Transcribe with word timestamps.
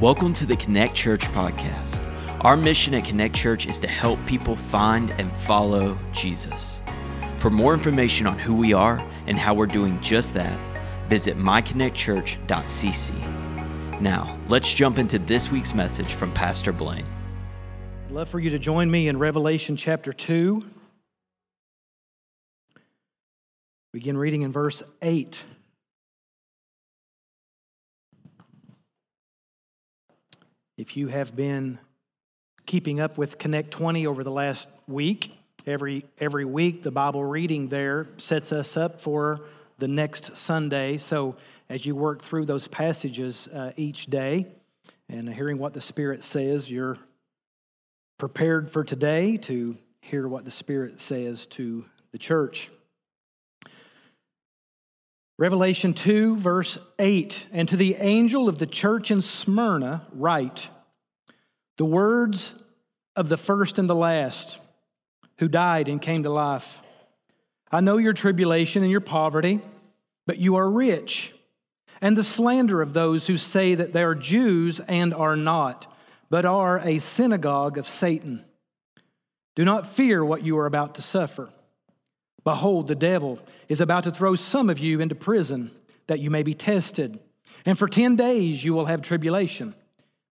Welcome 0.00 0.32
to 0.34 0.46
the 0.46 0.54
Connect 0.54 0.94
Church 0.94 1.22
podcast. 1.22 2.06
Our 2.42 2.56
mission 2.56 2.94
at 2.94 3.04
Connect 3.04 3.34
Church 3.34 3.66
is 3.66 3.80
to 3.80 3.88
help 3.88 4.24
people 4.26 4.54
find 4.54 5.10
and 5.18 5.36
follow 5.38 5.98
Jesus. 6.12 6.80
For 7.38 7.50
more 7.50 7.74
information 7.74 8.28
on 8.28 8.38
who 8.38 8.54
we 8.54 8.72
are 8.72 9.04
and 9.26 9.36
how 9.36 9.54
we're 9.54 9.66
doing 9.66 10.00
just 10.00 10.34
that, 10.34 10.56
visit 11.08 11.36
myconnectchurch.cc. 11.36 14.00
Now, 14.00 14.38
let's 14.46 14.72
jump 14.72 15.00
into 15.00 15.18
this 15.18 15.50
week's 15.50 15.74
message 15.74 16.14
from 16.14 16.32
Pastor 16.32 16.72
Blaine. 16.72 17.04
I'd 18.06 18.12
love 18.12 18.28
for 18.28 18.38
you 18.38 18.50
to 18.50 18.58
join 18.60 18.88
me 18.88 19.08
in 19.08 19.18
Revelation 19.18 19.76
chapter 19.76 20.12
2. 20.12 20.64
Begin 23.92 24.16
reading 24.16 24.42
in 24.42 24.52
verse 24.52 24.84
8. 25.02 25.42
If 30.78 30.96
you 30.96 31.08
have 31.08 31.34
been 31.34 31.80
keeping 32.64 33.00
up 33.00 33.18
with 33.18 33.36
Connect 33.36 33.72
20 33.72 34.06
over 34.06 34.22
the 34.22 34.30
last 34.30 34.68
week, 34.86 35.36
every, 35.66 36.04
every 36.20 36.44
week 36.44 36.84
the 36.84 36.92
Bible 36.92 37.24
reading 37.24 37.66
there 37.66 38.06
sets 38.16 38.52
us 38.52 38.76
up 38.76 39.00
for 39.00 39.40
the 39.78 39.88
next 39.88 40.36
Sunday. 40.36 40.96
So 40.96 41.34
as 41.68 41.84
you 41.84 41.96
work 41.96 42.22
through 42.22 42.44
those 42.44 42.68
passages 42.68 43.48
uh, 43.48 43.72
each 43.74 44.06
day 44.06 44.46
and 45.08 45.28
hearing 45.28 45.58
what 45.58 45.74
the 45.74 45.80
Spirit 45.80 46.22
says, 46.22 46.70
you're 46.70 46.96
prepared 48.16 48.70
for 48.70 48.84
today 48.84 49.36
to 49.38 49.76
hear 50.00 50.28
what 50.28 50.44
the 50.44 50.52
Spirit 50.52 51.00
says 51.00 51.48
to 51.48 51.86
the 52.12 52.18
church. 52.18 52.70
Revelation 55.38 55.94
2, 55.94 56.36
verse 56.36 56.78
8 56.98 57.46
And 57.52 57.68
to 57.68 57.76
the 57.76 57.94
angel 57.94 58.48
of 58.48 58.58
the 58.58 58.66
church 58.66 59.12
in 59.12 59.22
Smyrna, 59.22 60.04
write 60.12 60.68
the 61.76 61.84
words 61.84 62.60
of 63.14 63.28
the 63.28 63.36
first 63.36 63.78
and 63.78 63.88
the 63.88 63.94
last 63.94 64.58
who 65.38 65.46
died 65.46 65.88
and 65.88 66.02
came 66.02 66.24
to 66.24 66.30
life. 66.30 66.82
I 67.70 67.80
know 67.80 67.98
your 67.98 68.14
tribulation 68.14 68.82
and 68.82 68.90
your 68.90 69.00
poverty, 69.00 69.60
but 70.26 70.38
you 70.38 70.56
are 70.56 70.68
rich, 70.68 71.32
and 72.00 72.16
the 72.16 72.24
slander 72.24 72.82
of 72.82 72.92
those 72.92 73.28
who 73.28 73.36
say 73.36 73.76
that 73.76 73.92
they 73.92 74.02
are 74.02 74.16
Jews 74.16 74.80
and 74.80 75.14
are 75.14 75.36
not, 75.36 75.86
but 76.30 76.44
are 76.44 76.80
a 76.80 76.98
synagogue 76.98 77.78
of 77.78 77.86
Satan. 77.86 78.44
Do 79.54 79.64
not 79.64 79.86
fear 79.86 80.24
what 80.24 80.42
you 80.42 80.58
are 80.58 80.66
about 80.66 80.96
to 80.96 81.02
suffer. 81.02 81.50
Behold, 82.48 82.86
the 82.86 82.94
devil 82.94 83.38
is 83.68 83.82
about 83.82 84.04
to 84.04 84.10
throw 84.10 84.34
some 84.34 84.70
of 84.70 84.78
you 84.78 85.02
into 85.02 85.14
prison 85.14 85.70
that 86.06 86.18
you 86.18 86.30
may 86.30 86.42
be 86.42 86.54
tested. 86.54 87.20
And 87.66 87.78
for 87.78 87.86
10 87.86 88.16
days 88.16 88.64
you 88.64 88.72
will 88.72 88.86
have 88.86 89.02
tribulation. 89.02 89.74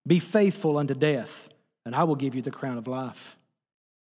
Be 0.08 0.18
faithful 0.18 0.80
unto 0.80 0.96
death, 0.96 1.48
and 1.86 1.94
I 1.94 2.06
will 2.06 2.16
give 2.16 2.34
you 2.34 2.42
the 2.42 2.50
crown 2.50 2.80
of 2.80 2.88
life. 2.88 3.38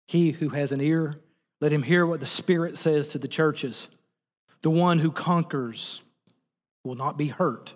He 0.06 0.30
who 0.30 0.50
has 0.50 0.70
an 0.70 0.80
ear, 0.80 1.16
let 1.60 1.72
him 1.72 1.82
hear 1.82 2.06
what 2.06 2.20
the 2.20 2.26
Spirit 2.26 2.78
says 2.78 3.08
to 3.08 3.18
the 3.18 3.26
churches. 3.26 3.88
The 4.62 4.70
one 4.70 5.00
who 5.00 5.10
conquers 5.10 6.00
will 6.84 6.94
not 6.94 7.18
be 7.18 7.26
hurt 7.26 7.74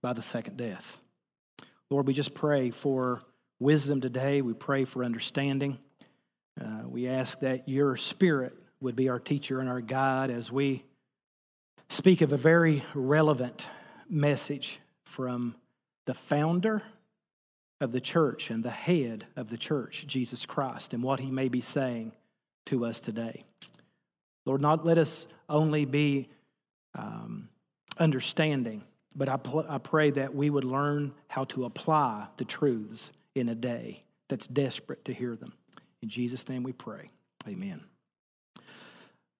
by 0.00 0.14
the 0.14 0.22
second 0.22 0.56
death. 0.56 1.02
Lord, 1.90 2.06
we 2.06 2.14
just 2.14 2.32
pray 2.32 2.70
for 2.70 3.20
wisdom 3.60 4.00
today. 4.00 4.40
We 4.40 4.54
pray 4.54 4.86
for 4.86 5.04
understanding. 5.04 5.76
Uh, 6.58 6.84
we 6.86 7.08
ask 7.08 7.40
that 7.40 7.68
your 7.68 7.98
Spirit 7.98 8.54
would 8.84 8.94
be 8.94 9.08
our 9.08 9.18
teacher 9.18 9.60
and 9.60 9.68
our 9.68 9.80
guide 9.80 10.30
as 10.30 10.52
we 10.52 10.84
speak 11.88 12.20
of 12.20 12.32
a 12.32 12.36
very 12.36 12.84
relevant 12.94 13.66
message 14.10 14.78
from 15.04 15.54
the 16.04 16.12
founder 16.12 16.82
of 17.80 17.92
the 17.92 18.00
church 18.00 18.50
and 18.50 18.62
the 18.62 18.68
head 18.68 19.24
of 19.36 19.48
the 19.48 19.56
church, 19.56 20.06
Jesus 20.06 20.44
Christ, 20.44 20.92
and 20.92 21.02
what 21.02 21.18
he 21.18 21.30
may 21.30 21.48
be 21.48 21.62
saying 21.62 22.12
to 22.66 22.84
us 22.84 23.00
today. 23.00 23.44
Lord, 24.44 24.60
not 24.60 24.84
let 24.84 24.98
us 24.98 25.28
only 25.48 25.86
be 25.86 26.28
um, 26.94 27.48
understanding, 27.98 28.84
but 29.14 29.30
I, 29.30 29.38
pl- 29.38 29.64
I 29.66 29.78
pray 29.78 30.10
that 30.10 30.34
we 30.34 30.50
would 30.50 30.64
learn 30.64 31.14
how 31.28 31.44
to 31.44 31.64
apply 31.64 32.26
the 32.36 32.44
truths 32.44 33.12
in 33.34 33.48
a 33.48 33.54
day 33.54 34.04
that's 34.28 34.46
desperate 34.46 35.06
to 35.06 35.14
hear 35.14 35.36
them. 35.36 35.54
In 36.02 36.10
Jesus' 36.10 36.46
name 36.50 36.62
we 36.62 36.72
pray. 36.72 37.08
Amen. 37.48 37.80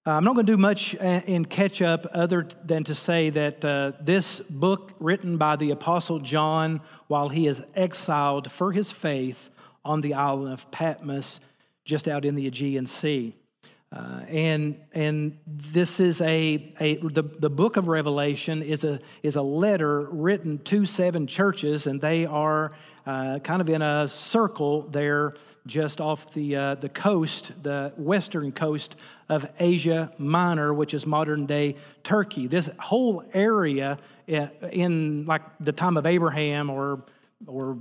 Uh, 0.07 0.11
I'm 0.11 0.25
not 0.25 0.35
going 0.35 0.45
to 0.45 0.53
do 0.53 0.59
much 0.59 0.93
in 0.93 1.47
catch 1.47 1.81
up 1.81 2.05
other 2.13 2.47
than 2.63 2.85
to 2.85 2.95
say 2.95 3.31
that 3.31 3.65
uh, 3.65 3.93
this 3.99 4.41
book, 4.41 4.93
written 5.01 5.39
by 5.39 5.57
the 5.57 5.71
Apostle 5.71 6.19
John 6.19 6.83
while 7.07 7.31
he 7.31 7.47
is 7.47 7.65
exiled 7.75 8.51
for 8.51 8.73
his 8.73 8.93
faith 8.93 9.49
on 9.83 10.03
the 10.03 10.13
island 10.13 10.53
of 10.53 10.71
Patmos, 10.71 11.41
just 11.87 12.07
out 12.07 12.27
in 12.27 12.35
the 12.35 12.47
Aegean 12.47 12.85
Sea. 12.85 13.35
Uh, 13.91 14.21
and 14.29 14.79
and 14.93 15.39
this 15.47 16.01
is 16.01 16.21
a, 16.21 16.75
a 16.81 16.97
the, 16.97 17.23
the 17.23 17.49
book 17.49 17.79
of 17.79 17.89
Revelation 17.89 18.63
is 18.63 18.85
a 18.85 19.01
is 19.23 19.37
a 19.37 19.43
letter 19.43 20.07
written 20.11 20.59
to 20.65 20.85
seven 20.85 21.27
churches, 21.27 21.87
and 21.87 22.03
they 22.03 22.27
are 22.27 22.73
uh, 23.07 23.39
kind 23.41 23.61
of 23.61 23.69
in 23.69 23.83
a 23.83 24.09
circle 24.09 24.83
there 24.83 25.35
just 25.67 26.01
off 26.01 26.33
the, 26.35 26.57
uh, 26.57 26.75
the 26.77 26.89
coast, 26.89 27.53
the 27.63 27.93
western 27.97 28.53
coast 28.53 28.97
of 29.29 29.51
Asia 29.59 30.13
Minor, 30.19 30.73
which 30.73 30.95
is 30.95 31.07
modern 31.07 31.47
day 31.47 31.77
Turkey. 32.03 32.47
This 32.47 32.71
whole 32.79 33.25
area 33.33 33.99
uh, 34.33 34.47
in 34.73 35.27
like 35.27 35.43
the 35.61 35.73
time 35.73 35.97
of 35.97 36.07
Abraham 36.07 36.71
or, 36.71 37.05
or 37.47 37.79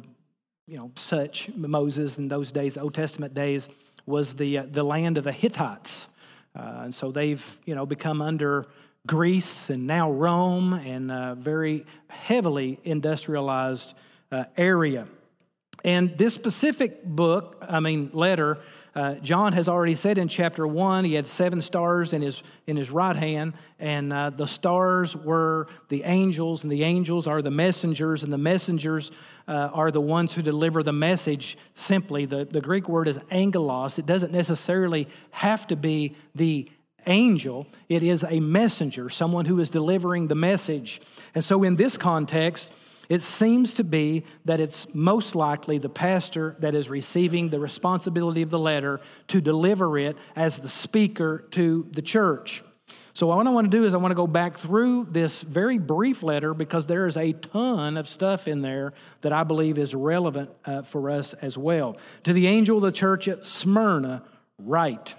you 0.67 0.77
know, 0.77 0.91
such, 0.95 1.53
Moses 1.55 2.17
in 2.17 2.27
those 2.27 2.51
days, 2.51 2.75
the 2.75 2.81
Old 2.81 2.93
Testament 2.93 3.33
days, 3.33 3.69
was 4.05 4.33
the, 4.35 4.59
uh, 4.59 4.65
the 4.69 4.83
land 4.83 5.17
of 5.17 5.23
the 5.23 5.31
Hittites. 5.31 6.07
Uh, 6.55 6.81
and 6.83 6.95
so 6.95 7.11
they've, 7.11 7.57
you 7.65 7.75
know, 7.75 7.85
become 7.85 8.21
under 8.21 8.67
Greece 9.07 9.69
and 9.69 9.87
now 9.87 10.11
Rome 10.11 10.73
and 10.73 11.37
very 11.37 11.85
heavily 12.07 12.79
industrialized 12.83 13.95
uh, 14.33 14.45
area. 14.57 15.07
And 15.83 16.17
this 16.17 16.33
specific 16.33 17.03
book, 17.03 17.57
I 17.67 17.79
mean, 17.79 18.09
letter, 18.13 18.59
uh, 18.95 19.15
John 19.15 19.53
has 19.53 19.67
already 19.67 19.95
said 19.95 20.17
in 20.19 20.27
chapter 20.27 20.67
one, 20.67 21.03
he 21.03 21.15
had 21.15 21.27
seven 21.27 21.61
stars 21.61 22.13
in 22.13 22.21
his, 22.21 22.43
in 22.67 22.77
his 22.77 22.91
right 22.91 23.15
hand, 23.15 23.53
and 23.79 24.13
uh, 24.13 24.29
the 24.29 24.47
stars 24.47 25.17
were 25.17 25.67
the 25.89 26.03
angels, 26.03 26.63
and 26.63 26.71
the 26.71 26.83
angels 26.83 27.25
are 27.25 27.41
the 27.41 27.51
messengers, 27.51 28.23
and 28.23 28.31
the 28.31 28.37
messengers 28.37 29.11
uh, 29.47 29.71
are 29.73 29.89
the 29.89 29.99
ones 29.99 30.35
who 30.35 30.43
deliver 30.43 30.83
the 30.83 30.93
message 30.93 31.57
simply. 31.73 32.25
The, 32.25 32.45
the 32.45 32.61
Greek 32.61 32.87
word 32.87 33.07
is 33.07 33.19
angelos. 33.31 33.97
It 33.97 34.05
doesn't 34.05 34.31
necessarily 34.31 35.07
have 35.31 35.65
to 35.67 35.75
be 35.75 36.15
the 36.35 36.69
angel, 37.05 37.67
it 37.89 38.01
is 38.01 38.23
a 38.23 38.39
messenger, 38.39 39.09
someone 39.09 39.43
who 39.43 39.59
is 39.59 39.69
delivering 39.69 40.27
the 40.27 40.35
message. 40.35 41.01
And 41.35 41.43
so, 41.43 41.63
in 41.63 41.75
this 41.75 41.97
context, 41.97 42.71
it 43.13 43.21
seems 43.21 43.75
to 43.75 43.83
be 43.83 44.23
that 44.45 44.59
it's 44.59 44.93
most 44.95 45.35
likely 45.35 45.77
the 45.77 45.87
pastor 45.87 46.55
that 46.59 46.73
is 46.73 46.89
receiving 46.89 47.49
the 47.49 47.59
responsibility 47.59 48.41
of 48.41 48.49
the 48.49 48.57
letter 48.57 48.99
to 49.27 49.39
deliver 49.39 49.99
it 49.99 50.17
as 50.35 50.57
the 50.57 50.67
speaker 50.67 51.45
to 51.51 51.87
the 51.91 52.01
church. 52.01 52.63
So, 53.13 53.27
what 53.27 53.45
I 53.45 53.49
want 53.51 53.69
to 53.69 53.77
do 53.77 53.85
is, 53.85 53.93
I 53.93 53.97
want 53.97 54.11
to 54.11 54.15
go 54.15 54.25
back 54.25 54.57
through 54.57 55.05
this 55.11 55.43
very 55.43 55.77
brief 55.77 56.23
letter 56.23 56.55
because 56.55 56.87
there 56.87 57.05
is 57.05 57.15
a 57.15 57.33
ton 57.33 57.97
of 57.97 58.09
stuff 58.09 58.47
in 58.47 58.63
there 58.63 58.93
that 59.21 59.31
I 59.31 59.43
believe 59.43 59.77
is 59.77 59.93
relevant 59.93 60.49
uh, 60.65 60.81
for 60.81 61.11
us 61.11 61.35
as 61.35 61.55
well. 61.55 61.97
To 62.23 62.33
the 62.33 62.47
angel 62.47 62.77
of 62.77 62.81
the 62.81 62.91
church 62.91 63.27
at 63.27 63.45
Smyrna, 63.45 64.23
write. 64.57 65.13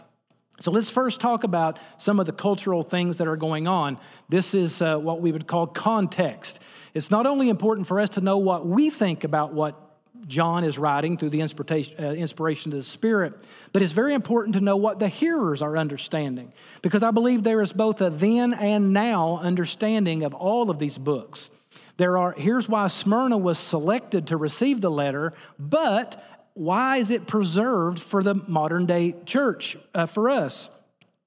So 0.61 0.71
let's 0.71 0.91
first 0.91 1.21
talk 1.21 1.45
about 1.45 1.79
some 1.99 2.21
of 2.21 2.27
the 2.27 2.33
cultural 2.33 2.83
things 2.83 3.17
that 3.17 3.27
are 3.27 3.37
going 3.37 3.67
on. 3.67 3.99
This 4.29 4.55
is 4.55 4.81
uh, 4.81 4.99
what 4.99 5.21
we 5.21 5.33
would 5.33 5.47
call 5.47 5.67
context. 5.67 6.63
It's 6.95 7.11
not 7.11 7.27
only 7.27 7.49
important 7.49 7.89
for 7.89 7.99
us 7.99 8.11
to 8.11 8.21
know 8.21 8.39
what 8.39 8.67
we 8.67 8.89
think 8.89 9.25
about 9.25 9.53
what 9.53 9.81
John 10.27 10.65
is 10.65 10.79
writing 10.79 11.19
through 11.19 11.31
the 11.31 11.41
inspiration, 11.41 12.03
uh, 12.03 12.13
inspiration 12.13 12.73
of 12.73 12.79
the 12.79 12.85
Spirit, 12.85 13.35
but 13.73 13.83
it's 13.83 13.93
very 13.93 14.15
important 14.15 14.55
to 14.55 14.61
know 14.61 14.77
what 14.77 14.99
the 14.99 15.09
hearers 15.09 15.61
are 15.61 15.77
understanding 15.77 16.53
because 16.83 17.03
I 17.03 17.11
believe 17.11 17.43
there 17.43 17.61
is 17.61 17.73
both 17.73 18.01
a 18.01 18.11
then 18.11 18.55
and 18.55 18.93
now 18.93 19.39
understanding 19.39 20.23
of 20.23 20.33
all 20.35 20.71
of 20.71 20.79
these 20.79 20.99
books. 20.99 21.51
There 21.97 22.17
are, 22.17 22.33
here's 22.33 22.69
why 22.69 22.89
Smyrna 22.89 23.39
was 23.39 23.59
selected 23.59 24.29
to 24.29 24.37
receive 24.37 24.81
the 24.81 24.91
letter, 24.91 25.33
but 25.59 26.23
why 26.55 26.99
is 26.99 27.11
it 27.11 27.27
preserved 27.27 27.99
for 27.99 28.23
the 28.23 28.35
modern 28.49 28.87
day 28.87 29.15
church, 29.27 29.77
uh, 29.95 30.07
for 30.07 30.31
us? 30.31 30.71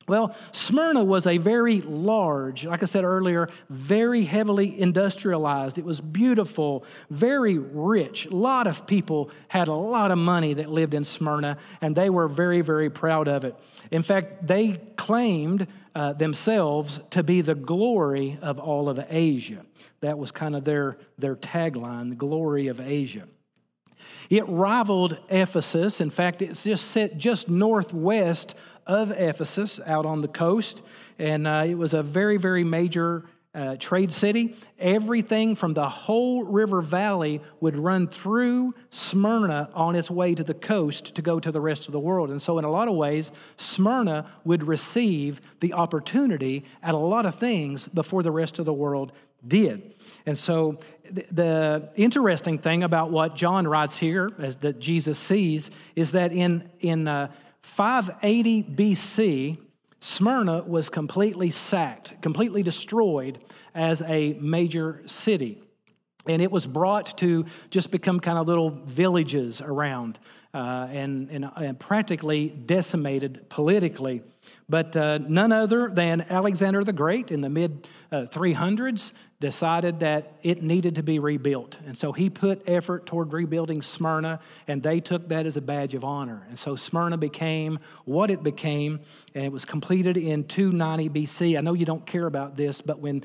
Well, 0.08 0.34
Smyrna 0.54 1.04
was 1.04 1.28
a 1.28 1.38
very 1.38 1.82
large, 1.82 2.66
like 2.66 2.82
I 2.82 2.86
said 2.86 3.04
earlier, 3.04 3.50
very 3.70 4.24
heavily 4.24 4.80
industrialized. 4.80 5.78
It 5.78 5.84
was 5.84 6.00
beautiful, 6.00 6.86
very 7.10 7.58
rich. 7.58 8.26
A 8.26 8.34
lot 8.34 8.68
of 8.68 8.88
people 8.88 9.30
had 9.50 9.68
a 9.68 9.74
lot 9.74 10.12
of 10.12 10.18
money 10.18 10.54
that 10.54 10.70
lived 10.70 10.94
in 10.94 11.04
Smyrna, 11.04 11.58
and 11.82 11.94
they 11.94 12.10
were 12.10 12.30
very, 12.30 12.62
very 12.62 12.90
proud 12.90 13.28
of 13.28 13.44
it. 13.44 13.54
In 13.92 14.02
fact, 14.02 14.48
they 14.48 14.80
claimed 14.96 15.68
uh, 15.94 16.14
themselves 16.14 17.02
to 17.10 17.22
be 17.22 17.42
the 17.42 17.56
glory 17.56 18.40
of 18.42 18.60
all 18.60 18.88
of 18.88 19.06
Asia. 19.10 19.66
That 20.00 20.18
was 20.18 20.32
kind 20.32 20.56
of 20.56 20.64
their, 20.64 20.98
their 21.18 21.36
tagline, 21.36 22.12
the 22.12 22.16
glory 22.16 22.68
of 22.68 22.80
Asia. 22.80 23.28
It 24.30 24.48
rivaled 24.48 25.20
Ephesus. 25.30 26.02
In 26.02 26.10
fact, 26.10 26.42
it's 26.42 26.64
just 26.64 26.92
set 26.92 27.18
just 27.18 27.50
northwest 27.50 28.56
of 28.86 29.12
Ephesus 29.12 29.80
out 29.86 30.06
on 30.06 30.22
the 30.22 30.28
coast. 30.28 30.84
And 31.20 31.48
uh, 31.48 31.64
it 31.68 31.76
was 31.76 31.94
a 31.94 32.04
very, 32.04 32.38
very 32.38 32.64
major 32.64 33.26
uh, 33.58 33.76
trade 33.78 34.12
city. 34.12 34.56
Everything 34.78 35.56
from 35.56 35.74
the 35.74 35.90
whole 35.90 36.44
river 36.44 36.82
valley 36.82 37.42
would 37.60 37.76
run 37.76 38.08
through 38.08 38.74
Smyrna 38.92 39.70
on 39.74 39.96
its 39.96 40.12
way 40.12 40.36
to 40.36 40.44
the 40.44 40.54
coast 40.54 41.16
to 41.16 41.22
go 41.24 41.40
to 41.40 41.52
the 41.52 41.60
rest 41.60 41.88
of 41.88 41.92
the 41.92 42.00
world. 42.00 42.30
And 42.30 42.40
so, 42.42 42.60
in 42.60 42.66
a 42.66 42.70
lot 42.70 42.88
of 42.88 42.96
ways, 42.96 43.32
Smyrna 43.58 44.30
would 44.44 44.64
receive 44.64 45.42
the 45.60 45.74
opportunity 45.74 46.66
at 46.84 46.94
a 46.94 46.98
lot 46.98 47.26
of 47.26 47.36
things 47.36 47.88
before 47.88 48.22
the 48.22 48.32
rest 48.32 48.60
of 48.60 48.66
the 48.66 48.74
world 48.74 49.12
did. 49.48 49.94
And 50.28 50.38
so, 50.38 50.78
the, 51.06 51.24
the 51.32 51.92
interesting 51.96 52.60
thing 52.60 52.84
about 52.84 53.12
what 53.12 53.36
John 53.38 53.66
writes 53.66 53.98
here, 53.98 54.30
as 54.38 54.58
that 54.58 54.78
Jesus 54.78 55.18
sees, 55.18 55.72
is 55.96 56.12
that 56.12 56.34
in 56.34 56.70
in 56.82 57.08
uh, 57.08 57.32
580 57.62 58.64
BC, 58.64 59.58
Smyrna 60.02 60.64
was 60.68 60.90
completely 60.90 61.50
sacked, 61.50 62.22
completely 62.22 62.62
destroyed 62.62 63.40
as 63.74 64.02
a 64.02 64.34
major 64.34 65.02
city. 65.06 65.62
And 66.28 66.42
it 66.42 66.52
was 66.52 66.68
brought 66.68 67.18
to 67.20 67.46
just 67.70 67.90
become 67.90 68.20
kind 68.20 68.38
of 68.38 68.48
little 68.48 68.70
villages 68.70 69.62
around 69.62 70.20
uh, 70.58 70.88
and, 70.92 71.30
and, 71.30 71.46
and, 71.56 71.80
practically 71.80 72.50
decimated 72.50 73.48
politically. 73.48 74.24
But 74.68 74.96
uh, 74.96 75.20
none 75.20 75.52
other 75.52 75.88
than 75.88 76.26
Alexander 76.32 76.84
the 76.84 76.94
Great 76.94 77.32
in 77.32 77.42
the 77.42 77.50
mid 77.50 77.88
uh, 78.12 78.22
300s 78.22 79.12
decided 79.40 80.00
that 80.00 80.34
it 80.42 80.64
needed 80.64 80.96
to 80.96 81.04
be 81.04 81.20
rebuilt. 81.20 81.78
And 81.86 81.96
so 81.96 82.12
he 82.12 82.32
put 82.32 82.68
effort 82.68 83.06
toward 83.06 83.34
rebuilding 83.34 83.84
Smyrna, 83.84 84.40
and 84.68 84.82
they 84.82 85.00
took 85.00 85.30
that 85.30 85.46
as 85.46 85.58
a 85.58 85.62
badge 85.62 85.94
of 85.94 86.04
honor. 86.04 86.48
And 86.50 86.58
so 86.58 86.76
Smyrna 86.76 87.18
became 87.18 87.78
what 88.06 88.32
it 88.32 88.42
became, 88.42 89.02
and 89.36 89.46
it 89.46 89.52
was 89.52 89.64
completed 89.64 90.18
in 90.18 90.44
290 90.46 91.10
BC. 91.10 91.56
I 91.56 91.62
know 91.62 91.74
you 91.74 91.86
don't 91.86 92.06
care 92.06 92.26
about 92.26 92.58
this, 92.58 92.82
but 92.82 92.98
when 92.98 93.24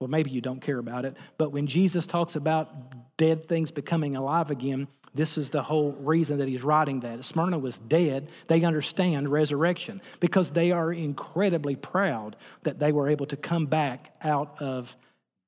or 0.00 0.08
maybe 0.08 0.30
you 0.30 0.40
don't 0.40 0.60
care 0.60 0.78
about 0.78 1.04
it, 1.04 1.16
but 1.38 1.52
when 1.52 1.66
Jesus 1.66 2.06
talks 2.06 2.36
about 2.36 3.16
dead 3.16 3.46
things 3.46 3.70
becoming 3.70 4.16
alive 4.16 4.50
again, 4.50 4.88
this 5.14 5.38
is 5.38 5.48
the 5.50 5.62
whole 5.62 5.92
reason 5.92 6.38
that 6.38 6.48
he's 6.48 6.62
writing 6.62 7.00
that. 7.00 7.24
Smyrna 7.24 7.58
was 7.58 7.78
dead. 7.78 8.28
They 8.48 8.62
understand 8.64 9.30
resurrection 9.30 10.02
because 10.20 10.50
they 10.50 10.72
are 10.72 10.92
incredibly 10.92 11.74
proud 11.74 12.36
that 12.64 12.78
they 12.78 12.92
were 12.92 13.08
able 13.08 13.26
to 13.26 13.36
come 13.36 13.64
back 13.64 14.14
out 14.22 14.60
of 14.60 14.94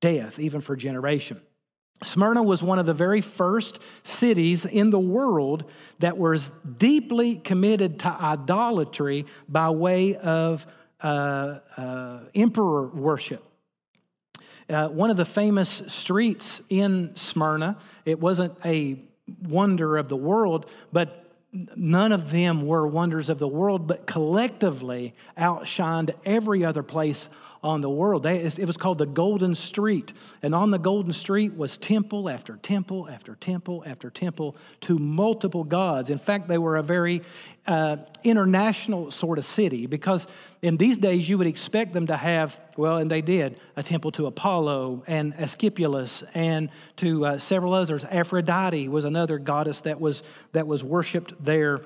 death, 0.00 0.38
even 0.38 0.62
for 0.62 0.74
generation. 0.74 1.40
Smyrna 2.02 2.42
was 2.42 2.62
one 2.62 2.78
of 2.78 2.86
the 2.86 2.94
very 2.94 3.20
first 3.20 3.82
cities 4.06 4.64
in 4.64 4.90
the 4.90 5.00
world 5.00 5.68
that 5.98 6.16
was 6.16 6.50
deeply 6.50 7.36
committed 7.36 7.98
to 8.00 8.08
idolatry 8.08 9.26
by 9.48 9.68
way 9.70 10.14
of 10.16 10.64
uh, 11.02 11.58
uh, 11.76 12.20
emperor 12.34 12.88
worship. 12.88 13.44
Uh, 14.69 14.88
one 14.88 15.11
of 15.11 15.17
the 15.17 15.25
famous 15.25 15.69
streets 15.87 16.61
in 16.69 17.17
Smyrna, 17.17 17.79
it 18.05 18.20
wasn't 18.20 18.55
a 18.65 18.99
wonder 19.43 19.97
of 19.97 20.09
the 20.09 20.17
world, 20.17 20.70
but 20.93 21.25
none 21.75 22.12
of 22.12 22.31
them 22.31 22.67
were 22.67 22.87
wonders 22.87 23.31
of 23.31 23.38
the 23.38 23.49
world, 23.49 23.87
but 23.87 24.06
collectively 24.06 25.15
outshined 25.37 26.11
every 26.25 26.65
other 26.65 26.82
place 26.82 27.29
on 27.62 27.81
the 27.81 27.90
world. 27.90 28.25
it 28.25 28.64
was 28.64 28.76
called 28.76 28.99
the 28.99 29.06
Golden 29.06 29.55
Street. 29.55 30.12
And 30.43 30.55
on 30.55 30.70
the 30.70 30.78
Golden 30.78 31.12
Street 31.12 31.56
was 31.56 31.76
temple 31.78 32.28
after 32.28 32.56
temple 32.56 33.08
after 33.08 33.34
temple 33.34 33.82
after 33.87 34.10
temple 34.10 34.56
to 34.82 34.99
multiple 34.99 35.64
gods. 35.64 36.10
In 36.10 36.19
fact, 36.19 36.49
they 36.49 36.58
were 36.58 36.76
a 36.76 36.82
very 36.82 37.22
uh, 37.66 37.99
international 38.25 39.10
sort 39.10 39.38
of 39.38 39.44
city 39.44 39.87
because 39.87 40.26
in 40.62 40.76
these 40.76 40.99
days 40.99 41.28
you 41.28 41.37
would 41.38 41.46
expect 41.46 41.93
them 41.93 42.06
to 42.06 42.16
have, 42.16 42.58
well, 42.76 42.96
and 42.96 43.10
they 43.10 43.22
did, 43.22 43.60
a 43.76 43.82
temple 43.82 44.10
to 44.12 44.26
Apollo 44.26 45.02
and 45.06 45.34
Asclepius 45.34 46.22
and 46.34 46.70
to 46.96 47.26
uh, 47.26 47.38
several 47.38 47.75
others. 47.75 48.05
Aphrodite 48.05 48.88
was 48.88 49.05
another 49.05 49.38
goddess 49.38 49.82
that 49.82 50.00
was, 50.00 50.22
that 50.52 50.66
was 50.66 50.82
worshiped 50.84 51.34
there. 51.44 51.82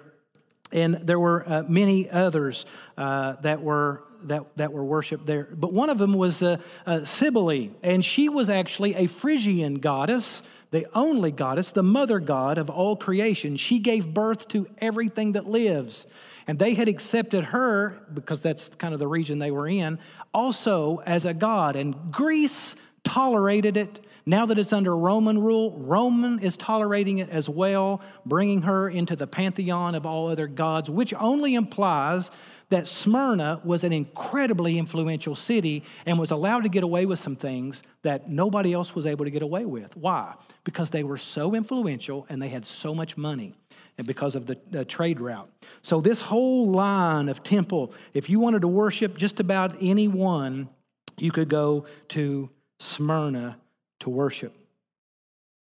And 0.73 0.95
there 0.95 1.19
were 1.19 1.45
uh, 1.47 1.63
many 1.69 2.09
others 2.11 2.67
uh, 2.97 3.37
that 3.43 3.63
were 3.63 4.05
that, 4.25 4.57
that 4.57 4.73
were 4.73 4.85
worshiped 4.85 5.27
there. 5.27 5.49
But 5.53 5.73
one 5.73 5.91
of 5.91 5.99
them 5.99 6.15
was 6.15 6.43
uh, 6.43 6.59
uh, 6.87 7.05
Cybele, 7.05 7.71
and 7.83 8.05
she 8.05 8.29
was 8.29 8.49
actually 8.49 8.95
a 8.95 9.07
Phrygian 9.07 9.81
goddess, 9.81 10.43
the 10.71 10.87
only 10.95 11.33
goddess, 11.33 11.73
the 11.73 11.83
mother 11.83 12.21
god 12.21 12.59
of 12.59 12.71
all 12.71 12.97
creation. 12.97 13.57
She 13.57 13.79
gave 13.79 14.15
birth 14.15 14.49
to 14.49 14.69
everything 14.79 15.33
that 15.33 15.47
lives. 15.47 16.07
And 16.47 16.59
they 16.59 16.75
had 16.75 16.89
accepted 16.89 17.45
her, 17.45 18.05
because 18.13 18.43
that's 18.43 18.69
kind 18.69 18.95
of 18.95 19.01
the 19.01 19.09
region 19.09 19.39
they 19.39 19.51
were 19.51 19.69
in, 19.69 19.99
also 20.33 20.99
as 20.99 21.25
a 21.25 21.35
god. 21.35 21.77
And 21.77 22.13
Greece 22.13 22.77
tolerated 23.05 23.77
it. 23.77 24.01
Now 24.25 24.47
that 24.47 24.59
it's 24.59 24.73
under 24.73 24.97
Roman 24.97 25.39
rule, 25.39 25.73
Roman 25.79 26.39
is 26.39 26.57
tolerating 26.57 27.19
it 27.19 27.29
as 27.29 27.49
well, 27.49 28.01
bringing 28.25 28.63
her 28.63 28.89
into 28.89 29.17
the 29.17 29.27
pantheon 29.27 29.95
of 29.95 30.07
all 30.07 30.29
other 30.29 30.47
gods, 30.47 30.89
which 30.89 31.13
only 31.15 31.55
implies 31.55 32.31
that 32.69 32.89
Smyrna 32.89 33.61
was 33.65 33.85
an 33.85 33.93
incredibly 33.93 34.79
influential 34.79 35.35
city 35.35 35.83
and 36.07 36.19
was 36.19 36.31
allowed 36.31 36.63
to 36.63 36.71
get 36.71 36.83
away 36.83 37.05
with 37.05 37.19
some 37.19 37.37
things 37.37 37.83
that 38.01 38.31
nobody 38.31 38.73
else 38.73 38.95
was 38.95 39.07
able 39.07 39.27
to 39.27 39.31
get 39.31 39.43
away 39.43 39.67
with. 39.67 39.95
Why? 39.97 40.35
Because 40.65 40.89
they 40.89 41.05
were 41.05 41.19
so 41.19 41.55
influential 41.55 42.25
and 42.31 42.41
they 42.41 42.49
had 42.49 42.65
so 42.65 42.95
much 42.95 43.19
money 43.19 43.55
and 43.99 44.07
because 44.07 44.35
of 44.37 44.47
the, 44.47 44.85
trade 44.87 45.21
route. 45.21 45.51
So, 45.83 46.01
this 46.01 46.23
whole 46.23 46.71
line 46.71 47.29
of 47.29 47.43
temple, 47.43 47.93
if 48.15 48.31
you 48.31 48.41
wanted 48.41 48.63
to 48.63 48.69
worship 48.69 49.19
just 49.19 49.39
about 49.39 49.77
anyone, 49.81 50.71
you 51.19 51.31
could 51.31 51.51
go 51.51 51.85
to 52.09 52.49
Smyrna 52.79 53.59
to 54.03 54.11
worship. 54.11 54.55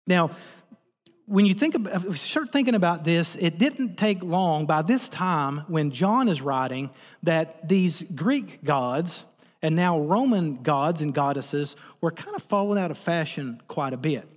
Now, 0.05 0.31
when 1.25 1.45
you 1.45 1.53
think 1.53 1.75
about, 1.75 2.15
start 2.17 2.51
thinking 2.51 2.75
about 2.75 3.05
this, 3.05 3.35
it 3.37 3.57
didn't 3.57 3.95
take 3.95 4.21
long 4.21 4.65
by 4.65 4.81
this 4.81 5.07
time 5.07 5.59
when 5.67 5.91
John 5.91 6.27
is 6.27 6.41
writing 6.41 6.89
that 7.23 7.69
these 7.69 8.03
Greek 8.03 8.63
gods 8.63 9.25
and 9.61 9.75
now 9.75 9.99
Roman 9.99 10.61
gods 10.61 11.01
and 11.01 11.13
goddesses 11.13 11.75
were 12.01 12.11
kind 12.11 12.35
of 12.35 12.43
falling 12.43 12.79
out 12.79 12.91
of 12.91 12.97
fashion 12.97 13.61
quite 13.67 13.93
a 13.93 13.97
bit. 13.97 14.27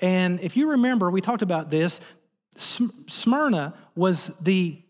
And 0.00 0.38
if 0.40 0.56
you 0.56 0.70
remember, 0.72 1.10
we 1.10 1.20
talked 1.20 1.42
about 1.42 1.70
this. 1.70 2.00
Smyrna 2.56 3.74
was 3.94 4.28
the 4.40 4.80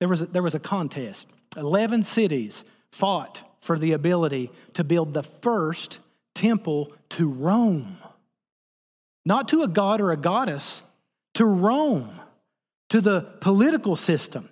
there 0.00 0.08
was 0.08 0.22
a, 0.22 0.26
there 0.26 0.42
was 0.42 0.54
a 0.54 0.60
contest. 0.60 1.30
Eleven 1.56 2.02
cities 2.02 2.64
fought 2.90 3.44
for 3.60 3.78
the 3.78 3.92
ability 3.92 4.50
to 4.74 4.82
build 4.82 5.14
the 5.14 5.22
first 5.22 6.00
temple 6.34 6.92
to 7.10 7.30
Rome 7.30 7.98
not 9.24 9.48
to 9.48 9.62
a 9.62 9.68
god 9.68 10.00
or 10.00 10.12
a 10.12 10.16
goddess, 10.16 10.82
to 11.34 11.44
Rome, 11.44 12.10
to 12.88 13.00
the 13.00 13.22
political 13.40 13.96
system. 13.96 14.48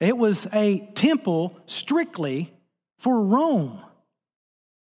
It 0.00 0.16
was 0.16 0.52
a 0.52 0.80
temple 0.94 1.56
strictly 1.66 2.52
for 2.98 3.22
Rome. 3.22 3.80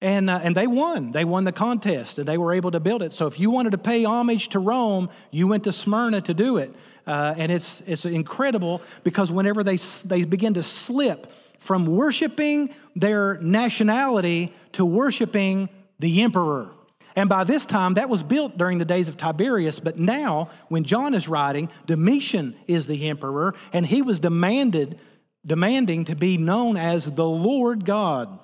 And, 0.01 0.29
uh, 0.29 0.41
and 0.43 0.57
they 0.57 0.67
won. 0.67 1.11
They 1.11 1.23
won 1.23 1.45
the 1.45 1.51
contest 1.53 2.19
and 2.19 2.27
they 2.27 2.37
were 2.37 2.53
able 2.53 2.71
to 2.71 2.79
build 2.79 3.03
it. 3.03 3.13
So 3.13 3.27
if 3.27 3.39
you 3.39 3.49
wanted 3.49 3.71
to 3.71 3.77
pay 3.77 4.03
homage 4.03 4.49
to 4.49 4.59
Rome, 4.59 5.09
you 5.31 5.47
went 5.47 5.63
to 5.63 5.71
Smyrna 5.71 6.19
to 6.21 6.33
do 6.33 6.57
it. 6.57 6.75
Uh, 7.07 7.35
and 7.37 7.51
it's, 7.51 7.81
it's 7.81 8.05
incredible 8.05 8.81
because 9.03 9.31
whenever 9.31 9.63
they, 9.63 9.77
they 10.05 10.25
begin 10.25 10.55
to 10.55 10.63
slip 10.63 11.31
from 11.59 11.85
worshiping 11.85 12.73
their 12.95 13.35
nationality 13.35 14.53
to 14.73 14.83
worshiping 14.83 15.69
the 15.99 16.21
emperor, 16.23 16.71
and 17.15 17.29
by 17.29 17.43
this 17.43 17.65
time, 17.65 17.95
that 17.95 18.09
was 18.09 18.23
built 18.23 18.57
during 18.57 18.77
the 18.77 18.85
days 18.85 19.07
of 19.07 19.17
Tiberius. 19.17 19.79
But 19.79 19.97
now, 19.97 20.49
when 20.69 20.83
John 20.83 21.13
is 21.13 21.27
writing, 21.27 21.69
Domitian 21.85 22.55
is 22.67 22.87
the 22.87 23.07
emperor, 23.09 23.53
and 23.71 23.85
he 23.85 24.01
was 24.01 24.19
demanded, 24.19 24.99
demanding 25.45 26.05
to 26.05 26.15
be 26.15 26.37
known 26.37 26.77
as 26.77 27.09
the 27.11 27.27
Lord 27.27 27.85
God. 27.85 28.39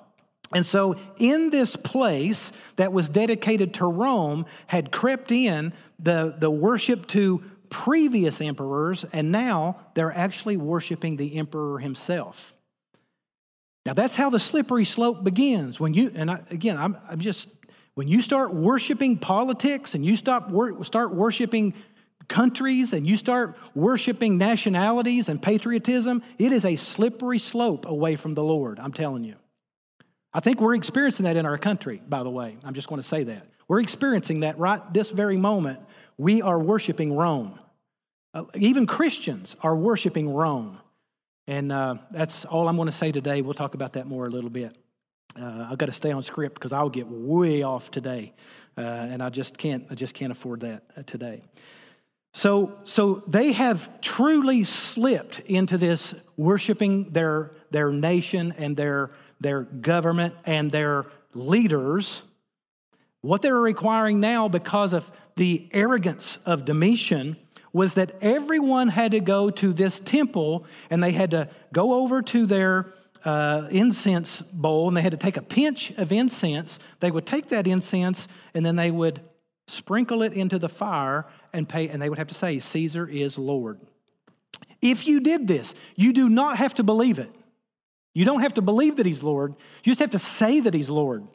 And 0.52 0.66
so, 0.66 0.96
in 1.18 1.50
this 1.50 1.76
place 1.76 2.52
that 2.76 2.92
was 2.92 3.08
dedicated 3.08 3.74
to 3.74 3.86
Rome, 3.86 4.46
had 4.66 4.92
crept 4.92 5.32
in 5.32 5.72
the, 5.98 6.34
the 6.38 6.50
worship 6.50 7.06
to 7.08 7.42
previous 7.70 8.40
emperors, 8.40 9.04
and 9.12 9.30
now 9.30 9.76
they're 9.94 10.12
actually 10.12 10.56
worshiping 10.56 11.16
the 11.16 11.36
emperor 11.36 11.78
himself. 11.78 12.52
Now 13.86 13.94
that's 13.94 14.16
how 14.16 14.28
the 14.28 14.38
slippery 14.38 14.84
slope 14.84 15.24
begins. 15.24 15.80
When 15.80 15.94
you 15.94 16.10
and 16.14 16.30
I, 16.30 16.40
again, 16.50 16.76
I'm, 16.76 16.96
I'm 17.08 17.18
just 17.18 17.48
when 18.00 18.08
you 18.08 18.22
start 18.22 18.54
worshiping 18.54 19.18
politics 19.18 19.94
and 19.94 20.02
you 20.02 20.16
stop 20.16 20.50
start 20.86 21.14
worshiping 21.14 21.74
countries 22.28 22.94
and 22.94 23.06
you 23.06 23.14
start 23.14 23.58
worshiping 23.74 24.38
nationalities 24.38 25.28
and 25.28 25.42
patriotism, 25.42 26.22
it 26.38 26.50
is 26.50 26.64
a 26.64 26.76
slippery 26.76 27.36
slope 27.36 27.84
away 27.84 28.16
from 28.16 28.32
the 28.32 28.42
Lord. 28.42 28.80
I'm 28.80 28.94
telling 28.94 29.22
you. 29.22 29.34
I 30.32 30.40
think 30.40 30.62
we're 30.62 30.76
experiencing 30.76 31.24
that 31.24 31.36
in 31.36 31.44
our 31.44 31.58
country. 31.58 32.00
By 32.08 32.22
the 32.22 32.30
way, 32.30 32.56
I'm 32.64 32.72
just 32.72 32.88
going 32.88 33.02
to 33.02 33.06
say 33.06 33.24
that 33.24 33.46
we're 33.68 33.80
experiencing 33.80 34.40
that 34.40 34.58
right 34.58 34.80
this 34.94 35.10
very 35.10 35.36
moment. 35.36 35.78
We 36.16 36.40
are 36.40 36.58
worshiping 36.58 37.14
Rome. 37.14 37.58
Uh, 38.32 38.44
even 38.54 38.86
Christians 38.86 39.56
are 39.60 39.76
worshiping 39.76 40.26
Rome. 40.32 40.80
And 41.46 41.70
uh, 41.70 41.96
that's 42.10 42.46
all 42.46 42.66
I'm 42.66 42.76
going 42.76 42.86
to 42.86 42.92
say 42.92 43.12
today. 43.12 43.42
We'll 43.42 43.52
talk 43.52 43.74
about 43.74 43.92
that 43.92 44.06
more 44.06 44.24
a 44.24 44.30
little 44.30 44.48
bit. 44.48 44.74
Uh, 45.38 45.68
I've 45.70 45.78
got 45.78 45.86
to 45.86 45.92
stay 45.92 46.12
on 46.12 46.22
script 46.22 46.54
because 46.54 46.72
I'll 46.72 46.88
get 46.90 47.06
way 47.06 47.62
off 47.62 47.90
today, 47.90 48.32
uh, 48.76 48.80
and 48.80 49.22
I 49.22 49.28
just 49.28 49.58
can't. 49.58 49.84
I 49.90 49.94
just 49.94 50.14
can't 50.14 50.32
afford 50.32 50.60
that 50.60 50.82
uh, 50.96 51.02
today. 51.02 51.42
So, 52.32 52.78
so 52.84 53.24
they 53.26 53.52
have 53.52 54.00
truly 54.00 54.64
slipped 54.64 55.40
into 55.40 55.78
this 55.78 56.14
worshiping 56.36 57.10
their 57.10 57.50
their 57.70 57.92
nation 57.92 58.52
and 58.58 58.76
their 58.76 59.10
their 59.40 59.62
government 59.62 60.34
and 60.44 60.70
their 60.70 61.06
leaders. 61.34 62.22
What 63.22 63.42
they're 63.42 63.54
requiring 63.54 64.20
now, 64.20 64.48
because 64.48 64.92
of 64.92 65.10
the 65.36 65.68
arrogance 65.72 66.38
of 66.38 66.64
Domitian, 66.64 67.36
was 67.72 67.94
that 67.94 68.16
everyone 68.20 68.88
had 68.88 69.12
to 69.12 69.20
go 69.20 69.50
to 69.50 69.72
this 69.72 70.00
temple 70.00 70.66
and 70.88 71.02
they 71.02 71.12
had 71.12 71.30
to 71.32 71.48
go 71.72 71.94
over 71.94 72.22
to 72.22 72.46
their 72.46 72.92
uh, 73.24 73.68
incense 73.70 74.42
bowl 74.42 74.88
and 74.88 74.96
they 74.96 75.02
had 75.02 75.12
to 75.12 75.18
take 75.18 75.36
a 75.36 75.42
pinch 75.42 75.90
of 75.92 76.12
incense. 76.12 76.78
They 77.00 77.10
would 77.10 77.26
take 77.26 77.46
that 77.46 77.66
incense 77.66 78.28
and 78.54 78.64
then 78.64 78.76
they 78.76 78.90
would 78.90 79.20
sprinkle 79.66 80.22
it 80.22 80.32
into 80.32 80.58
the 80.58 80.68
fire 80.68 81.26
and 81.52 81.68
pay, 81.68 81.88
and 81.88 82.00
they 82.00 82.08
would 82.08 82.18
have 82.18 82.28
to 82.28 82.34
say, 82.34 82.58
Caesar 82.58 83.06
is 83.06 83.38
Lord. 83.38 83.80
If 84.82 85.06
you 85.06 85.20
did 85.20 85.46
this, 85.46 85.74
you 85.94 86.12
do 86.12 86.28
not 86.28 86.56
have 86.56 86.74
to 86.74 86.82
believe 86.82 87.18
it. 87.18 87.30
You 88.14 88.24
don't 88.24 88.40
have 88.40 88.54
to 88.54 88.62
believe 88.62 88.96
that 88.96 89.06
he's 89.06 89.22
Lord. 89.22 89.54
You 89.84 89.90
just 89.90 90.00
have 90.00 90.10
to 90.10 90.18
say 90.18 90.60
that 90.60 90.74
he's 90.74 90.90
Lord. 90.90 91.26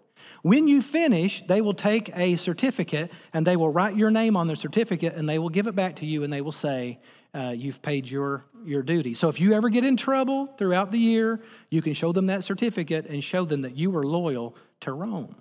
When 0.41 0.67
you 0.67 0.81
finish, 0.81 1.41
they 1.47 1.61
will 1.61 1.73
take 1.73 2.15
a 2.15 2.35
certificate 2.35 3.11
and 3.33 3.47
they 3.47 3.55
will 3.55 3.69
write 3.69 3.95
your 3.95 4.11
name 4.11 4.35
on 4.37 4.47
the 4.47 4.55
certificate 4.55 5.13
and 5.15 5.27
they 5.27 5.39
will 5.39 5.49
give 5.49 5.67
it 5.67 5.75
back 5.75 5.95
to 5.97 6.05
you 6.05 6.23
and 6.23 6.31
they 6.31 6.41
will 6.41 6.51
say, 6.51 6.99
uh, 7.35 7.51
You've 7.51 7.81
paid 7.81 8.09
your, 8.09 8.45
your 8.63 8.81
duty. 8.81 9.13
So 9.13 9.29
if 9.29 9.39
you 9.39 9.53
ever 9.53 9.69
get 9.69 9.83
in 9.83 9.97
trouble 9.97 10.45
throughout 10.45 10.91
the 10.91 10.99
year, 10.99 11.41
you 11.69 11.81
can 11.81 11.93
show 11.93 12.11
them 12.11 12.27
that 12.27 12.43
certificate 12.43 13.07
and 13.07 13.23
show 13.23 13.45
them 13.45 13.63
that 13.63 13.75
you 13.75 13.91
were 13.91 14.05
loyal 14.05 14.55
to 14.81 14.93
Rome. 14.93 15.35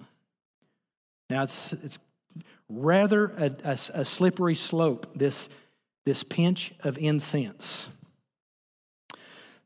Now, 1.30 1.44
it's, 1.44 1.72
it's 1.72 1.98
rather 2.68 3.26
a, 3.26 3.50
a, 3.64 3.72
a 3.72 4.04
slippery 4.04 4.54
slope, 4.54 5.14
this, 5.14 5.48
this 6.04 6.22
pinch 6.22 6.72
of 6.82 6.98
incense. 6.98 7.88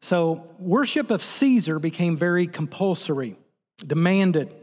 So, 0.00 0.48
worship 0.58 1.10
of 1.10 1.22
Caesar 1.22 1.80
became 1.80 2.16
very 2.16 2.46
compulsory, 2.46 3.36
demanded. 3.84 4.54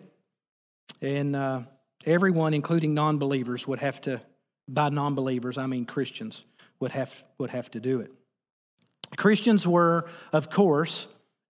And 1.02 1.36
uh, 1.36 1.64
everyone, 2.06 2.54
including 2.54 2.94
non 2.94 3.18
believers, 3.18 3.68
would 3.68 3.80
have 3.80 4.00
to, 4.02 4.22
by 4.68 4.90
non 4.90 5.14
believers, 5.14 5.58
I 5.58 5.66
mean 5.66 5.86
Christians, 5.86 6.46
would 6.86 6.92
have, 6.92 7.24
would 7.40 7.50
have 7.50 7.72
to 7.72 7.80
do 7.80 8.00
it. 8.00 8.12
Christians 9.18 9.68
were, 9.68 10.08
of 10.32 10.52
course, 10.52 11.08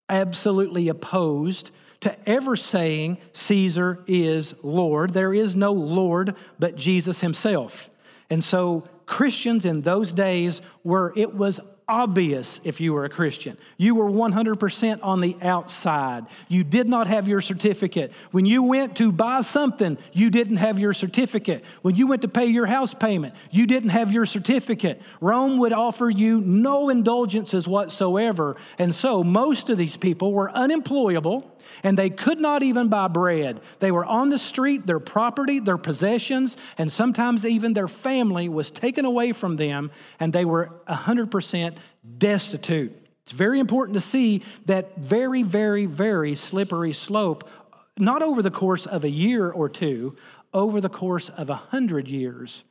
absolutely 0.07 0.87
opposed 0.87 1.71
to 1.99 2.17
ever 2.29 2.55
saying 2.55 3.17
Caesar 3.33 4.01
is 4.07 4.55
Lord. 4.63 5.09
There 5.09 5.33
is 5.33 5.53
no 5.53 5.73
Lord 5.73 6.37
but 6.57 6.77
Jesus 6.77 7.19
himself. 7.19 7.89
And 8.29 8.41
so 8.41 8.87
Christians 9.07 9.65
in 9.65 9.81
those 9.81 10.13
days 10.13 10.61
were, 10.85 11.11
it 11.17 11.35
was 11.35 11.59
obvious 11.87 12.59
if 12.63 12.81
you 12.81 12.93
were 12.93 13.05
a 13.05 13.09
Christian. 13.09 13.57
You 13.77 13.95
were 13.95 14.09
100% 14.09 14.99
on 15.03 15.21
the 15.21 15.35
outside. 15.41 16.25
You 16.47 16.63
did 16.63 16.87
not 16.87 17.07
have 17.07 17.27
your 17.27 17.41
certificate. 17.41 18.11
When 18.31 18.45
you 18.45 18.63
went 18.63 18.97
to 18.97 19.11
buy 19.11 19.41
something, 19.41 19.97
you 20.13 20.29
didn't 20.29 20.57
have 20.57 20.79
your 20.79 20.93
certificate. 20.93 21.63
When 21.81 21.95
you 21.95 22.07
went 22.07 22.21
to 22.23 22.27
pay 22.27 22.45
your 22.45 22.65
house 22.65 22.93
payment, 22.93 23.35
you 23.51 23.67
didn't 23.67 23.89
have 23.89 24.11
your 24.11 24.25
certificate. 24.25 25.01
Rome 25.21 25.57
would 25.59 25.73
offer 25.73 26.09
you 26.09 26.41
no 26.41 26.89
indulgences 26.89 27.67
whatsoever. 27.67 28.55
And 28.77 28.93
so 28.93 29.23
most 29.23 29.69
of 29.69 29.77
these 29.77 29.97
people 29.97 30.33
were 30.33 30.49
unemployable 30.51 31.54
and 31.83 31.97
they 31.97 32.09
could 32.09 32.39
not 32.39 32.63
even 32.63 32.87
buy 32.87 33.07
bread. 33.07 33.61
They 33.79 33.91
were 33.91 34.05
on 34.05 34.29
the 34.29 34.37
street, 34.37 34.85
their 34.85 34.99
property, 34.99 35.59
their 35.59 35.77
possessions, 35.77 36.57
and 36.77 36.91
sometimes 36.91 37.45
even 37.45 37.73
their 37.73 37.87
family 37.87 38.49
was 38.49 38.71
taken 38.71 39.05
away 39.05 39.31
from 39.31 39.55
them, 39.55 39.91
and 40.19 40.33
they 40.33 40.45
were 40.45 40.71
100% 40.87 41.77
destitute. 42.17 42.93
It's 43.23 43.33
very 43.33 43.59
important 43.59 43.95
to 43.95 44.01
see 44.01 44.43
that 44.65 45.03
very, 45.03 45.41
very, 45.41 45.85
very 45.85 46.35
slippery 46.35 46.93
slope, 46.93 47.49
not 47.97 48.21
over 48.21 48.41
the 48.41 48.51
course 48.51 48.85
of 48.85 49.03
a 49.03 49.09
year 49.09 49.49
or 49.49 49.67
two, 49.67 50.15
over 50.53 50.79
the 50.79 50.89
course 50.89 51.29
of 51.29 51.49
a 51.49 51.55
hundred 51.55 52.07
years, 52.07 52.63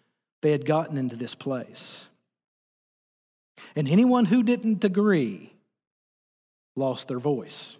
they 0.43 0.53
had 0.53 0.65
gotten 0.65 0.97
into 0.97 1.17
this 1.17 1.35
place. 1.35 2.09
And 3.77 3.89
anyone 3.89 4.27
who 4.27 4.43
didn't 4.43 4.85
agree 4.85 5.55
lost 6.77 7.09
their 7.09 7.19
voice. 7.19 7.79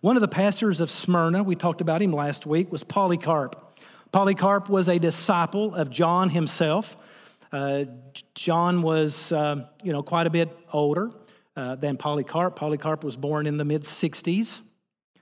One 0.00 0.16
of 0.16 0.22
the 0.22 0.28
pastors 0.28 0.80
of 0.80 0.88
Smyrna, 0.88 1.42
we 1.42 1.54
talked 1.54 1.82
about 1.82 2.00
him 2.00 2.10
last 2.10 2.46
week, 2.46 2.72
was 2.72 2.82
Polycarp. 2.82 3.78
Polycarp 4.12 4.70
was 4.70 4.88
a 4.88 4.98
disciple 4.98 5.74
of 5.74 5.90
John 5.90 6.30
himself. 6.30 6.96
Uh, 7.52 7.84
John 8.34 8.80
was, 8.80 9.30
uh, 9.30 9.68
you 9.82 9.92
know, 9.92 10.02
quite 10.02 10.26
a 10.26 10.30
bit 10.30 10.56
older 10.72 11.10
uh, 11.54 11.74
than 11.74 11.98
Polycarp. 11.98 12.56
Polycarp 12.56 13.04
was 13.04 13.18
born 13.18 13.46
in 13.46 13.58
the 13.58 13.64
mid 13.66 13.82
60s, 13.82 14.62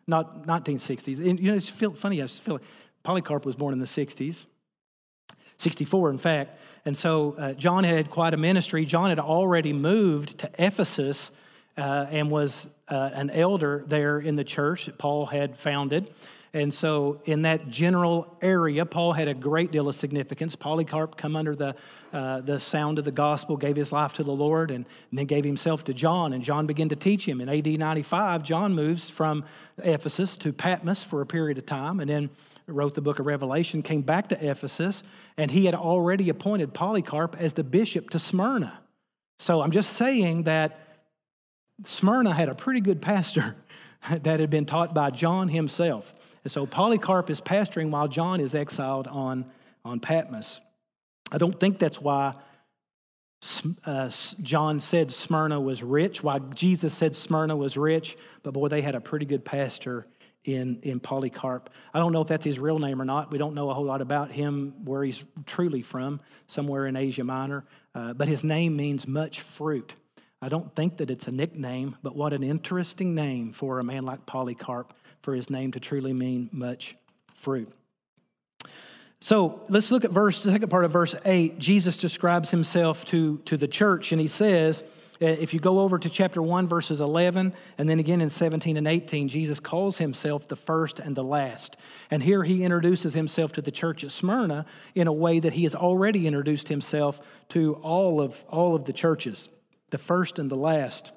not 0.06 0.46
1960s. 0.46 1.28
And, 1.28 1.40
you 1.40 1.50
know, 1.50 1.56
it's 1.56 1.68
funny. 1.68 2.22
I 2.22 2.28
feel 2.28 2.60
Polycarp 3.02 3.44
was 3.44 3.56
born 3.56 3.72
in 3.72 3.80
the 3.80 3.86
60s, 3.86 4.46
64, 5.56 6.10
in 6.10 6.18
fact. 6.18 6.60
And 6.84 6.96
so 6.96 7.34
uh, 7.36 7.54
John 7.54 7.82
had 7.82 8.10
quite 8.10 8.32
a 8.32 8.36
ministry. 8.36 8.84
John 8.84 9.08
had 9.08 9.18
already 9.18 9.72
moved 9.72 10.38
to 10.38 10.50
Ephesus 10.56 11.32
uh, 11.76 12.06
and 12.10 12.30
was 12.30 12.68
uh, 12.88 13.10
an 13.14 13.30
elder 13.30 13.84
there 13.86 14.18
in 14.18 14.34
the 14.34 14.44
church 14.44 14.86
that 14.86 14.98
Paul 14.98 15.26
had 15.26 15.56
founded. 15.56 16.10
And 16.54 16.72
so, 16.72 17.20
in 17.26 17.42
that 17.42 17.68
general 17.68 18.38
area, 18.40 18.86
Paul 18.86 19.12
had 19.12 19.28
a 19.28 19.34
great 19.34 19.70
deal 19.70 19.86
of 19.86 19.94
significance. 19.94 20.56
Polycarp 20.56 21.16
come 21.18 21.36
under 21.36 21.54
the, 21.54 21.76
uh, 22.10 22.40
the 22.40 22.58
sound 22.58 22.98
of 22.98 23.04
the 23.04 23.12
gospel, 23.12 23.58
gave 23.58 23.76
his 23.76 23.92
life 23.92 24.14
to 24.14 24.22
the 24.22 24.32
Lord, 24.32 24.70
and, 24.70 24.86
and 25.10 25.18
then 25.18 25.26
gave 25.26 25.44
himself 25.44 25.84
to 25.84 25.94
John. 25.94 26.32
And 26.32 26.42
John 26.42 26.66
began 26.66 26.88
to 26.88 26.96
teach 26.96 27.28
him. 27.28 27.42
In 27.42 27.50
AD 27.50 27.66
95, 27.66 28.42
John 28.42 28.74
moves 28.74 29.10
from 29.10 29.44
Ephesus 29.76 30.38
to 30.38 30.54
Patmos 30.54 31.04
for 31.04 31.20
a 31.20 31.26
period 31.26 31.58
of 31.58 31.66
time, 31.66 32.00
and 32.00 32.08
then 32.08 32.30
wrote 32.66 32.94
the 32.94 33.02
book 33.02 33.18
of 33.18 33.26
Revelation, 33.26 33.82
came 33.82 34.02
back 34.02 34.28
to 34.30 34.50
Ephesus, 34.50 35.02
and 35.36 35.50
he 35.50 35.66
had 35.66 35.74
already 35.74 36.30
appointed 36.30 36.72
Polycarp 36.72 37.36
as 37.38 37.52
the 37.52 37.64
bishop 37.64 38.08
to 38.10 38.18
Smyrna. 38.18 38.78
So 39.38 39.60
I'm 39.60 39.70
just 39.70 39.92
saying 39.92 40.44
that 40.44 40.87
Smyrna 41.84 42.32
had 42.32 42.48
a 42.48 42.54
pretty 42.54 42.80
good 42.80 43.00
pastor 43.00 43.56
that 44.10 44.40
had 44.40 44.50
been 44.50 44.64
taught 44.64 44.94
by 44.94 45.10
John 45.10 45.48
himself. 45.48 46.14
And 46.44 46.52
so 46.52 46.66
Polycarp 46.66 47.30
is 47.30 47.40
pastoring 47.40 47.90
while 47.90 48.08
John 48.08 48.40
is 48.40 48.54
exiled 48.54 49.06
on, 49.06 49.46
on 49.84 50.00
Patmos. 50.00 50.60
I 51.30 51.38
don't 51.38 51.58
think 51.58 51.78
that's 51.78 52.00
why 52.00 52.34
uh, 53.86 54.10
John 54.42 54.80
said 54.80 55.12
Smyrna 55.12 55.60
was 55.60 55.82
rich, 55.82 56.22
why 56.22 56.38
Jesus 56.38 56.94
said 56.94 57.14
Smyrna 57.14 57.56
was 57.56 57.76
rich, 57.76 58.16
but 58.42 58.54
boy, 58.54 58.68
they 58.68 58.82
had 58.82 58.94
a 58.94 59.00
pretty 59.00 59.26
good 59.26 59.44
pastor 59.44 60.06
in, 60.44 60.80
in 60.82 60.98
Polycarp. 60.98 61.70
I 61.92 61.98
don't 61.98 62.12
know 62.12 62.22
if 62.22 62.28
that's 62.28 62.44
his 62.44 62.58
real 62.58 62.78
name 62.78 63.00
or 63.00 63.04
not. 63.04 63.30
We 63.30 63.38
don't 63.38 63.54
know 63.54 63.70
a 63.70 63.74
whole 63.74 63.84
lot 63.84 64.00
about 64.00 64.32
him, 64.32 64.84
where 64.84 65.04
he's 65.04 65.24
truly 65.46 65.82
from, 65.82 66.20
somewhere 66.46 66.86
in 66.86 66.96
Asia 66.96 67.24
Minor. 67.24 67.64
Uh, 67.94 68.14
but 68.14 68.28
his 68.28 68.42
name 68.42 68.76
means 68.76 69.06
much 69.06 69.40
fruit. 69.40 69.94
I 70.40 70.48
don't 70.48 70.74
think 70.76 70.98
that 70.98 71.10
it's 71.10 71.26
a 71.26 71.32
nickname, 71.32 71.96
but 72.02 72.14
what 72.14 72.32
an 72.32 72.44
interesting 72.44 73.14
name 73.14 73.52
for 73.52 73.80
a 73.80 73.84
man 73.84 74.04
like 74.04 74.24
Polycarp, 74.24 74.94
for 75.20 75.34
his 75.34 75.50
name 75.50 75.72
to 75.72 75.80
truly 75.80 76.12
mean 76.12 76.48
much 76.52 76.96
fruit. 77.34 77.72
So 79.20 79.64
let's 79.68 79.90
look 79.90 80.04
at 80.04 80.12
verse, 80.12 80.44
the 80.44 80.52
second 80.52 80.68
part 80.68 80.84
of 80.84 80.92
verse 80.92 81.16
8. 81.24 81.58
Jesus 81.58 81.96
describes 81.96 82.52
himself 82.52 83.04
to, 83.06 83.38
to 83.46 83.56
the 83.56 83.66
church, 83.66 84.12
and 84.12 84.20
he 84.20 84.28
says, 84.28 84.84
uh, 85.20 85.26
if 85.26 85.52
you 85.52 85.58
go 85.58 85.80
over 85.80 85.98
to 85.98 86.08
chapter 86.08 86.40
1, 86.40 86.68
verses 86.68 87.00
11, 87.00 87.52
and 87.76 87.90
then 87.90 87.98
again 87.98 88.20
in 88.20 88.30
17 88.30 88.76
and 88.76 88.86
18, 88.86 89.26
Jesus 89.26 89.58
calls 89.58 89.98
himself 89.98 90.46
the 90.46 90.54
first 90.54 91.00
and 91.00 91.16
the 91.16 91.24
last. 91.24 91.80
And 92.12 92.22
here 92.22 92.44
he 92.44 92.62
introduces 92.62 93.14
himself 93.14 93.50
to 93.54 93.62
the 93.62 93.72
church 93.72 94.04
at 94.04 94.12
Smyrna 94.12 94.66
in 94.94 95.08
a 95.08 95.12
way 95.12 95.40
that 95.40 95.54
he 95.54 95.64
has 95.64 95.74
already 95.74 96.28
introduced 96.28 96.68
himself 96.68 97.20
to 97.48 97.74
all 97.82 98.20
of, 98.20 98.44
all 98.48 98.76
of 98.76 98.84
the 98.84 98.92
churches 98.92 99.48
the 99.90 99.98
first 99.98 100.38
and 100.38 100.50
the 100.50 100.56
last. 100.56 101.12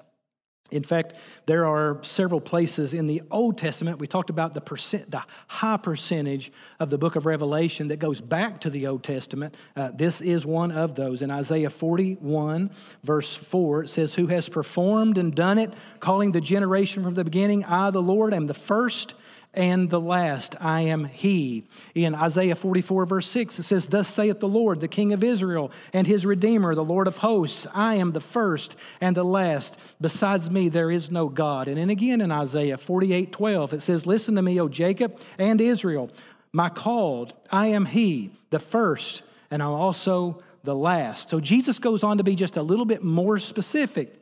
In 0.72 0.82
fact, 0.82 1.14
there 1.46 1.66
are 1.66 2.02
several 2.02 2.40
places 2.40 2.94
in 2.94 3.06
the 3.06 3.22
Old 3.30 3.58
Testament. 3.58 4.00
We 4.00 4.06
talked 4.06 4.30
about 4.30 4.54
the 4.54 4.60
percent, 4.60 5.10
the 5.10 5.22
high 5.46 5.76
percentage 5.76 6.50
of 6.80 6.88
the 6.88 6.96
book 6.96 7.14
of 7.14 7.26
Revelation 7.26 7.88
that 7.88 7.98
goes 7.98 8.20
back 8.20 8.60
to 8.62 8.70
the 8.70 8.86
Old 8.86 9.04
Testament. 9.04 9.54
Uh, 9.76 9.90
this 9.94 10.20
is 10.22 10.46
one 10.46 10.72
of 10.72 10.94
those. 10.94 11.20
In 11.20 11.30
Isaiah 11.30 11.70
41, 11.70 12.70
verse 13.04 13.34
4, 13.34 13.84
it 13.84 13.88
says, 13.88 14.14
Who 14.14 14.28
has 14.28 14.48
performed 14.48 15.18
and 15.18 15.34
done 15.34 15.58
it, 15.58 15.72
calling 16.00 16.32
the 16.32 16.40
generation 16.40 17.02
from 17.02 17.14
the 17.14 17.24
beginning, 17.24 17.64
I, 17.64 17.90
the 17.90 18.02
Lord, 18.02 18.32
am 18.32 18.46
the 18.46 18.54
first 18.54 19.14
and 19.54 19.90
the 19.90 20.00
last. 20.00 20.54
I 20.60 20.82
am 20.82 21.04
He. 21.04 21.64
In 21.94 22.14
Isaiah 22.14 22.54
44, 22.54 23.06
verse 23.06 23.26
6, 23.26 23.58
it 23.58 23.62
says, 23.64 23.86
Thus 23.86 24.08
saith 24.08 24.40
the 24.40 24.48
Lord, 24.48 24.80
the 24.80 24.88
King 24.88 25.12
of 25.12 25.22
Israel, 25.22 25.70
and 25.92 26.06
his 26.06 26.24
Redeemer, 26.24 26.74
the 26.74 26.84
Lord 26.84 27.06
of 27.06 27.18
hosts, 27.18 27.66
I 27.74 27.96
am 27.96 28.12
the 28.12 28.20
first 28.20 28.76
and 29.00 29.16
the 29.16 29.24
last. 29.24 29.78
Besides 30.00 30.50
me, 30.50 30.68
there 30.68 30.90
is 30.90 31.10
no 31.10 31.28
God. 31.28 31.68
And 31.68 31.76
then 31.76 31.90
again 31.90 32.20
in 32.20 32.32
Isaiah 32.32 32.78
48, 32.78 33.32
12, 33.32 33.72
it 33.74 33.80
says, 33.80 34.06
Listen 34.06 34.36
to 34.36 34.42
me, 34.42 34.60
O 34.60 34.68
Jacob 34.68 35.20
and 35.38 35.60
Israel, 35.60 36.10
my 36.52 36.68
called, 36.68 37.34
I 37.50 37.68
am 37.68 37.86
He, 37.86 38.30
the 38.50 38.58
first, 38.58 39.22
and 39.50 39.62
I'm 39.62 39.70
also 39.70 40.42
the 40.64 40.74
last. 40.74 41.28
So 41.30 41.40
Jesus 41.40 41.78
goes 41.78 42.04
on 42.04 42.18
to 42.18 42.24
be 42.24 42.34
just 42.34 42.56
a 42.56 42.62
little 42.62 42.84
bit 42.84 43.02
more 43.02 43.38
specific. 43.38 44.14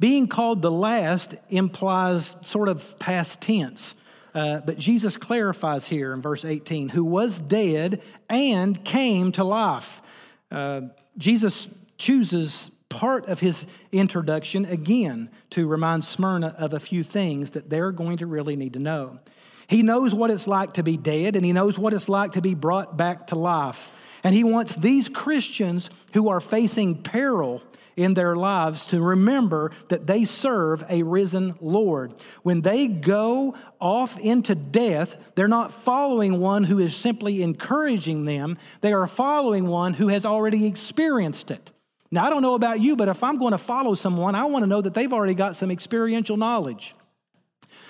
Being 0.00 0.26
called 0.26 0.62
the 0.62 0.70
last 0.70 1.36
implies 1.50 2.34
sort 2.42 2.68
of 2.68 2.98
past 2.98 3.40
tense. 3.40 3.94
Uh, 4.34 4.60
but 4.60 4.78
Jesus 4.78 5.16
clarifies 5.16 5.86
here 5.86 6.12
in 6.12 6.20
verse 6.20 6.44
18 6.44 6.88
who 6.88 7.04
was 7.04 7.40
dead 7.40 8.02
and 8.28 8.84
came 8.84 9.30
to 9.32 9.44
life. 9.44 10.02
Uh, 10.50 10.82
Jesus 11.16 11.68
chooses 11.98 12.70
part 12.88 13.26
of 13.26 13.40
his 13.40 13.66
introduction 13.92 14.64
again 14.64 15.30
to 15.50 15.66
remind 15.66 16.04
Smyrna 16.04 16.54
of 16.58 16.74
a 16.74 16.80
few 16.80 17.02
things 17.02 17.52
that 17.52 17.70
they're 17.70 17.92
going 17.92 18.18
to 18.18 18.26
really 18.26 18.56
need 18.56 18.72
to 18.74 18.78
know. 18.78 19.18
He 19.66 19.82
knows 19.82 20.14
what 20.14 20.30
it's 20.30 20.46
like 20.46 20.74
to 20.74 20.82
be 20.82 20.96
dead, 20.96 21.36
and 21.36 21.44
he 21.44 21.52
knows 21.52 21.78
what 21.78 21.94
it's 21.94 22.08
like 22.08 22.32
to 22.32 22.42
be 22.42 22.54
brought 22.54 22.96
back 22.96 23.28
to 23.28 23.36
life. 23.36 23.90
And 24.24 24.34
he 24.34 24.42
wants 24.42 24.74
these 24.74 25.10
Christians 25.10 25.90
who 26.14 26.30
are 26.30 26.40
facing 26.40 27.02
peril 27.02 27.62
in 27.96 28.14
their 28.14 28.34
lives 28.34 28.86
to 28.86 29.00
remember 29.00 29.70
that 29.88 30.06
they 30.06 30.24
serve 30.24 30.82
a 30.88 31.02
risen 31.02 31.54
Lord. 31.60 32.14
When 32.42 32.62
they 32.62 32.88
go 32.88 33.54
off 33.80 34.18
into 34.18 34.54
death, 34.54 35.32
they're 35.34 35.46
not 35.46 35.70
following 35.70 36.40
one 36.40 36.64
who 36.64 36.78
is 36.78 36.96
simply 36.96 37.42
encouraging 37.42 38.24
them, 38.24 38.58
they 38.80 38.92
are 38.92 39.06
following 39.06 39.66
one 39.68 39.94
who 39.94 40.08
has 40.08 40.24
already 40.24 40.66
experienced 40.66 41.50
it. 41.50 41.70
Now, 42.10 42.24
I 42.24 42.30
don't 42.30 42.42
know 42.42 42.54
about 42.54 42.80
you, 42.80 42.96
but 42.96 43.08
if 43.08 43.22
I'm 43.22 43.38
going 43.38 43.52
to 43.52 43.58
follow 43.58 43.94
someone, 43.94 44.34
I 44.34 44.44
want 44.44 44.62
to 44.62 44.68
know 44.68 44.80
that 44.80 44.94
they've 44.94 45.12
already 45.12 45.34
got 45.34 45.56
some 45.56 45.70
experiential 45.70 46.36
knowledge, 46.36 46.94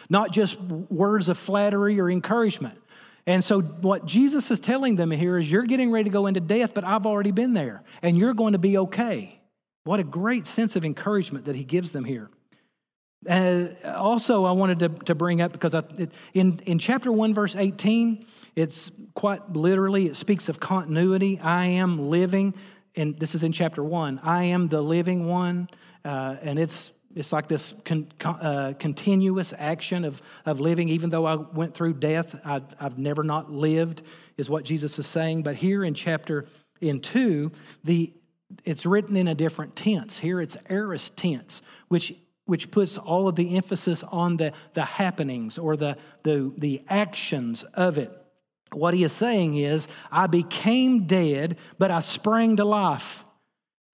not 0.08 0.32
just 0.32 0.60
words 0.60 1.28
of 1.28 1.38
flattery 1.38 2.00
or 2.00 2.10
encouragement. 2.10 2.78
And 3.26 3.42
so, 3.42 3.62
what 3.62 4.04
Jesus 4.04 4.50
is 4.50 4.60
telling 4.60 4.96
them 4.96 5.10
here 5.10 5.38
is, 5.38 5.50
you're 5.50 5.64
getting 5.64 5.90
ready 5.90 6.04
to 6.04 6.10
go 6.10 6.26
into 6.26 6.40
death, 6.40 6.74
but 6.74 6.84
I've 6.84 7.06
already 7.06 7.30
been 7.30 7.54
there, 7.54 7.82
and 8.02 8.18
you're 8.18 8.34
going 8.34 8.52
to 8.52 8.58
be 8.58 8.76
okay. 8.76 9.40
What 9.84 10.00
a 10.00 10.04
great 10.04 10.46
sense 10.46 10.76
of 10.76 10.84
encouragement 10.84 11.46
that 11.46 11.56
he 11.56 11.64
gives 11.64 11.92
them 11.92 12.04
here. 12.04 12.30
Uh, 13.28 13.66
also, 13.86 14.44
I 14.44 14.52
wanted 14.52 14.78
to, 14.80 14.88
to 15.04 15.14
bring 15.14 15.40
up 15.40 15.52
because 15.52 15.74
I, 15.74 15.82
it, 15.98 16.12
in, 16.34 16.60
in 16.66 16.78
chapter 16.78 17.10
1, 17.10 17.32
verse 17.32 17.56
18, 17.56 18.26
it's 18.56 18.92
quite 19.14 19.50
literally, 19.50 20.06
it 20.06 20.16
speaks 20.16 20.48
of 20.48 20.60
continuity. 20.60 21.40
I 21.40 21.66
am 21.66 21.98
living, 21.98 22.54
and 22.94 23.18
this 23.18 23.34
is 23.34 23.42
in 23.42 23.52
chapter 23.52 23.82
1. 23.82 24.20
I 24.22 24.44
am 24.44 24.68
the 24.68 24.82
living 24.82 25.26
one. 25.26 25.68
Uh, 26.04 26.36
and 26.42 26.58
it's, 26.58 26.92
it's 27.14 27.32
like 27.32 27.46
this 27.46 27.74
con, 27.84 28.08
uh, 28.24 28.74
continuous 28.78 29.54
action 29.56 30.04
of, 30.04 30.20
of 30.44 30.60
living. 30.60 30.88
Even 30.88 31.10
though 31.10 31.26
I 31.26 31.36
went 31.36 31.74
through 31.74 31.94
death, 31.94 32.38
I've, 32.44 32.64
I've 32.80 32.98
never 32.98 33.22
not 33.22 33.50
lived, 33.50 34.02
is 34.36 34.50
what 34.50 34.64
Jesus 34.64 34.98
is 34.98 35.06
saying. 35.06 35.42
But 35.42 35.56
here 35.56 35.84
in 35.84 35.94
chapter 35.94 36.46
in 36.80 37.00
2, 37.00 37.52
the 37.84 38.12
it's 38.64 38.86
written 38.86 39.16
in 39.16 39.28
a 39.28 39.34
different 39.34 39.74
tense. 39.74 40.18
Here 40.18 40.40
it's 40.40 40.56
aorist 40.68 41.16
tense, 41.16 41.62
which, 41.88 42.14
which 42.44 42.70
puts 42.70 42.98
all 42.98 43.26
of 43.26 43.36
the 43.36 43.56
emphasis 43.56 44.02
on 44.04 44.36
the, 44.36 44.52
the 44.74 44.84
happenings 44.84 45.58
or 45.58 45.76
the, 45.76 45.96
the, 46.22 46.52
the 46.58 46.82
actions 46.88 47.64
of 47.74 47.98
it. 47.98 48.10
What 48.72 48.94
he 48.94 49.04
is 49.04 49.12
saying 49.12 49.56
is, 49.56 49.88
I 50.10 50.26
became 50.26 51.06
dead, 51.06 51.56
but 51.78 51.90
I 51.90 52.00
sprang 52.00 52.56
to 52.56 52.64
life. 52.64 53.24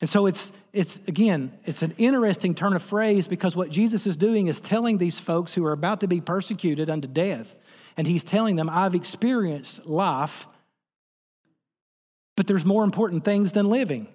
And 0.00 0.08
so 0.08 0.26
it's, 0.26 0.52
it's 0.72 1.08
again, 1.08 1.52
it's 1.64 1.82
an 1.82 1.94
interesting 1.98 2.54
turn 2.54 2.74
of 2.74 2.82
phrase 2.82 3.26
because 3.26 3.56
what 3.56 3.70
Jesus 3.70 4.06
is 4.06 4.16
doing 4.16 4.46
is 4.46 4.60
telling 4.60 4.98
these 4.98 5.18
folks 5.18 5.54
who 5.54 5.64
are 5.66 5.72
about 5.72 6.00
to 6.00 6.08
be 6.08 6.20
persecuted 6.20 6.88
unto 6.88 7.08
death, 7.08 7.54
and 7.96 8.06
he's 8.06 8.24
telling 8.24 8.56
them, 8.56 8.70
I've 8.70 8.94
experienced 8.94 9.86
life, 9.86 10.46
but 12.36 12.46
there's 12.46 12.64
more 12.64 12.84
important 12.84 13.24
things 13.24 13.52
than 13.52 13.68
living. 13.68 14.08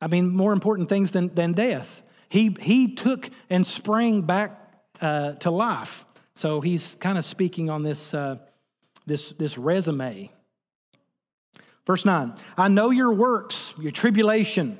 I 0.00 0.08
mean, 0.08 0.34
more 0.34 0.52
important 0.52 0.88
things 0.88 1.12
than, 1.12 1.28
than 1.34 1.52
death. 1.52 2.02
He, 2.28 2.56
he 2.60 2.94
took 2.94 3.30
and 3.48 3.66
sprang 3.66 4.22
back 4.22 4.58
uh, 5.00 5.34
to 5.34 5.50
life. 5.50 6.04
So 6.34 6.60
he's 6.60 6.96
kind 6.96 7.18
of 7.18 7.24
speaking 7.24 7.70
on 7.70 7.82
this, 7.82 8.14
uh, 8.14 8.38
this, 9.06 9.30
this 9.32 9.58
resume. 9.58 10.30
Verse 11.86 12.04
9 12.04 12.34
I 12.56 12.68
know 12.68 12.90
your 12.90 13.12
works, 13.12 13.74
your 13.78 13.92
tribulation. 13.92 14.78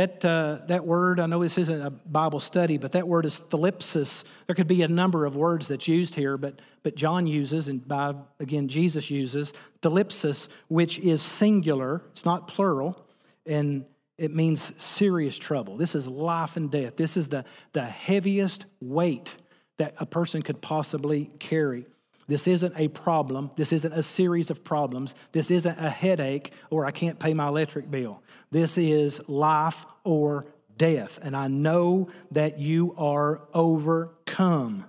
That, 0.00 0.24
uh, 0.24 0.60
that 0.68 0.86
word, 0.86 1.20
I 1.20 1.26
know 1.26 1.42
this 1.42 1.58
isn't 1.58 1.82
a 1.82 1.90
Bible 1.90 2.40
study, 2.40 2.78
but 2.78 2.92
that 2.92 3.06
word 3.06 3.26
is 3.26 3.38
thlipsis. 3.38 4.24
There 4.46 4.54
could 4.54 4.66
be 4.66 4.80
a 4.80 4.88
number 4.88 5.26
of 5.26 5.36
words 5.36 5.68
that's 5.68 5.88
used 5.88 6.14
here, 6.14 6.38
but, 6.38 6.62
but 6.82 6.94
John 6.94 7.26
uses, 7.26 7.68
and 7.68 7.86
by, 7.86 8.14
again, 8.38 8.68
Jesus 8.68 9.10
uses, 9.10 9.52
thlipsis, 9.82 10.48
which 10.68 10.98
is 11.00 11.20
singular, 11.20 12.00
it's 12.12 12.24
not 12.24 12.48
plural. 12.48 13.06
And 13.44 13.84
it 14.16 14.34
means 14.34 14.74
serious 14.82 15.36
trouble. 15.36 15.76
This 15.76 15.94
is 15.94 16.08
life 16.08 16.56
and 16.56 16.70
death. 16.70 16.96
This 16.96 17.18
is 17.18 17.28
the, 17.28 17.44
the 17.74 17.84
heaviest 17.84 18.64
weight 18.80 19.36
that 19.76 19.96
a 19.98 20.06
person 20.06 20.40
could 20.40 20.62
possibly 20.62 21.30
carry. 21.40 21.84
This 22.30 22.46
isn't 22.46 22.74
a 22.78 22.86
problem. 22.86 23.50
This 23.56 23.72
isn't 23.72 23.92
a 23.92 24.04
series 24.04 24.50
of 24.50 24.62
problems. 24.62 25.16
This 25.32 25.50
isn't 25.50 25.76
a 25.80 25.90
headache 25.90 26.52
or 26.70 26.86
I 26.86 26.92
can't 26.92 27.18
pay 27.18 27.34
my 27.34 27.48
electric 27.48 27.90
bill. 27.90 28.22
This 28.52 28.78
is 28.78 29.28
life 29.28 29.84
or 30.04 30.46
death. 30.76 31.18
And 31.22 31.36
I 31.36 31.48
know 31.48 32.08
that 32.30 32.60
you 32.60 32.94
are 32.96 33.42
overcome. 33.52 34.86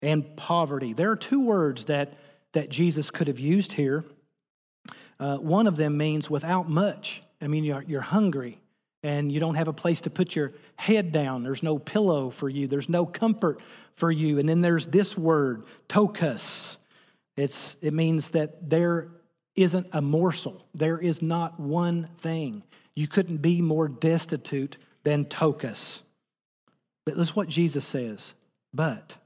And 0.00 0.36
poverty. 0.36 0.94
There 0.94 1.10
are 1.10 1.16
two 1.16 1.44
words 1.44 1.84
that, 1.86 2.14
that 2.52 2.70
Jesus 2.70 3.10
could 3.10 3.28
have 3.28 3.38
used 3.38 3.72
here. 3.72 4.06
Uh, 5.20 5.36
one 5.36 5.66
of 5.66 5.76
them 5.76 5.98
means 5.98 6.30
without 6.30 6.66
much. 6.66 7.22
I 7.42 7.46
mean, 7.46 7.64
you're, 7.64 7.82
you're 7.82 8.00
hungry 8.00 8.58
and 9.04 9.30
you 9.30 9.38
don't 9.38 9.54
have 9.54 9.68
a 9.68 9.72
place 9.72 10.00
to 10.00 10.10
put 10.10 10.34
your 10.34 10.52
head 10.76 11.12
down. 11.12 11.42
There's 11.42 11.62
no 11.62 11.78
pillow 11.78 12.30
for 12.30 12.48
you, 12.48 12.66
there's 12.66 12.88
no 12.88 13.06
comfort 13.06 13.60
for 13.94 14.10
you. 14.10 14.40
And 14.40 14.48
then 14.48 14.62
there's 14.62 14.86
this 14.86 15.16
word, 15.16 15.62
tokus. 15.88 16.78
It's, 17.36 17.76
it 17.82 17.92
means 17.92 18.30
that 18.30 18.70
there 18.70 19.08
isn't 19.54 19.88
a 19.92 20.00
morsel, 20.00 20.66
there 20.74 20.98
is 20.98 21.22
not 21.22 21.60
one 21.60 22.08
thing. 22.16 22.64
You 22.96 23.06
couldn't 23.06 23.38
be 23.38 23.60
more 23.60 23.88
destitute 23.88 24.78
than 25.02 25.26
tokus. 25.26 26.02
But 27.04 27.16
that's 27.16 27.36
what 27.36 27.48
Jesus 27.48 27.84
says. 27.84 28.34
But 28.72 29.16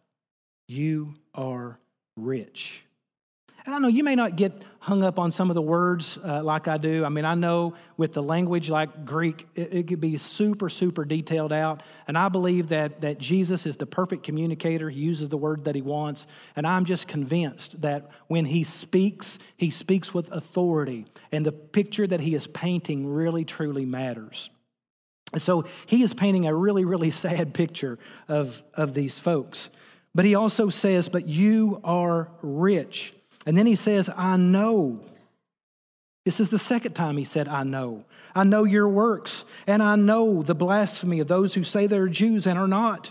you 0.67 1.15
are 1.35 1.79
rich. 2.17 2.83
And 3.69 3.75
I 3.75 3.81
know 3.81 3.89
you 3.89 4.03
may 4.03 4.15
not 4.15 4.37
get 4.37 4.55
hung 4.81 5.03
up 5.03 5.19
on 5.19 5.31
some 5.31 5.51
of 5.51 5.55
the 5.55 5.61
words 5.61 6.17
uh, 6.25 6.43
like 6.43 6.69
I 6.69 6.79
do. 6.79 7.05
I 7.05 7.11
mean, 7.11 7.27
I 7.27 7.35
know 7.35 7.75
with 7.99 8.15
the 8.15 8.23
language 8.23 8.71
like 8.71 9.05
Greek, 9.05 9.47
it, 9.55 9.75
it, 9.75 9.89
could 9.89 10.01
be 10.01 10.17
super, 10.17 10.71
super 10.71 11.05
detailed 11.05 11.53
out. 11.53 11.83
And 12.07 12.17
I 12.17 12.31
believe 12.31 12.69
that, 12.69 13.03
that 13.03 13.19
Jesus 13.19 13.67
is 13.67 13.77
the 13.77 13.85
perfect 13.85 14.23
communicator. 14.23 14.89
He 14.89 15.01
uses 15.01 15.29
the 15.29 15.37
word 15.37 15.65
that 15.65 15.75
he 15.75 15.83
wants. 15.83 16.27
And 16.57 16.67
I'm 16.67 16.87
just 16.87 17.09
convinced 17.09 17.83
that 17.83 18.09
when 18.27 18.47
he 18.47 18.65
speaks, 18.65 19.39
he 19.59 19.69
speaks 19.69 20.15
with 20.15 20.33
authority. 20.33 21.05
And 21.31 21.45
the 21.45 21.53
picture 21.53 22.07
that 22.07 22.21
he 22.21 22.35
is 22.35 22.47
painting 22.47 23.07
really, 23.07 23.45
truly 23.45 23.85
matters. 23.85 24.49
And 25.35 25.43
so 25.43 25.67
he 25.85 26.03
is 26.03 26.15
painting 26.15 26.47
a 26.47 26.55
really, 26.55 26.87
really 26.87 27.11
sad 27.27 27.53
picture 27.53 27.99
of, 28.29 28.63
of 28.73 28.95
these 28.95 29.19
folks. 29.19 29.69
But 30.15 30.25
he 30.25 30.35
also 30.35 30.71
says, 30.71 31.11
But 31.11 31.27
you 31.27 31.83
are 31.85 32.31
rich. 32.41 33.13
And 33.49 33.57
then 33.57 33.65
he 33.65 33.77
says, 33.77 34.11
I 34.15 34.37
know. 34.37 35.01
This 36.27 36.39
is 36.39 36.51
the 36.51 36.59
second 36.59 36.93
time 36.93 37.17
he 37.17 37.25
said, 37.25 37.49
I 37.49 37.63
know. 37.63 38.05
I 38.35 38.45
know 38.45 38.65
your 38.65 38.87
works, 38.87 39.47
and 39.67 39.83
I 39.83 39.97
know 39.97 40.43
the 40.43 40.55
blasphemy 40.55 41.21
of 41.21 41.29
those 41.29 41.55
who 41.55 41.65
say 41.65 41.87
they're 41.87 42.09
Jews 42.09 42.47
and 42.47 42.59
are 42.59 42.69
not. 42.69 43.11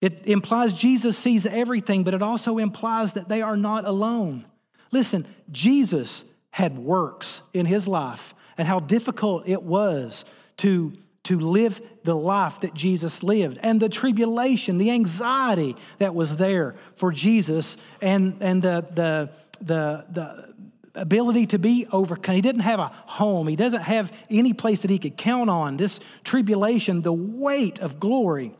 It 0.00 0.26
implies 0.26 0.72
Jesus 0.72 1.16
sees 1.16 1.46
everything, 1.46 2.02
but 2.02 2.12
it 2.12 2.24
also 2.24 2.58
implies 2.58 3.12
that 3.12 3.28
they 3.28 3.40
are 3.40 3.56
not 3.56 3.84
alone. 3.84 4.44
Listen, 4.90 5.24
Jesus 5.52 6.24
had 6.50 6.76
works 6.76 7.42
in 7.54 7.66
his 7.66 7.86
life, 7.86 8.34
and 8.56 8.66
how 8.66 8.80
difficult 8.80 9.46
it 9.46 9.62
was 9.62 10.24
to 10.56 10.92
to 11.28 11.38
live 11.38 11.82
the 12.04 12.14
life 12.14 12.60
that 12.60 12.72
Jesus 12.72 13.22
lived 13.22 13.58
and 13.62 13.78
the 13.80 13.90
tribulation, 13.90 14.78
the 14.78 14.90
anxiety 14.90 15.76
that 15.98 16.14
was 16.14 16.38
there 16.38 16.74
for 16.96 17.12
Jesus 17.12 17.76
and, 18.00 18.38
and 18.40 18.62
the, 18.62 18.80
the, 18.94 19.30
the, 19.60 20.06
the 20.10 20.54
ability 20.94 21.44
to 21.48 21.58
be 21.58 21.86
overcome. 21.92 22.34
He 22.34 22.40
didn't 22.40 22.62
have 22.62 22.80
a 22.80 22.86
home, 22.86 23.46
he 23.46 23.56
doesn't 23.56 23.82
have 23.82 24.10
any 24.30 24.54
place 24.54 24.80
that 24.80 24.90
he 24.90 24.98
could 24.98 25.18
count 25.18 25.50
on. 25.50 25.76
This 25.76 26.00
tribulation, 26.24 27.02
the 27.02 27.12
weight 27.12 27.78
of 27.78 28.00
glory. 28.00 28.54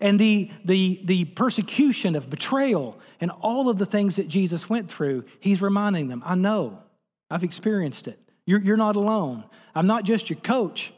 And 0.00 0.20
the, 0.20 0.52
the, 0.64 1.00
the 1.02 1.24
persecution 1.24 2.14
of 2.14 2.30
betrayal 2.30 2.96
and 3.20 3.32
all 3.40 3.68
of 3.68 3.78
the 3.78 3.86
things 3.86 4.14
that 4.16 4.28
Jesus 4.28 4.70
went 4.70 4.88
through, 4.88 5.24
he's 5.40 5.60
reminding 5.60 6.06
them, 6.06 6.22
I 6.24 6.36
know, 6.36 6.80
I've 7.28 7.42
experienced 7.42 8.06
it. 8.06 8.20
You're, 8.46 8.60
you're 8.60 8.76
not 8.76 8.94
alone. 8.94 9.42
I'm 9.74 9.88
not 9.88 10.04
just 10.04 10.30
your 10.30 10.38
coach, 10.38 10.92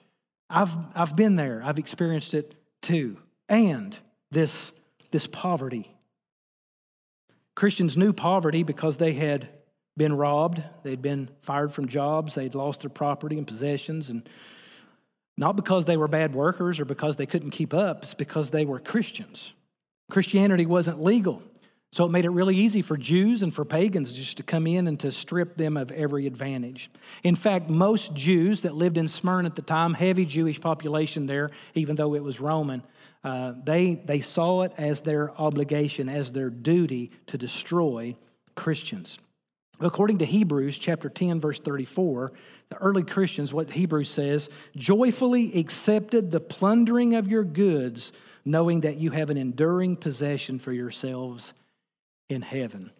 I've, 0.50 0.76
I've 0.96 1.16
been 1.16 1.36
there, 1.36 1.62
I've 1.64 1.78
experienced 1.78 2.34
it 2.34 2.54
too. 2.82 3.18
And 3.48 3.98
this, 4.30 4.74
this 5.12 5.26
poverty. 5.26 5.96
Christians 7.54 7.96
knew 7.96 8.12
poverty 8.12 8.62
because 8.62 8.96
they 8.96 9.12
had 9.12 9.48
been 9.96 10.12
robbed, 10.14 10.62
they'd 10.82 11.02
been 11.02 11.28
fired 11.40 11.72
from 11.72 11.86
jobs, 11.86 12.34
they'd 12.34 12.54
lost 12.54 12.80
their 12.80 12.90
property 12.90 13.38
and 13.38 13.46
possessions, 13.46 14.10
and 14.10 14.28
not 15.36 15.56
because 15.56 15.84
they 15.84 15.96
were 15.96 16.08
bad 16.08 16.34
workers 16.34 16.80
or 16.80 16.84
because 16.84 17.16
they 17.16 17.26
couldn't 17.26 17.50
keep 17.50 17.72
up, 17.72 18.02
it's 18.02 18.14
because 18.14 18.50
they 18.50 18.64
were 18.64 18.80
Christians. 18.80 19.52
Christianity 20.10 20.66
wasn't 20.66 21.02
legal. 21.02 21.42
So 21.92 22.04
it 22.04 22.12
made 22.12 22.24
it 22.24 22.30
really 22.30 22.54
easy 22.54 22.82
for 22.82 22.96
Jews 22.96 23.42
and 23.42 23.52
for 23.52 23.64
pagans 23.64 24.12
just 24.12 24.36
to 24.36 24.44
come 24.44 24.68
in 24.68 24.86
and 24.86 24.98
to 25.00 25.10
strip 25.10 25.56
them 25.56 25.76
of 25.76 25.90
every 25.90 26.26
advantage. 26.26 26.88
In 27.24 27.34
fact, 27.34 27.68
most 27.68 28.14
Jews 28.14 28.62
that 28.62 28.76
lived 28.76 28.96
in 28.96 29.08
Smyrna 29.08 29.48
at 29.48 29.56
the 29.56 29.62
time, 29.62 29.94
heavy 29.94 30.24
Jewish 30.24 30.60
population 30.60 31.26
there, 31.26 31.50
even 31.74 31.96
though 31.96 32.14
it 32.14 32.22
was 32.22 32.38
Roman, 32.38 32.84
uh, 33.24 33.54
they, 33.64 33.96
they 33.96 34.20
saw 34.20 34.62
it 34.62 34.72
as 34.78 35.00
their 35.00 35.32
obligation, 35.32 36.08
as 36.08 36.30
their 36.30 36.48
duty 36.48 37.10
to 37.26 37.36
destroy 37.36 38.14
Christians. 38.54 39.18
According 39.80 40.18
to 40.18 40.24
Hebrews 40.24 40.78
chapter 40.78 41.08
10, 41.08 41.40
verse 41.40 41.58
34, 41.58 42.32
the 42.68 42.76
early 42.76 43.02
Christians, 43.02 43.52
what 43.52 43.70
Hebrews 43.70 44.10
says, 44.10 44.48
joyfully 44.76 45.58
accepted 45.58 46.30
the 46.30 46.40
plundering 46.40 47.16
of 47.16 47.26
your 47.28 47.44
goods, 47.44 48.12
knowing 48.44 48.82
that 48.82 48.98
you 48.98 49.10
have 49.10 49.30
an 49.30 49.36
enduring 49.36 49.96
possession 49.96 50.60
for 50.60 50.72
yourselves 50.72 51.52
in 52.30 52.40
heaven. 52.40 52.90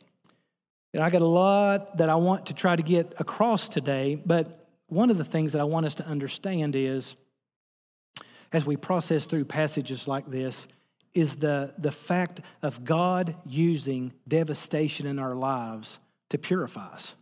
And 0.93 1.03
I 1.03 1.09
got 1.09 1.23
a 1.23 1.27
lot 1.27 1.99
that 1.99 2.09
I 2.09 2.17
want 2.17 2.47
to 2.47 2.55
try 2.55 2.75
to 2.75 2.83
get 2.83 3.15
across 3.19 3.69
today, 3.69 4.21
but 4.27 4.67
one 4.89 5.11
of 5.11 5.19
the 5.19 5.25
things 5.25 5.53
that 5.53 5.61
I 5.61 5.65
want 5.65 5.87
us 5.87 5.95
to 5.97 6.07
understand 6.07 6.75
is 6.75 7.15
as 8.53 8.67
we 8.67 8.77
process 8.77 9.27
through 9.27 9.45
passages 9.45 10.09
like 10.09 10.27
this 10.27 10.67
is 11.15 11.37
the, 11.37 11.73
the 11.79 11.93
fact 11.93 12.41
of 12.63 12.85
God 12.85 13.37
using 13.47 14.13
devastation 14.27 15.07
in 15.07 15.21
our 15.21 15.37
lives 15.37 16.01
to 16.31 16.39
purify 16.39 16.87
us. 16.87 17.15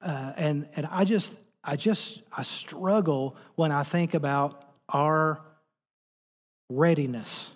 Uh, 0.00 0.32
and, 0.38 0.66
and 0.76 0.86
I 0.86 1.04
just, 1.04 1.38
I 1.62 1.76
just, 1.76 2.22
I 2.34 2.42
struggle 2.42 3.36
when 3.56 3.72
I 3.72 3.82
think 3.82 4.14
about 4.14 4.64
our 4.88 5.42
readiness 6.70 7.52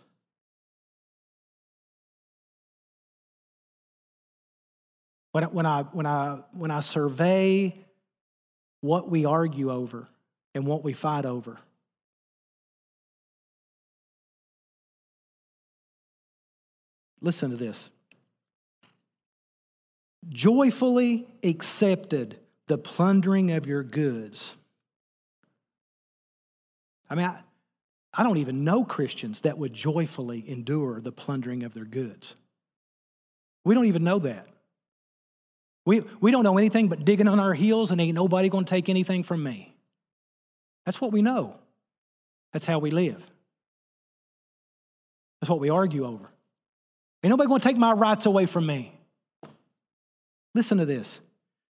When, 5.35 5.43
when, 5.47 5.67
I, 5.67 5.83
when, 5.83 6.07
I, 6.07 6.39
when 6.53 6.71
I 6.71 6.79
survey 6.79 7.77
what 8.83 9.11
we 9.11 9.25
argue 9.25 9.73
over 9.73 10.07
and 10.55 10.65
what 10.65 10.85
we 10.85 10.93
fight 10.93 11.25
over, 11.25 11.59
listen 17.21 17.51
to 17.51 17.57
this. 17.57 17.91
Joyfully 20.29 21.27
accepted 21.43 22.39
the 22.69 22.79
plundering 22.79 23.51
of 23.51 23.67
your 23.67 23.83
goods. 23.83 24.55
I 27.11 27.17
mean, 27.17 27.27
I, 27.27 27.41
I 28.13 28.23
don't 28.23 28.37
even 28.37 28.63
know 28.63 28.85
Christians 28.85 29.41
that 29.41 29.59
would 29.59 29.75
joyfully 29.75 30.49
endure 30.49 31.01
the 31.01 31.11
plundering 31.11 31.65
of 31.65 31.75
their 31.75 31.85
goods. 31.85 32.37
We 33.65 33.75
don't 33.75 33.87
even 33.87 34.05
know 34.05 34.21
that. 34.21 34.47
We, 35.87 36.03
we 36.21 36.31
don't 36.31 36.45
know 36.45 36.57
anything 36.57 36.89
but 36.89 37.05
digging 37.05 37.29
on 37.29 37.39
our 37.39 37.55
heels 37.55 37.91
and 37.91 38.01
ain't 38.01 38.15
nobody 38.15 38.49
going 38.49 38.65
to 38.65 38.71
take 38.71 38.89
anything 38.89 39.23
from 39.23 39.43
me. 39.43 39.75
That's 40.87 41.01
what 41.01 41.13
we 41.13 41.23
know. 41.23 41.57
That's 42.53 42.67
how 42.67 42.79
we 42.79 42.91
live. 42.91 43.31
That's 45.41 45.51
what 45.51 45.61
we 45.61 45.69
argue 45.69 46.07
over. 46.07 46.31
Ain't 47.23 47.31
nobody 47.31 47.49
going 47.49 47.61
to 47.61 47.69
take 47.69 47.77
my 47.77 47.93
rights 47.93 48.27
away 48.27 48.47
from 48.47 48.67
me. 48.67 48.93
Listen 50.55 50.79
to 50.79 50.87
this. 50.87 51.21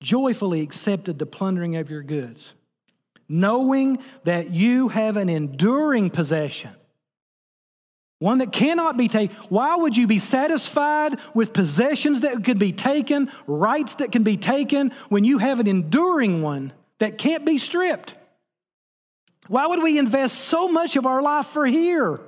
Joyfully 0.02 0.62
accepted 0.62 1.20
the 1.20 1.26
plundering 1.26 1.76
of 1.76 1.90
your 1.90 2.04
goods, 2.04 2.54
knowing 3.28 3.98
that 4.24 4.52
you 4.52 4.90
have 4.90 5.18
an 5.18 5.28
enduring 5.28 6.12
possession 6.12 6.72
one 8.20 8.40
that 8.40 8.52
cannot 8.52 8.98
be 8.98 9.08
taken. 9.08 9.36
Why 9.50 9.76
would 9.76 9.96
you 9.96 10.08
be 10.08 10.18
satisfied 10.18 11.20
with 11.34 11.54
possessions 11.54 12.22
that 12.22 12.44
could 12.44 12.60
be 12.60 12.72
taken, 12.72 13.32
rights 13.46 13.96
that 13.96 14.12
can 14.12 14.24
be 14.24 14.38
taken, 14.38 14.92
when 15.10 15.24
you 15.24 15.38
have 15.38 15.60
an 15.60 15.68
enduring 15.68 16.42
one 16.42 16.74
that 17.00 17.18
can't 17.18 17.46
be 17.46 17.58
stripped? 17.58 18.16
Why 19.48 19.68
would 19.68 19.82
we 19.82 19.98
invest 19.98 20.36
so 20.36 20.68
much 20.68 20.96
of 20.96 21.06
our 21.06 21.22
life 21.22 21.48
for 21.48 21.66
here? 21.66 22.20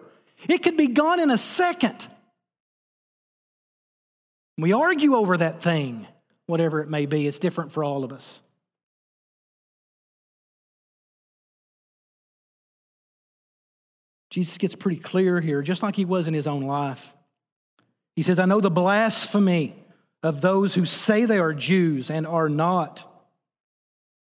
It 0.47 0.63
could 0.63 0.77
be 0.77 0.87
gone 0.87 1.19
in 1.19 1.31
a 1.31 1.37
second. 1.37 2.07
We 4.57 4.73
argue 4.73 5.15
over 5.15 5.37
that 5.37 5.61
thing, 5.61 6.07
whatever 6.45 6.81
it 6.81 6.89
may 6.89 7.05
be. 7.05 7.27
It's 7.27 7.39
different 7.39 7.71
for 7.71 7.83
all 7.83 8.03
of 8.03 8.13
us. 8.13 8.41
Jesus 14.29 14.57
gets 14.57 14.75
pretty 14.75 14.99
clear 14.99 15.41
here, 15.41 15.61
just 15.61 15.81
like 15.81 15.95
he 15.95 16.05
was 16.05 16.27
in 16.27 16.33
his 16.33 16.47
own 16.47 16.63
life. 16.63 17.15
He 18.15 18.21
says, 18.21 18.39
I 18.39 18.45
know 18.45 18.61
the 18.61 18.69
blasphemy 18.69 19.75
of 20.21 20.41
those 20.41 20.75
who 20.75 20.85
say 20.85 21.25
they 21.25 21.39
are 21.39 21.53
Jews 21.53 22.09
and 22.09 22.27
are 22.27 22.49
not. 22.49 23.05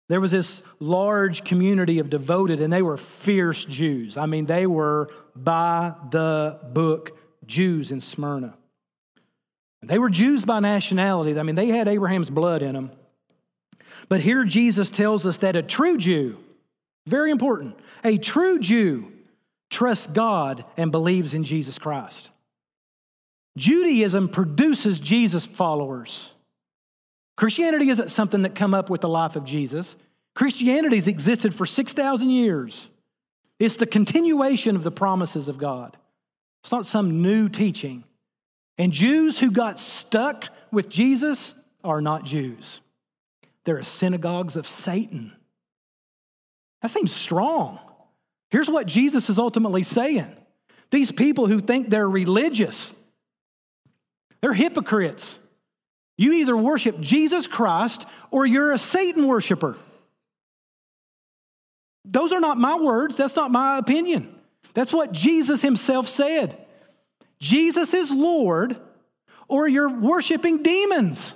There 0.09 0.21
was 0.21 0.31
this 0.31 0.61
large 0.79 1.43
community 1.43 1.99
of 1.99 2.09
devoted, 2.09 2.61
and 2.61 2.71
they 2.71 2.81
were 2.81 2.97
fierce 2.97 3.65
Jews. 3.65 4.17
I 4.17 4.25
mean, 4.25 4.45
they 4.45 4.67
were 4.67 5.09
by 5.35 5.95
the 6.11 6.59
book 6.73 7.17
Jews 7.45 7.91
in 7.91 8.01
Smyrna. 8.01 8.57
They 9.81 9.99
were 9.99 10.09
Jews 10.09 10.45
by 10.45 10.59
nationality. 10.59 11.39
I 11.39 11.43
mean, 11.43 11.55
they 11.55 11.67
had 11.67 11.87
Abraham's 11.87 12.29
blood 12.29 12.61
in 12.61 12.73
them. 12.73 12.91
But 14.09 14.21
here 14.21 14.43
Jesus 14.43 14.89
tells 14.89 15.25
us 15.25 15.37
that 15.39 15.55
a 15.55 15.63
true 15.63 15.97
Jew, 15.97 16.37
very 17.07 17.31
important, 17.31 17.77
a 18.03 18.17
true 18.17 18.59
Jew 18.59 19.11
trusts 19.75 20.07
God 20.07 20.63
and 20.77 20.89
believes 20.89 21.33
in 21.33 21.43
Jesus 21.43 21.77
Christ. 21.77 22.31
Judaism 23.57 24.29
produces 24.29 25.01
Jesus 25.01 25.45
followers. 25.45 26.31
Christianity 27.35 27.89
isn't 27.89 28.09
something 28.09 28.43
that 28.43 28.55
come 28.55 28.73
up 28.73 28.89
with 28.89 29.01
the 29.01 29.09
life 29.09 29.35
of 29.35 29.43
Jesus. 29.43 29.97
Christianity 30.33 30.95
has 30.95 31.09
existed 31.09 31.53
for 31.53 31.65
6,000 31.65 32.29
years. 32.29 32.89
It's 33.59 33.75
the 33.75 33.85
continuation 33.85 34.77
of 34.77 34.83
the 34.83 34.91
promises 34.91 35.49
of 35.49 35.57
God. 35.57 35.97
It's 36.63 36.71
not 36.71 36.85
some 36.85 37.21
new 37.21 37.49
teaching. 37.49 38.05
And 38.77 38.93
Jews 38.93 39.39
who 39.39 39.51
got 39.51 39.77
stuck 39.77 40.47
with 40.71 40.87
Jesus 40.87 41.53
are 41.83 41.99
not 41.99 42.23
Jews. 42.23 42.79
They're 43.65 43.83
synagogues 43.83 44.55
of 44.55 44.65
Satan. 44.65 45.33
That 46.81 46.91
seems 46.91 47.11
strong. 47.13 47.79
Here's 48.55 48.69
what 48.69 48.87
Jesus 48.87 49.29
is 49.29 49.37
ultimately 49.37 49.83
saying 49.83 50.33
these 50.89 51.11
people 51.11 51.45
who 51.45 51.59
think 51.59 51.89
they're 51.89 52.09
religious, 52.09 52.95
they're 54.39 54.53
hypocrites. 54.53 55.39
You 56.17 56.31
either 56.31 56.55
worship 56.55 56.97
Jesus 57.01 57.47
Christ 57.47 58.07
or 58.31 58.45
you're 58.45 58.71
a 58.71 58.77
Satan 58.77 59.27
worshiper. 59.27 59.75
Those 62.05 62.31
are 62.31 62.39
not 62.39 62.57
my 62.57 62.77
words, 62.77 63.17
that's 63.17 63.35
not 63.35 63.51
my 63.51 63.77
opinion. 63.77 64.33
That's 64.73 64.93
what 64.93 65.11
Jesus 65.11 65.61
himself 65.61 66.07
said. 66.07 66.57
Jesus 67.41 67.93
is 67.93 68.09
Lord, 68.09 68.77
or 69.49 69.67
you're 69.67 69.99
worshiping 69.99 70.63
demons. 70.63 71.33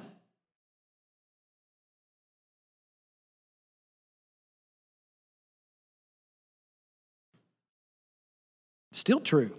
Still 9.10 9.22
true. 9.22 9.52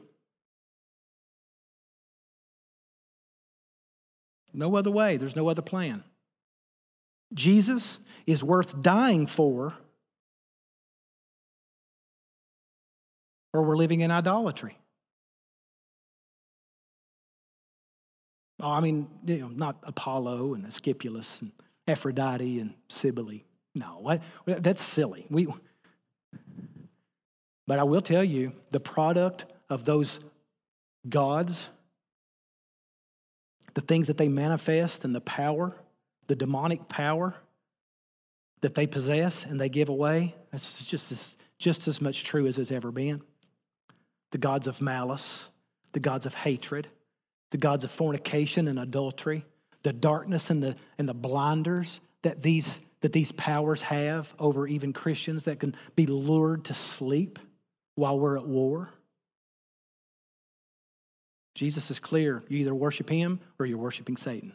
No 4.53 4.77
other 4.77 4.93
way, 4.93 5.17
there's 5.17 5.35
no 5.35 5.49
other 5.49 5.61
plan. 5.61 6.05
Jesus 7.35 7.99
is 8.29 8.45
worth 8.45 8.81
dying 8.81 9.27
for 9.27 9.75
or 13.53 13.65
we're 13.65 13.77
living 13.77 14.03
in 14.03 14.13
idolatry. 14.13 14.79
Oh, 18.61 18.71
I 18.71 18.79
mean, 18.79 19.09
you 19.27 19.39
know, 19.39 19.49
not 19.49 19.79
Apollo 19.83 20.55
and 20.55 20.65
Asclepius 20.65 21.43
and 21.43 21.51
Aphrodite 21.89 22.61
and 22.61 22.75
Cybele. 22.89 23.41
No, 23.75 24.17
that's 24.47 24.81
silly. 24.81 25.27
We, 25.29 25.49
but 27.71 27.79
I 27.79 27.85
will 27.85 28.01
tell 28.03 28.25
you, 28.25 28.51
the 28.73 28.81
product 28.81 29.45
of 29.69 29.85
those 29.85 30.19
gods, 31.09 31.71
the 33.75 33.81
things 33.81 34.09
that 34.09 34.19
they 34.19 34.27
manifest 34.27 35.05
and 35.05 35.15
the 35.15 35.21
power, 35.21 35.77
the 36.27 36.35
demonic 36.35 36.89
power 36.89 37.37
that 38.63 38.75
they 38.75 38.89
possess 38.89 39.45
and 39.45 39.61
they 39.61 39.69
give 39.69 39.89
away, 39.89 40.35
that's 40.51 40.85
just 40.85 41.13
as, 41.13 41.37
just 41.61 41.87
as 41.87 42.01
much 42.01 42.25
true 42.25 42.49
as 42.49 42.59
it's 42.59 42.73
ever 42.73 42.91
been. 42.91 43.23
The 44.33 44.39
gods 44.39 44.67
of 44.67 44.83
malice, 44.83 45.49
the 45.93 46.01
gods 46.01 46.27
of 46.27 46.35
hatred, 46.35 46.89
the 47.53 47.59
gods 47.59 47.85
of 47.85 47.93
fornication 47.93 48.67
and 48.67 48.81
adultery, 48.81 49.45
the 49.85 49.93
darkness 49.93 50.51
and 50.51 50.61
the, 50.61 50.75
and 50.99 51.09
the 51.09 51.15
blinders 51.15 52.01
that 52.23 52.43
these, 52.43 52.81
that 53.03 53.13
these 53.13 53.31
powers 53.31 53.83
have 53.83 54.35
over 54.41 54.67
even 54.67 54.93
Christians 54.93 55.45
that 55.45 55.61
can 55.61 55.77
be 55.95 56.07
lured 56.07 56.65
to 56.65 56.75
sleep 56.75 57.39
while 58.01 58.19
we're 58.19 58.39
at 58.39 58.47
war. 58.47 58.91
Jesus 61.55 61.91
is 61.91 62.01
clear. 62.01 62.43
You 62.49 62.61
either 62.61 62.75
worship 62.75 63.11
him 63.11 63.41
or 63.59 63.67
you're 63.67 63.77
worshiping 63.77 64.17
Satan. 64.17 64.55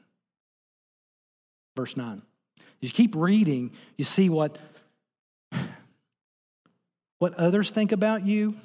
Verse 1.75 1.95
9. 1.95 2.23
As 2.57 2.63
you 2.81 2.89
keep 2.89 3.15
reading, 3.15 3.71
you 3.97 4.03
see 4.03 4.29
what, 4.29 4.57
what 7.19 7.35
others 7.35 7.69
think 7.69 7.91
about 7.91 8.25
you, 8.25 8.55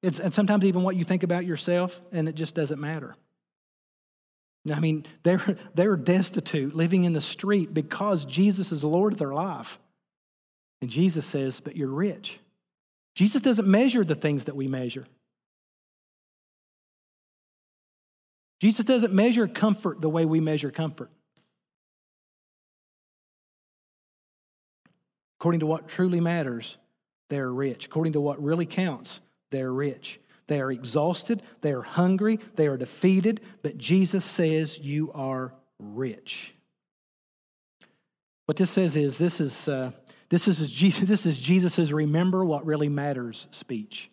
it's, 0.00 0.20
and 0.20 0.32
sometimes 0.32 0.64
even 0.64 0.84
what 0.84 0.94
you 0.94 1.02
think 1.02 1.24
about 1.24 1.44
yourself, 1.44 2.00
and 2.12 2.28
it 2.28 2.36
just 2.36 2.54
doesn't 2.54 2.80
matter. 2.80 3.16
I 4.72 4.78
mean, 4.78 5.04
they're, 5.24 5.42
they're 5.74 5.96
destitute, 5.96 6.74
living 6.74 7.02
in 7.02 7.14
the 7.14 7.20
street 7.20 7.74
because 7.74 8.24
Jesus 8.24 8.70
is 8.70 8.82
the 8.82 8.88
Lord 8.88 9.14
of 9.14 9.18
their 9.18 9.34
life. 9.34 9.80
And 10.80 10.88
Jesus 10.88 11.26
says, 11.26 11.58
But 11.58 11.76
you're 11.76 11.92
rich. 11.92 12.38
Jesus 13.14 13.40
doesn't 13.40 13.68
measure 13.68 14.04
the 14.04 14.14
things 14.14 14.46
that 14.46 14.56
we 14.56 14.68
measure. 14.68 15.06
Jesus 18.60 18.84
doesn't 18.84 19.12
measure 19.12 19.48
comfort 19.48 20.00
the 20.00 20.08
way 20.08 20.24
we 20.24 20.40
measure 20.40 20.70
comfort. 20.70 21.10
According 25.38 25.60
to 25.60 25.66
what 25.66 25.88
truly 25.88 26.20
matters, 26.20 26.76
they're 27.30 27.52
rich. 27.52 27.86
According 27.86 28.12
to 28.12 28.20
what 28.20 28.42
really 28.42 28.66
counts, 28.66 29.20
they're 29.50 29.72
rich. 29.72 30.20
They 30.48 30.60
are 30.60 30.70
exhausted, 30.70 31.42
they 31.60 31.72
are 31.72 31.82
hungry, 31.82 32.40
they 32.56 32.66
are 32.66 32.76
defeated, 32.76 33.40
but 33.62 33.78
Jesus 33.78 34.24
says, 34.24 34.78
You 34.78 35.12
are 35.14 35.54
rich. 35.78 36.52
What 38.46 38.56
this 38.56 38.70
says 38.70 38.96
is 38.96 39.16
this 39.16 39.40
is, 39.40 39.68
uh, 39.68 39.92
this 40.30 40.46
is 40.46 40.72
Jesus, 40.72 41.08
this 41.08 41.26
is 41.26 41.40
Jesus's 41.40 41.92
remember 41.92 42.44
what 42.44 42.64
really 42.64 42.88
matters 42.88 43.48
speech. 43.50 44.10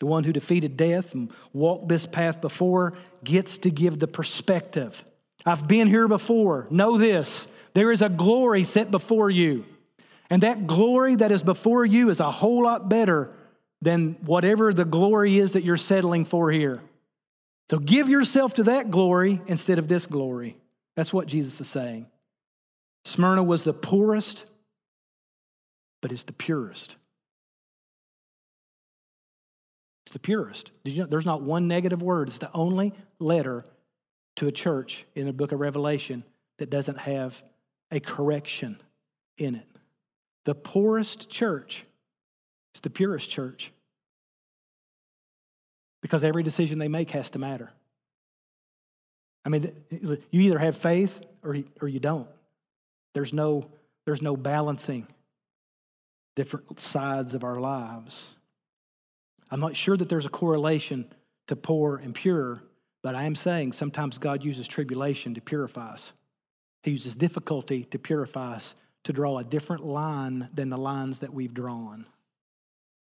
The 0.00 0.06
one 0.06 0.24
who 0.24 0.32
defeated 0.32 0.76
death 0.76 1.14
and 1.14 1.30
walked 1.54 1.88
this 1.88 2.04
path 2.04 2.42
before 2.42 2.92
gets 3.24 3.58
to 3.58 3.70
give 3.70 3.98
the 3.98 4.06
perspective. 4.06 5.02
I've 5.46 5.66
been 5.66 5.88
here 5.88 6.08
before. 6.08 6.66
Know 6.70 6.98
this 6.98 7.48
there 7.72 7.90
is 7.90 8.02
a 8.02 8.08
glory 8.08 8.64
set 8.64 8.90
before 8.90 9.30
you. 9.30 9.64
And 10.28 10.42
that 10.42 10.66
glory 10.66 11.14
that 11.14 11.32
is 11.32 11.42
before 11.42 11.86
you 11.86 12.10
is 12.10 12.20
a 12.20 12.30
whole 12.30 12.64
lot 12.64 12.88
better 12.88 13.32
than 13.80 14.14
whatever 14.24 14.72
the 14.72 14.84
glory 14.84 15.38
is 15.38 15.52
that 15.52 15.62
you're 15.62 15.76
settling 15.76 16.24
for 16.24 16.50
here. 16.50 16.80
So 17.70 17.78
give 17.78 18.08
yourself 18.08 18.54
to 18.54 18.64
that 18.64 18.90
glory 18.90 19.40
instead 19.46 19.78
of 19.78 19.88
this 19.88 20.06
glory. 20.06 20.56
That's 20.96 21.12
what 21.12 21.28
Jesus 21.28 21.60
is 21.60 21.68
saying. 21.68 22.06
Smyrna 23.06 23.42
was 23.42 23.62
the 23.62 23.72
poorest, 23.72 24.50
but 26.02 26.10
it's 26.10 26.24
the 26.24 26.32
purest. 26.32 26.96
It's 30.04 30.12
the 30.12 30.18
purest. 30.18 30.72
You 30.84 31.00
know 31.00 31.06
there's 31.06 31.24
not 31.24 31.42
one 31.42 31.68
negative 31.68 32.02
word? 32.02 32.28
It's 32.28 32.38
the 32.38 32.50
only 32.52 32.92
letter 33.18 33.64
to 34.36 34.48
a 34.48 34.52
church 34.52 35.06
in 35.14 35.26
the 35.26 35.32
book 35.32 35.52
of 35.52 35.60
Revelation 35.60 36.24
that 36.58 36.68
doesn't 36.68 36.98
have 36.98 37.42
a 37.90 38.00
correction 38.00 38.76
in 39.38 39.54
it. 39.54 39.66
The 40.44 40.54
poorest 40.54 41.30
church 41.30 41.84
it's 42.76 42.82
the 42.82 42.90
purest 42.90 43.30
church. 43.30 43.72
Because 46.02 46.22
every 46.22 46.42
decision 46.42 46.78
they 46.78 46.88
make 46.88 47.10
has 47.12 47.30
to 47.30 47.38
matter. 47.38 47.70
I 49.46 49.48
mean, 49.48 49.72
you 49.88 50.18
either 50.42 50.58
have 50.58 50.76
faith 50.76 51.22
or, 51.42 51.56
or 51.80 51.88
you 51.88 52.00
don't. 52.00 52.28
There's 53.16 53.32
no, 53.32 53.70
there's 54.04 54.20
no 54.20 54.36
balancing 54.36 55.06
different 56.34 56.78
sides 56.78 57.34
of 57.34 57.44
our 57.44 57.58
lives. 57.58 58.36
I'm 59.50 59.58
not 59.58 59.74
sure 59.74 59.96
that 59.96 60.10
there's 60.10 60.26
a 60.26 60.28
correlation 60.28 61.10
to 61.46 61.56
poor 61.56 61.96
and 61.96 62.14
pure, 62.14 62.62
but 63.02 63.14
I 63.14 63.24
am 63.24 63.34
saying 63.34 63.72
sometimes 63.72 64.18
God 64.18 64.44
uses 64.44 64.68
tribulation 64.68 65.32
to 65.32 65.40
purify 65.40 65.92
us. 65.92 66.12
He 66.82 66.90
uses 66.90 67.16
difficulty 67.16 67.84
to 67.84 67.98
purify 67.98 68.56
us, 68.56 68.74
to 69.04 69.14
draw 69.14 69.38
a 69.38 69.44
different 69.44 69.86
line 69.86 70.50
than 70.52 70.68
the 70.68 70.76
lines 70.76 71.20
that 71.20 71.32
we've 71.32 71.54
drawn 71.54 72.04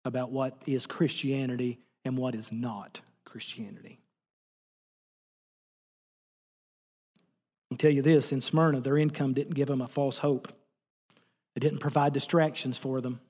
about 0.06 0.32
what 0.32 0.56
is 0.66 0.86
Christianity 0.86 1.80
and 2.06 2.16
what 2.16 2.34
is 2.34 2.50
not 2.50 3.02
Christianity. 3.26 4.00
I'll 7.70 7.78
tell 7.78 7.90
you 7.90 8.02
this 8.02 8.32
in 8.32 8.40
Smyrna, 8.40 8.80
their 8.80 8.96
income 8.96 9.34
didn't 9.34 9.54
give 9.54 9.68
them 9.68 9.80
a 9.80 9.88
false 9.88 10.18
hope. 10.18 10.48
It 11.54 11.60
didn't 11.60 11.80
provide 11.80 12.12
distractions 12.12 12.78
for 12.78 13.00
them. 13.00 13.20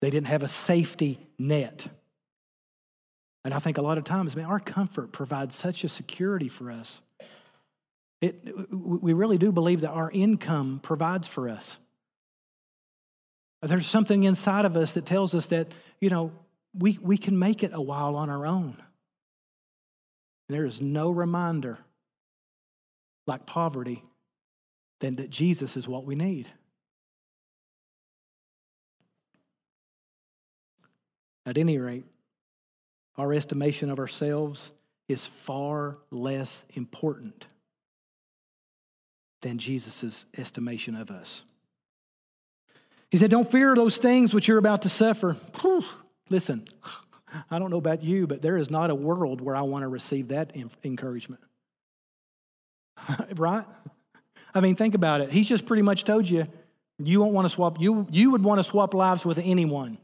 They 0.00 0.10
didn't 0.10 0.26
have 0.26 0.42
a 0.42 0.48
safety 0.48 1.18
net. 1.38 1.88
And 3.44 3.54
I 3.54 3.58
think 3.58 3.78
a 3.78 3.82
lot 3.82 3.98
of 3.98 4.04
times, 4.04 4.34
man, 4.34 4.46
our 4.46 4.58
comfort 4.58 5.12
provides 5.12 5.54
such 5.54 5.84
a 5.84 5.88
security 5.88 6.48
for 6.48 6.70
us. 6.70 7.00
It, 8.20 8.72
we 8.72 9.12
really 9.12 9.38
do 9.38 9.52
believe 9.52 9.82
that 9.82 9.90
our 9.90 10.10
income 10.10 10.80
provides 10.82 11.28
for 11.28 11.48
us. 11.48 11.78
There's 13.62 13.86
something 13.86 14.24
inside 14.24 14.64
of 14.64 14.76
us 14.76 14.92
that 14.92 15.06
tells 15.06 15.34
us 15.34 15.48
that, 15.48 15.72
you 16.00 16.10
know, 16.10 16.32
we, 16.74 16.98
we 17.00 17.18
can 17.18 17.38
make 17.38 17.62
it 17.62 17.70
a 17.72 17.80
while 17.80 18.16
on 18.16 18.30
our 18.30 18.46
own. 18.46 18.76
There 20.48 20.64
is 20.64 20.80
no 20.80 21.10
reminder 21.10 21.78
like 23.26 23.46
poverty 23.46 24.02
than 25.00 25.16
that 25.16 25.30
Jesus 25.30 25.76
is 25.76 25.86
what 25.86 26.04
we 26.04 26.14
need. 26.14 26.48
At 31.44 31.58
any 31.58 31.78
rate, 31.78 32.04
our 33.16 33.32
estimation 33.32 33.90
of 33.90 33.98
ourselves 33.98 34.72
is 35.08 35.26
far 35.26 35.98
less 36.10 36.64
important 36.74 37.46
than 39.42 39.58
Jesus' 39.58 40.26
estimation 40.36 40.96
of 40.96 41.10
us. 41.10 41.44
He 43.10 43.16
said, 43.16 43.30
Don't 43.30 43.50
fear 43.50 43.74
those 43.76 43.98
things 43.98 44.34
which 44.34 44.48
you're 44.48 44.58
about 44.58 44.82
to 44.82 44.88
suffer. 44.88 45.36
Listen, 46.28 46.66
I 47.50 47.58
don't 47.58 47.70
know 47.70 47.78
about 47.78 48.02
you, 48.02 48.26
but 48.26 48.42
there 48.42 48.56
is 48.56 48.70
not 48.70 48.90
a 48.90 48.94
world 48.94 49.40
where 49.40 49.54
I 49.54 49.62
want 49.62 49.82
to 49.82 49.88
receive 49.88 50.28
that 50.28 50.56
encouragement. 50.84 51.42
right? 53.36 53.64
I 54.54 54.60
mean, 54.60 54.74
think 54.74 54.94
about 54.94 55.20
it. 55.20 55.30
He's 55.30 55.48
just 55.48 55.66
pretty 55.66 55.82
much 55.82 56.04
told 56.04 56.28
you 56.28 56.46
you 56.98 57.20
won't 57.20 57.34
want 57.34 57.44
to 57.44 57.50
swap, 57.50 57.80
you, 57.80 58.06
you 58.10 58.30
would 58.30 58.42
want 58.42 58.58
to 58.58 58.64
swap 58.64 58.94
lives 58.94 59.26
with 59.26 59.38
anyone, 59.38 59.98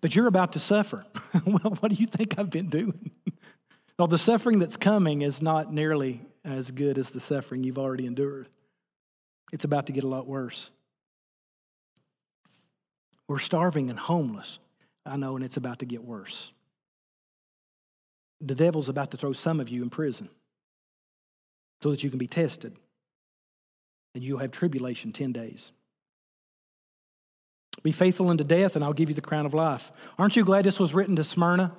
but 0.00 0.14
you're 0.14 0.26
about 0.26 0.52
to 0.52 0.60
suffer. 0.60 1.04
well, 1.46 1.76
what 1.80 1.90
do 1.90 1.94
you 1.94 2.06
think 2.06 2.38
I've 2.38 2.50
been 2.50 2.68
doing? 2.68 3.10
well, 3.98 4.06
the 4.06 4.18
suffering 4.18 4.58
that's 4.58 4.76
coming 4.76 5.22
is 5.22 5.40
not 5.40 5.72
nearly 5.72 6.20
as 6.44 6.70
good 6.70 6.98
as 6.98 7.10
the 7.10 7.20
suffering 7.20 7.64
you've 7.64 7.78
already 7.78 8.06
endured. 8.06 8.48
It's 9.52 9.64
about 9.64 9.86
to 9.86 9.92
get 9.92 10.04
a 10.04 10.08
lot 10.08 10.26
worse. 10.26 10.70
We're 13.28 13.38
starving 13.38 13.88
and 13.88 13.98
homeless. 13.98 14.58
I 15.06 15.16
know, 15.16 15.36
and 15.36 15.44
it's 15.44 15.56
about 15.56 15.78
to 15.78 15.86
get 15.86 16.04
worse. 16.04 16.52
The 18.42 18.54
devil's 18.54 18.90
about 18.90 19.10
to 19.12 19.16
throw 19.16 19.32
some 19.32 19.58
of 19.58 19.68
you 19.70 19.82
in 19.82 19.90
prison 19.90 20.28
so 21.82 21.90
that 21.90 22.02
you 22.02 22.10
can 22.10 22.18
be 22.18 22.26
tested. 22.26 22.76
And 24.14 24.24
you'll 24.24 24.38
have 24.38 24.50
tribulation 24.50 25.12
10 25.12 25.32
days. 25.32 25.72
Be 27.82 27.92
faithful 27.92 28.28
unto 28.28 28.44
death, 28.44 28.74
and 28.74 28.84
I'll 28.84 28.92
give 28.92 29.08
you 29.08 29.14
the 29.14 29.20
crown 29.20 29.46
of 29.46 29.54
life. 29.54 29.92
Aren't 30.18 30.36
you 30.36 30.44
glad 30.44 30.64
this 30.64 30.80
was 30.80 30.94
written 30.94 31.16
to 31.16 31.24
Smyrna? 31.24 31.72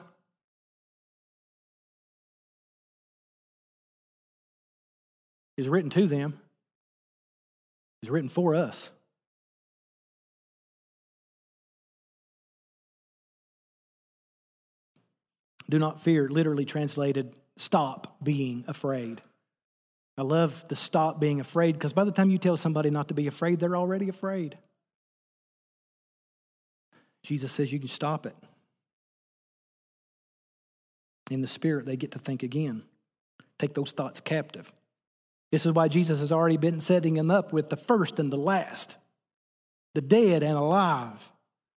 It's 5.58 5.68
written 5.68 5.90
to 5.90 6.08
them, 6.08 6.40
it's 8.02 8.10
written 8.10 8.30
for 8.30 8.56
us. 8.56 8.92
Do 15.70 15.78
not 15.78 16.00
fear, 16.00 16.30
literally 16.30 16.66
translated, 16.66 17.36
stop 17.58 18.16
being 18.24 18.64
afraid. 18.68 19.22
I 20.20 20.22
love 20.22 20.66
the 20.68 20.76
stop 20.76 21.18
being 21.18 21.40
afraid 21.40 21.76
because 21.76 21.94
by 21.94 22.04
the 22.04 22.12
time 22.12 22.30
you 22.30 22.38
tell 22.38 22.58
somebody 22.58 22.90
not 22.90 23.08
to 23.08 23.14
be 23.14 23.28
afraid, 23.28 23.58
they're 23.58 23.78
already 23.78 24.10
afraid. 24.10 24.58
Jesus 27.24 27.54
says 27.54 27.72
you 27.72 27.80
can 27.80 27.88
stop 27.88 28.26
it. 28.26 28.36
In 31.32 31.40
the 31.40 31.48
spirit, 31.48 31.86
they 31.86 31.96
get 31.96 32.12
to 32.12 32.20
think 32.20 32.44
again, 32.44 32.84
take 33.60 33.74
those 33.74 33.94
thoughts 33.94 34.20
captive. 34.20 34.74
This 35.54 35.66
is 35.66 35.72
why 35.72 35.88
Jesus 35.88 36.20
has 36.20 36.34
already 36.34 36.58
been 36.58 36.82
setting 36.82 37.14
them 37.14 37.32
up 37.32 37.54
with 37.54 37.70
the 37.70 37.78
first 37.78 38.20
and 38.20 38.30
the 38.30 38.38
last, 38.38 38.98
the 39.96 40.02
dead 40.02 40.44
and 40.44 40.58
alive, 40.58 41.32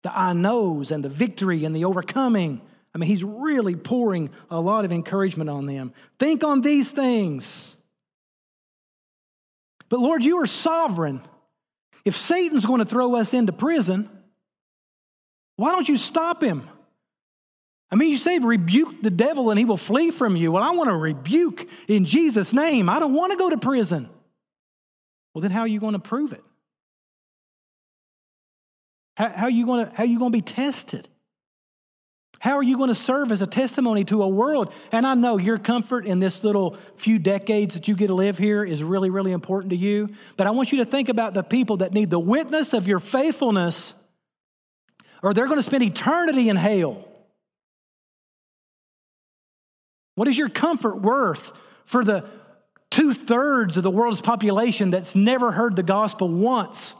the 0.02 0.18
I 0.18 0.32
knows 0.32 0.90
and 0.90 1.04
the 1.04 1.10
victory 1.10 1.66
and 1.66 1.76
the 1.76 1.84
overcoming. 1.84 2.62
I 2.94 2.98
mean, 2.98 3.08
he's 3.08 3.22
really 3.22 3.76
pouring 3.76 4.30
a 4.48 4.62
lot 4.62 4.86
of 4.86 4.92
encouragement 4.92 5.50
on 5.50 5.66
them. 5.66 5.92
Think 6.18 6.42
on 6.42 6.62
these 6.62 6.90
things. 6.90 7.76
But 9.90 10.00
Lord, 10.00 10.24
you 10.24 10.38
are 10.38 10.46
sovereign. 10.46 11.20
If 12.04 12.16
Satan's 12.16 12.64
going 12.64 12.78
to 12.78 12.86
throw 12.86 13.16
us 13.16 13.34
into 13.34 13.52
prison, 13.52 14.08
why 15.56 15.72
don't 15.72 15.88
you 15.88 15.98
stop 15.98 16.42
him? 16.42 16.66
I 17.90 17.96
mean, 17.96 18.10
you 18.10 18.16
say 18.16 18.38
rebuke 18.38 19.02
the 19.02 19.10
devil 19.10 19.50
and 19.50 19.58
he 19.58 19.64
will 19.64 19.76
flee 19.76 20.10
from 20.12 20.36
you. 20.36 20.52
Well, 20.52 20.62
I 20.62 20.70
want 20.70 20.88
to 20.88 20.96
rebuke 20.96 21.68
in 21.88 22.04
Jesus' 22.04 22.52
name. 22.52 22.88
I 22.88 23.00
don't 23.00 23.14
want 23.14 23.32
to 23.32 23.38
go 23.38 23.50
to 23.50 23.58
prison. 23.58 24.08
Well, 25.34 25.42
then 25.42 25.50
how 25.50 25.60
are 25.60 25.68
you 25.68 25.80
going 25.80 25.94
to 25.94 25.98
prove 25.98 26.32
it? 26.32 26.42
How, 29.16 29.28
how 29.28 29.44
are 29.44 29.50
you 29.50 29.66
going 29.66 29.86
to, 29.86 29.92
how 29.92 30.04
are 30.04 30.06
you 30.06 30.18
going 30.18 30.32
to 30.32 30.38
be 30.38 30.42
tested? 30.42 31.08
How 32.40 32.56
are 32.56 32.62
you 32.62 32.78
going 32.78 32.88
to 32.88 32.94
serve 32.94 33.32
as 33.32 33.42
a 33.42 33.46
testimony 33.46 34.02
to 34.04 34.22
a 34.22 34.28
world? 34.28 34.72
And 34.92 35.06
I 35.06 35.12
know 35.12 35.36
your 35.36 35.58
comfort 35.58 36.06
in 36.06 36.20
this 36.20 36.42
little 36.42 36.74
few 36.96 37.18
decades 37.18 37.74
that 37.74 37.86
you 37.86 37.94
get 37.94 38.06
to 38.06 38.14
live 38.14 38.38
here 38.38 38.64
is 38.64 38.82
really, 38.82 39.10
really 39.10 39.32
important 39.32 39.70
to 39.70 39.76
you. 39.76 40.08
But 40.38 40.46
I 40.46 40.50
want 40.52 40.72
you 40.72 40.78
to 40.78 40.86
think 40.86 41.10
about 41.10 41.34
the 41.34 41.42
people 41.42 41.76
that 41.78 41.92
need 41.92 42.08
the 42.08 42.18
witness 42.18 42.72
of 42.72 42.88
your 42.88 42.98
faithfulness, 42.98 43.92
or 45.22 45.34
they're 45.34 45.48
going 45.48 45.58
to 45.58 45.62
spend 45.62 45.82
eternity 45.82 46.48
in 46.48 46.56
hell. 46.56 47.06
What 50.14 50.26
is 50.26 50.38
your 50.38 50.48
comfort 50.48 51.02
worth 51.02 51.52
for 51.84 52.02
the 52.02 52.26
two 52.90 53.12
thirds 53.12 53.76
of 53.76 53.82
the 53.82 53.90
world's 53.90 54.22
population 54.22 54.90
that's 54.90 55.14
never 55.14 55.50
heard 55.50 55.76
the 55.76 55.82
gospel 55.82 56.28
once? 56.28 56.94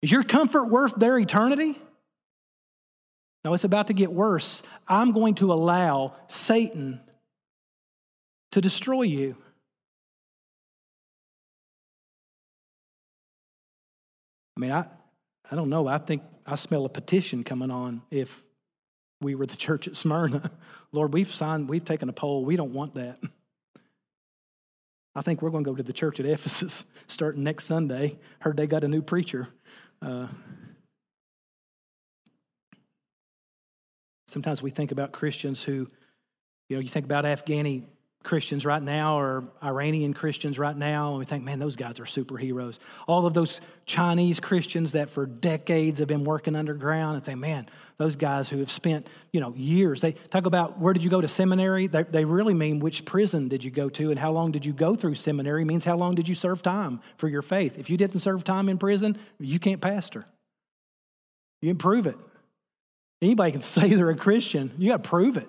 Is 0.00 0.10
your 0.10 0.22
comfort 0.22 0.70
worth 0.70 0.94
their 0.94 1.18
eternity? 1.18 1.78
No, 3.44 3.54
it's 3.54 3.64
about 3.64 3.88
to 3.88 3.92
get 3.92 4.12
worse. 4.12 4.62
I'm 4.86 5.12
going 5.12 5.34
to 5.36 5.52
allow 5.52 6.14
Satan 6.28 7.00
to 8.52 8.60
destroy 8.60 9.02
you. 9.02 9.36
I 14.56 14.60
mean, 14.60 14.70
I, 14.70 14.86
I 15.50 15.56
don't 15.56 15.70
know. 15.70 15.88
I 15.88 15.98
think 15.98 16.22
I 16.46 16.54
smell 16.54 16.84
a 16.84 16.88
petition 16.88 17.42
coming 17.42 17.70
on 17.70 18.02
if 18.10 18.42
we 19.20 19.34
were 19.34 19.46
the 19.46 19.56
church 19.56 19.88
at 19.88 19.96
Smyrna. 19.96 20.50
Lord, 20.92 21.12
we've 21.12 21.26
signed, 21.26 21.68
we've 21.68 21.84
taken 21.84 22.08
a 22.08 22.12
poll. 22.12 22.44
We 22.44 22.56
don't 22.56 22.72
want 22.72 22.94
that. 22.94 23.18
I 25.14 25.22
think 25.22 25.42
we're 25.42 25.50
going 25.50 25.64
to 25.64 25.70
go 25.70 25.76
to 25.76 25.82
the 25.82 25.92
church 25.92 26.20
at 26.20 26.26
Ephesus 26.26 26.84
starting 27.06 27.42
next 27.42 27.64
Sunday. 27.64 28.18
Heard 28.40 28.56
they 28.56 28.66
got 28.66 28.84
a 28.84 28.88
new 28.88 29.02
preacher. 29.02 29.48
Uh, 30.00 30.28
Sometimes 34.32 34.62
we 34.62 34.70
think 34.70 34.92
about 34.92 35.12
Christians 35.12 35.62
who, 35.62 35.86
you 36.68 36.76
know, 36.76 36.78
you 36.78 36.88
think 36.88 37.04
about 37.04 37.24
Afghani 37.24 37.84
Christians 38.22 38.64
right 38.64 38.82
now 38.82 39.18
or 39.18 39.44
Iranian 39.62 40.14
Christians 40.14 40.58
right 40.58 40.76
now, 40.76 41.10
and 41.10 41.18
we 41.18 41.24
think, 41.24 41.44
man, 41.44 41.58
those 41.58 41.76
guys 41.76 42.00
are 42.00 42.04
superheroes. 42.04 42.78
All 43.06 43.26
of 43.26 43.34
those 43.34 43.60
Chinese 43.84 44.40
Christians 44.40 44.92
that 44.92 45.10
for 45.10 45.26
decades 45.26 45.98
have 45.98 46.08
been 46.08 46.24
working 46.24 46.54
underground 46.54 47.16
and 47.16 47.26
say, 47.26 47.34
man, 47.34 47.66
those 47.98 48.16
guys 48.16 48.48
who 48.48 48.58
have 48.58 48.70
spent, 48.70 49.06
you 49.32 49.40
know, 49.40 49.52
years. 49.54 50.00
They 50.00 50.12
talk 50.12 50.46
about 50.46 50.78
where 50.78 50.92
did 50.92 51.04
you 51.04 51.10
go 51.10 51.20
to 51.20 51.28
seminary? 51.28 51.88
They, 51.88 52.04
they 52.04 52.24
really 52.24 52.54
mean 52.54 52.78
which 52.78 53.04
prison 53.04 53.48
did 53.48 53.62
you 53.64 53.70
go 53.70 53.88
to 53.90 54.10
and 54.10 54.18
how 54.18 54.30
long 54.30 54.50
did 54.50 54.64
you 54.64 54.72
go 54.72 54.94
through 54.94 55.16
seminary 55.16 55.64
means 55.64 55.84
how 55.84 55.96
long 55.96 56.14
did 56.14 56.26
you 56.26 56.34
serve 56.34 56.62
time 56.62 57.00
for 57.16 57.28
your 57.28 57.42
faith. 57.42 57.78
If 57.78 57.90
you 57.90 57.96
didn't 57.96 58.20
serve 58.20 58.44
time 58.44 58.68
in 58.68 58.78
prison, 58.78 59.18
you 59.38 59.58
can't 59.58 59.80
pastor. 59.80 60.24
You 61.60 61.70
improve 61.70 62.06
it. 62.06 62.16
Anybody 63.22 63.52
can 63.52 63.62
say 63.62 63.88
they're 63.88 64.10
a 64.10 64.16
Christian. 64.16 64.72
You 64.76 64.90
got 64.90 65.02
to 65.02 65.08
prove 65.08 65.36
it. 65.38 65.48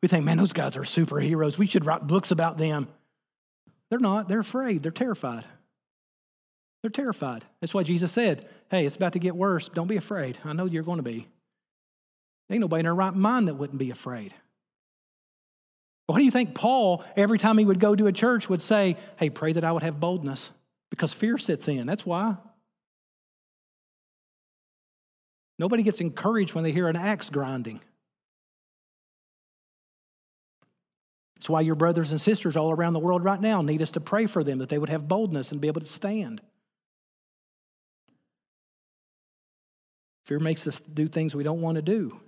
We 0.00 0.08
think, 0.08 0.24
man, 0.24 0.38
those 0.38 0.52
guys 0.52 0.76
are 0.76 0.82
superheroes. 0.82 1.58
We 1.58 1.66
should 1.66 1.84
write 1.84 2.06
books 2.06 2.30
about 2.30 2.58
them. 2.58 2.88
They're 3.90 3.98
not. 3.98 4.28
They're 4.28 4.40
afraid. 4.40 4.82
They're 4.82 4.92
terrified. 4.92 5.44
They're 6.82 6.90
terrified. 6.90 7.44
That's 7.60 7.74
why 7.74 7.82
Jesus 7.82 8.12
said, 8.12 8.46
hey, 8.70 8.86
it's 8.86 8.96
about 8.96 9.14
to 9.14 9.18
get 9.18 9.34
worse. 9.34 9.68
Don't 9.68 9.88
be 9.88 9.96
afraid. 9.96 10.38
I 10.44 10.52
know 10.52 10.66
you're 10.66 10.82
going 10.82 10.98
to 10.98 11.02
be. 11.02 11.26
Ain't 12.50 12.60
nobody 12.60 12.80
in 12.80 12.84
their 12.84 12.94
right 12.94 13.14
mind 13.14 13.48
that 13.48 13.54
wouldn't 13.54 13.78
be 13.78 13.90
afraid. 13.90 14.32
Why 16.06 16.18
do 16.18 16.24
you 16.24 16.30
think 16.30 16.54
Paul, 16.54 17.04
every 17.16 17.38
time 17.38 17.58
he 17.58 17.64
would 17.64 17.80
go 17.80 17.96
to 17.96 18.06
a 18.06 18.12
church, 18.12 18.48
would 18.48 18.62
say, 18.62 18.96
hey, 19.16 19.30
pray 19.30 19.52
that 19.52 19.64
I 19.64 19.72
would 19.72 19.82
have 19.82 19.98
boldness? 19.98 20.50
Because 20.90 21.12
fear 21.12 21.38
sits 21.38 21.66
in. 21.66 21.86
That's 21.86 22.06
why. 22.06 22.36
Nobody 25.58 25.82
gets 25.82 26.00
encouraged 26.00 26.54
when 26.54 26.64
they 26.64 26.72
hear 26.72 26.88
an 26.88 26.96
axe 26.96 27.30
grinding. 27.30 27.80
That's 31.36 31.48
why 31.48 31.60
your 31.60 31.74
brothers 31.74 32.10
and 32.10 32.20
sisters 32.20 32.56
all 32.56 32.70
around 32.70 32.94
the 32.94 32.98
world 32.98 33.22
right 33.22 33.40
now 33.40 33.62
need 33.62 33.82
us 33.82 33.92
to 33.92 34.00
pray 34.00 34.26
for 34.26 34.42
them 34.42 34.58
that 34.58 34.68
they 34.68 34.78
would 34.78 34.88
have 34.88 35.08
boldness 35.08 35.52
and 35.52 35.60
be 35.60 35.68
able 35.68 35.80
to 35.80 35.86
stand. 35.86 36.40
Fear 40.24 40.40
makes 40.40 40.66
us 40.66 40.80
do 40.80 41.06
things 41.06 41.34
we 41.34 41.44
don't 41.44 41.60
want 41.60 41.76
to 41.76 41.82
do. 41.82 42.20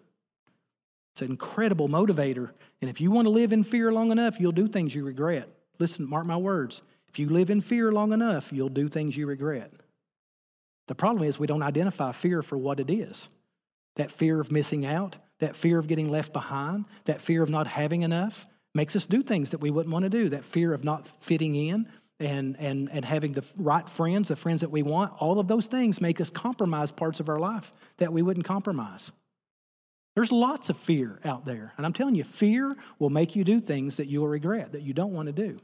It's 1.12 1.22
an 1.22 1.30
incredible 1.30 1.88
motivator. 1.88 2.52
And 2.80 2.88
if 2.88 3.00
you 3.00 3.10
want 3.10 3.26
to 3.26 3.30
live 3.30 3.52
in 3.52 3.64
fear 3.64 3.90
long 3.90 4.12
enough, 4.12 4.38
you'll 4.38 4.52
do 4.52 4.68
things 4.68 4.94
you 4.94 5.04
regret. 5.04 5.48
Listen, 5.80 6.08
mark 6.08 6.24
my 6.24 6.36
words. 6.36 6.82
If 7.08 7.18
you 7.18 7.28
live 7.28 7.50
in 7.50 7.60
fear 7.60 7.90
long 7.90 8.12
enough, 8.12 8.52
you'll 8.52 8.68
do 8.68 8.88
things 8.88 9.16
you 9.16 9.26
regret. 9.26 9.72
The 10.88 10.94
problem 10.94 11.24
is 11.24 11.38
we 11.38 11.46
don't 11.46 11.62
identify 11.62 12.12
fear 12.12 12.42
for 12.42 12.58
what 12.58 12.80
it 12.80 12.90
is 12.90 13.28
that 13.96 14.12
fear 14.12 14.40
of 14.40 14.52
missing 14.52 14.86
out, 14.86 15.16
that 15.40 15.56
fear 15.56 15.76
of 15.76 15.88
getting 15.88 16.08
left 16.08 16.32
behind, 16.32 16.84
that 17.06 17.20
fear 17.20 17.42
of 17.42 17.50
not 17.50 17.66
having 17.66 18.02
enough 18.02 18.46
makes 18.72 18.94
us 18.94 19.06
do 19.06 19.24
things 19.24 19.50
that 19.50 19.60
we 19.60 19.72
wouldn't 19.72 19.92
want 19.92 20.04
to 20.04 20.08
do, 20.08 20.28
that 20.28 20.44
fear 20.44 20.72
of 20.72 20.84
not 20.84 21.06
fitting 21.06 21.54
in. 21.54 21.88
And, 22.20 22.56
and, 22.58 22.90
and 22.90 23.04
having 23.04 23.30
the 23.30 23.44
right 23.56 23.88
friends, 23.88 24.26
the 24.26 24.34
friends 24.34 24.62
that 24.62 24.72
we 24.72 24.82
want, 24.82 25.12
all 25.20 25.38
of 25.38 25.46
those 25.46 25.68
things 25.68 26.00
make 26.00 26.20
us 26.20 26.30
compromise 26.30 26.90
parts 26.90 27.20
of 27.20 27.28
our 27.28 27.38
life 27.38 27.70
that 27.98 28.12
we 28.12 28.22
wouldn't 28.22 28.44
compromise. 28.44 29.12
There's 30.16 30.32
lots 30.32 30.68
of 30.68 30.76
fear 30.76 31.20
out 31.24 31.44
there. 31.44 31.72
And 31.76 31.86
I'm 31.86 31.92
telling 31.92 32.16
you, 32.16 32.24
fear 32.24 32.76
will 32.98 33.10
make 33.10 33.36
you 33.36 33.44
do 33.44 33.60
things 33.60 33.98
that 33.98 34.08
you 34.08 34.20
will 34.20 34.26
regret, 34.26 34.72
that 34.72 34.82
you 34.82 34.92
don't 34.92 35.12
want 35.12 35.26
to 35.26 35.32
do. 35.32 35.60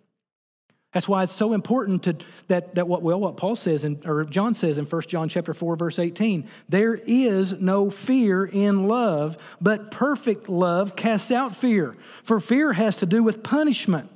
That's 0.95 1.09
why 1.09 1.25
it's 1.25 1.33
so 1.33 1.53
important 1.53 2.05
to, 2.05 2.17
that, 2.47 2.77
that 2.77 2.87
what, 2.87 3.03
well, 3.03 3.19
what 3.19 3.37
Paul 3.37 3.57
says, 3.57 3.83
in, 3.83 4.01
or 4.07 4.25
John 4.25 4.55
says 4.55 4.79
in 4.79 4.85
1 4.85 5.03
John 5.03 5.29
chapter 5.29 5.53
4, 5.53 5.75
verse 5.75 5.99
18, 5.99 6.47
there 6.69 6.95
is 6.95 7.61
no 7.61 7.91
fear 7.91 8.47
in 8.47 8.85
love, 8.85 9.37
but 9.61 9.91
perfect 9.91 10.49
love 10.49 10.95
casts 10.95 11.33
out 11.33 11.57
fear. 11.57 11.97
For 12.23 12.39
fear 12.39 12.75
has 12.75 12.97
to 12.99 13.07
do 13.07 13.25
with 13.25 13.43
punishment. 13.43 14.09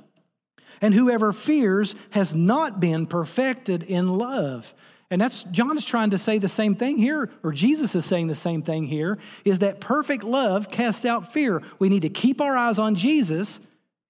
And 0.81 0.93
whoever 0.93 1.33
fears 1.33 1.95
has 2.11 2.33
not 2.33 2.79
been 2.79 3.05
perfected 3.07 3.83
in 3.83 4.07
love. 4.07 4.73
And 5.11 5.19
that's 5.19 5.43
John 5.43 5.75
is 5.75 5.83
trying 5.83 6.11
to 6.11 6.17
say 6.17 6.37
the 6.37 6.47
same 6.47 6.75
thing 6.75 6.97
here, 6.97 7.29
or 7.43 7.51
Jesus 7.51 7.93
is 7.93 8.05
saying 8.05 8.27
the 8.27 8.35
same 8.35 8.61
thing 8.61 8.85
here, 8.85 9.17
is 9.43 9.59
that 9.59 9.81
perfect 9.81 10.23
love 10.23 10.69
casts 10.71 11.03
out 11.03 11.33
fear. 11.33 11.61
We 11.77 11.89
need 11.89 12.03
to 12.03 12.09
keep 12.09 12.39
our 12.39 12.55
eyes 12.55 12.79
on 12.79 12.95
Jesus 12.95 13.59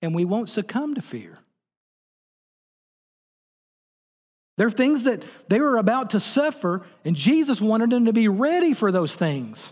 and 0.03 0.13
we 0.13 0.23
won't 0.23 0.49
succumb 0.49 0.93
to 0.93 1.01
fear. 1.01 1.38
There 4.59 4.67
are 4.67 4.71
things 4.71 5.05
that 5.05 5.23
they 5.47 5.61
were 5.61 5.77
about 5.77 6.09
to 6.09 6.19
suffer, 6.19 6.85
and 7.05 7.15
Jesus 7.15 7.61
wanted 7.61 7.91
them 7.91 8.03
to 8.03 8.11
be 8.11 8.27
ready 8.27 8.73
for 8.73 8.91
those 8.91 9.15
things. 9.15 9.71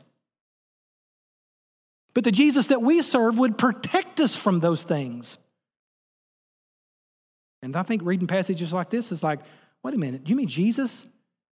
But 2.13 2.23
the 2.23 2.31
Jesus 2.31 2.67
that 2.67 2.81
we 2.81 3.01
serve 3.01 3.37
would 3.37 3.57
protect 3.57 4.21
us 4.21 4.37
from 4.37 4.61
those 4.61 4.85
things. 4.85 5.39
And 7.61 7.75
I 7.75 7.83
think 7.83 8.01
reading 8.05 8.27
passages 8.27 8.71
like 8.71 8.89
this 8.89 9.11
is 9.11 9.21
like, 9.21 9.41
wait 9.83 9.93
a 9.93 9.99
minute, 9.99 10.29
you 10.29 10.37
mean 10.37 10.47
Jesus, 10.47 11.05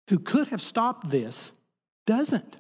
who 0.09 0.19
could 0.19 0.49
have 0.49 0.61
stopped 0.61 1.09
this, 1.09 1.53
doesn't? 2.09 2.57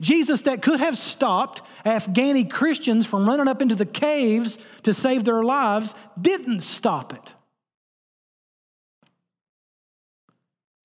Jesus, 0.00 0.42
that 0.42 0.60
could 0.60 0.80
have 0.80 0.98
stopped 0.98 1.62
Afghani 1.86 2.50
Christians 2.50 3.06
from 3.06 3.28
running 3.28 3.46
up 3.46 3.62
into 3.62 3.76
the 3.76 3.86
caves 3.86 4.58
to 4.82 4.92
save 4.92 5.22
their 5.22 5.44
lives, 5.44 5.94
didn't 6.20 6.62
stop 6.62 7.12
it. 7.12 7.34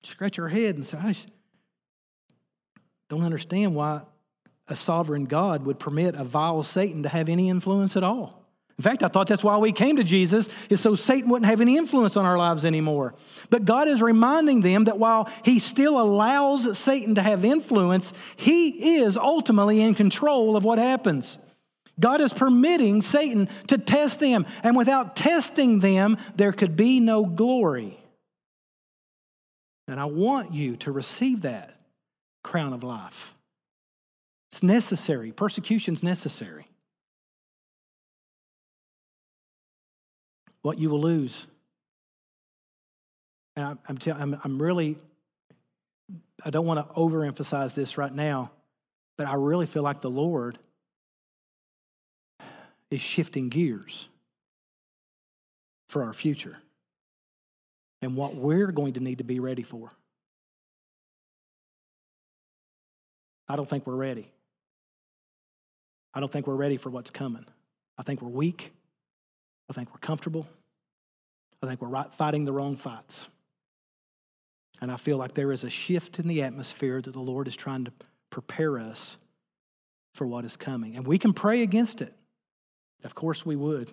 Scratch 0.02 0.38
our 0.38 0.48
head 0.48 0.76
and 0.76 0.86
say, 0.86 0.98
I 0.98 1.14
don't 3.08 3.24
understand 3.24 3.74
why 3.74 4.02
a 4.68 4.76
sovereign 4.76 5.24
God 5.24 5.66
would 5.66 5.78
permit 5.78 6.14
a 6.14 6.24
vile 6.24 6.62
Satan 6.62 7.02
to 7.02 7.08
have 7.08 7.28
any 7.28 7.48
influence 7.48 7.96
at 7.96 8.04
all. 8.04 8.40
In 8.78 8.82
fact, 8.82 9.02
I 9.02 9.08
thought 9.08 9.26
that's 9.26 9.44
why 9.44 9.58
we 9.58 9.72
came 9.72 9.96
to 9.96 10.04
Jesus, 10.04 10.48
is 10.70 10.80
so 10.80 10.94
Satan 10.94 11.28
wouldn't 11.28 11.50
have 11.50 11.60
any 11.60 11.76
influence 11.76 12.16
on 12.16 12.24
our 12.24 12.38
lives 12.38 12.64
anymore. 12.64 13.14
But 13.50 13.66
God 13.66 13.88
is 13.88 14.00
reminding 14.00 14.62
them 14.62 14.84
that 14.84 14.98
while 14.98 15.28
He 15.44 15.58
still 15.58 16.00
allows 16.00 16.78
Satan 16.78 17.16
to 17.16 17.22
have 17.22 17.44
influence, 17.44 18.14
He 18.36 18.96
is 18.96 19.18
ultimately 19.18 19.82
in 19.82 19.94
control 19.94 20.56
of 20.56 20.64
what 20.64 20.78
happens. 20.78 21.38
God 21.98 22.22
is 22.22 22.32
permitting 22.32 23.02
Satan 23.02 23.50
to 23.66 23.76
test 23.76 24.18
them, 24.18 24.46
and 24.62 24.74
without 24.74 25.14
testing 25.14 25.80
them, 25.80 26.16
there 26.36 26.52
could 26.52 26.74
be 26.74 27.00
no 27.00 27.26
glory. 27.26 27.99
And 29.90 30.00
I 30.00 30.04
want 30.04 30.52
you 30.52 30.76
to 30.76 30.92
receive 30.92 31.42
that 31.42 31.74
crown 32.42 32.72
of 32.72 32.82
life. 32.82 33.34
It's 34.52 34.62
necessary, 34.62 35.32
persecution's 35.32 36.02
necessary. 36.02 36.66
what 40.62 40.78
you 40.78 40.90
will 40.90 41.00
lose. 41.00 41.46
And 43.56 43.66
I'm, 43.66 43.78
I'm, 43.88 43.98
tell, 43.98 44.16
I'm, 44.16 44.36
I'm 44.44 44.60
really, 44.60 44.96
I 46.44 46.50
don't 46.50 46.66
want 46.66 46.86
to 46.86 46.94
overemphasize 46.94 47.74
this 47.74 47.98
right 47.98 48.12
now, 48.12 48.50
but 49.16 49.26
I 49.26 49.34
really 49.34 49.66
feel 49.66 49.82
like 49.82 50.00
the 50.00 50.10
Lord 50.10 50.58
is 52.90 53.00
shifting 53.00 53.48
gears 53.48 54.08
for 55.88 56.04
our 56.04 56.12
future 56.12 56.58
and 58.02 58.16
what 58.16 58.34
we're 58.34 58.72
going 58.72 58.94
to 58.94 59.00
need 59.00 59.18
to 59.18 59.24
be 59.24 59.40
ready 59.40 59.62
for. 59.62 59.90
I 63.48 63.56
don't 63.56 63.68
think 63.68 63.86
we're 63.86 63.96
ready. 63.96 64.30
I 66.14 66.20
don't 66.20 66.30
think 66.30 66.46
we're 66.46 66.56
ready 66.56 66.76
for 66.76 66.90
what's 66.90 67.10
coming. 67.10 67.44
I 67.98 68.02
think 68.02 68.22
we're 68.22 68.28
weak. 68.28 68.72
I 69.68 69.72
think 69.72 69.90
we're 69.90 69.98
comfortable. 69.98 70.48
I 71.62 71.66
think 71.66 71.82
we're 71.82 72.02
fighting 72.04 72.44
the 72.44 72.52
wrong 72.52 72.76
fights. 72.76 73.28
And 74.80 74.90
I 74.90 74.96
feel 74.96 75.18
like 75.18 75.34
there 75.34 75.52
is 75.52 75.62
a 75.62 75.70
shift 75.70 76.18
in 76.18 76.26
the 76.26 76.42
atmosphere 76.42 77.02
that 77.02 77.12
the 77.12 77.20
Lord 77.20 77.46
is 77.48 77.56
trying 77.56 77.84
to 77.84 77.92
prepare 78.30 78.78
us 78.78 79.18
for 80.14 80.26
what 80.26 80.44
is 80.44 80.56
coming. 80.56 80.96
And 80.96 81.06
we 81.06 81.18
can 81.18 81.32
pray 81.32 81.62
against 81.62 82.00
it. 82.00 82.14
Of 83.04 83.14
course, 83.14 83.44
we 83.44 83.56
would. 83.56 83.90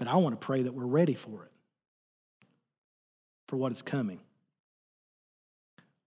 But 0.00 0.08
I 0.08 0.16
want 0.16 0.32
to 0.32 0.42
pray 0.42 0.62
that 0.62 0.72
we're 0.72 0.86
ready 0.86 1.12
for 1.12 1.44
it, 1.44 1.52
for 3.48 3.58
what 3.58 3.70
is 3.70 3.82
coming. 3.82 4.18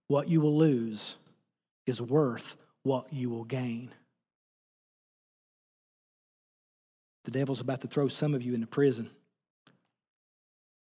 What 0.07 0.27
you 0.27 0.41
will 0.41 0.57
lose 0.57 1.15
is 1.85 2.01
worth 2.01 2.57
what 2.81 3.13
you 3.13 3.29
will 3.29 3.43
gain. 3.43 3.91
The 7.25 7.31
devil's 7.31 7.61
about 7.61 7.81
to 7.81 7.87
throw 7.87 8.07
some 8.07 8.33
of 8.33 8.41
you 8.41 8.55
into 8.55 8.65
prison. 8.65 9.11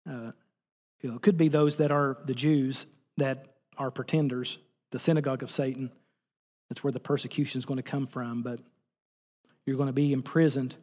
Uh, 0.09 0.33
you 1.03 1.11
know, 1.11 1.17
it 1.17 1.21
could 1.21 1.37
be 1.37 1.49
those 1.49 1.77
that 1.77 1.93
are 1.93 2.17
the 2.25 2.35
Jews 2.35 2.87
that 3.19 3.45
are 3.77 3.91
pretenders, 3.91 4.57
the 4.91 4.99
synagogue 4.99 5.43
of 5.43 5.51
Satan. 5.51 5.91
That's 6.71 6.83
where 6.83 6.93
the 6.93 6.99
persecution 6.99 7.59
is 7.59 7.67
going 7.67 7.77
to 7.77 7.83
come 7.83 8.07
from. 8.07 8.43
But 8.43 8.61
you're 9.67 9.77
going 9.77 9.89
to 9.89 9.93
be 9.93 10.15
imprisoned 10.15 10.77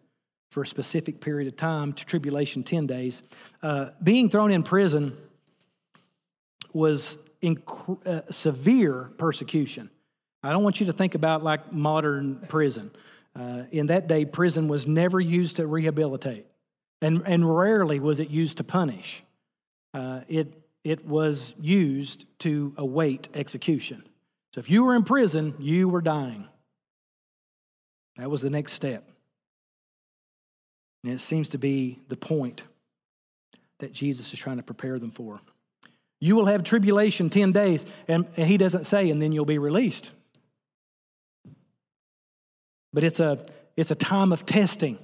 for 0.50 0.64
a 0.64 0.68
specific 0.68 1.22
period 1.22 1.48
of 1.48 1.56
time, 1.56 1.94
to 1.94 2.06
tribulation 2.06 2.64
10 2.64 2.88
days. 2.88 3.24
Uh, 3.62 3.90
being 4.04 4.30
thrown 4.30 4.52
in 4.52 4.64
prison 4.64 5.16
was 6.74 7.18
inc- 7.42 8.06
uh, 8.06 8.32
severe 8.32 9.12
persecution. 9.18 9.90
I 10.42 10.52
don't 10.52 10.64
want 10.64 10.80
you 10.80 10.86
to 10.88 10.94
think 10.94 11.16
about 11.16 11.44
like 11.44 11.72
modern 11.72 12.40
prison. 12.48 12.92
Uh, 13.36 13.64
in 13.72 13.88
that 13.88 14.08
day, 14.08 14.26
prison 14.26 14.68
was 14.68 14.88
never 14.88 15.20
used 15.20 15.58
to 15.58 15.68
rehabilitate, 15.68 16.46
and, 17.02 17.22
and 17.26 17.58
rarely 17.58 18.00
was 18.00 18.20
it 18.20 18.30
used 18.30 18.58
to 18.58 18.64
punish. 18.64 19.24
Uh, 19.94 20.22
it, 20.28 20.54
it 20.84 21.06
was 21.06 21.54
used 21.60 22.26
to 22.40 22.74
await 22.78 23.30
execution. 23.34 24.04
So 24.54 24.60
if 24.60 24.70
you 24.70 24.84
were 24.84 24.96
in 24.96 25.04
prison, 25.04 25.54
you 25.60 25.90
were 25.90 26.02
dying. 26.02 26.48
That 28.18 28.30
was 28.30 28.42
the 28.42 28.50
next 28.50 28.74
step. 28.74 29.08
And 31.04 31.14
it 31.14 31.22
seems 31.22 31.50
to 31.50 31.58
be 31.58 32.00
the 32.08 32.18
point 32.18 32.64
that 33.80 33.94
Jesus 33.94 34.34
is 34.34 34.40
trying 34.40 34.58
to 34.58 34.64
prepare 34.64 35.00
them 35.00 35.12
for. 35.12 35.42
You 36.20 36.36
will 36.36 36.48
have 36.48 36.64
tribulation 36.64 37.30
10 37.30 37.54
days, 37.54 37.86
and, 38.08 38.28
and 38.36 38.48
he 38.48 38.58
doesn't 38.58 38.86
say, 38.86 39.10
and 39.10 39.22
then 39.22 39.32
you'll 39.32 39.46
be 39.46 39.58
released. 39.58 40.14
But 42.92 43.04
it's 43.04 43.20
a, 43.20 43.46
it's 43.78 43.92
a 43.92 43.96
time 43.96 44.34
of 44.34 44.46
testing. 44.46 45.00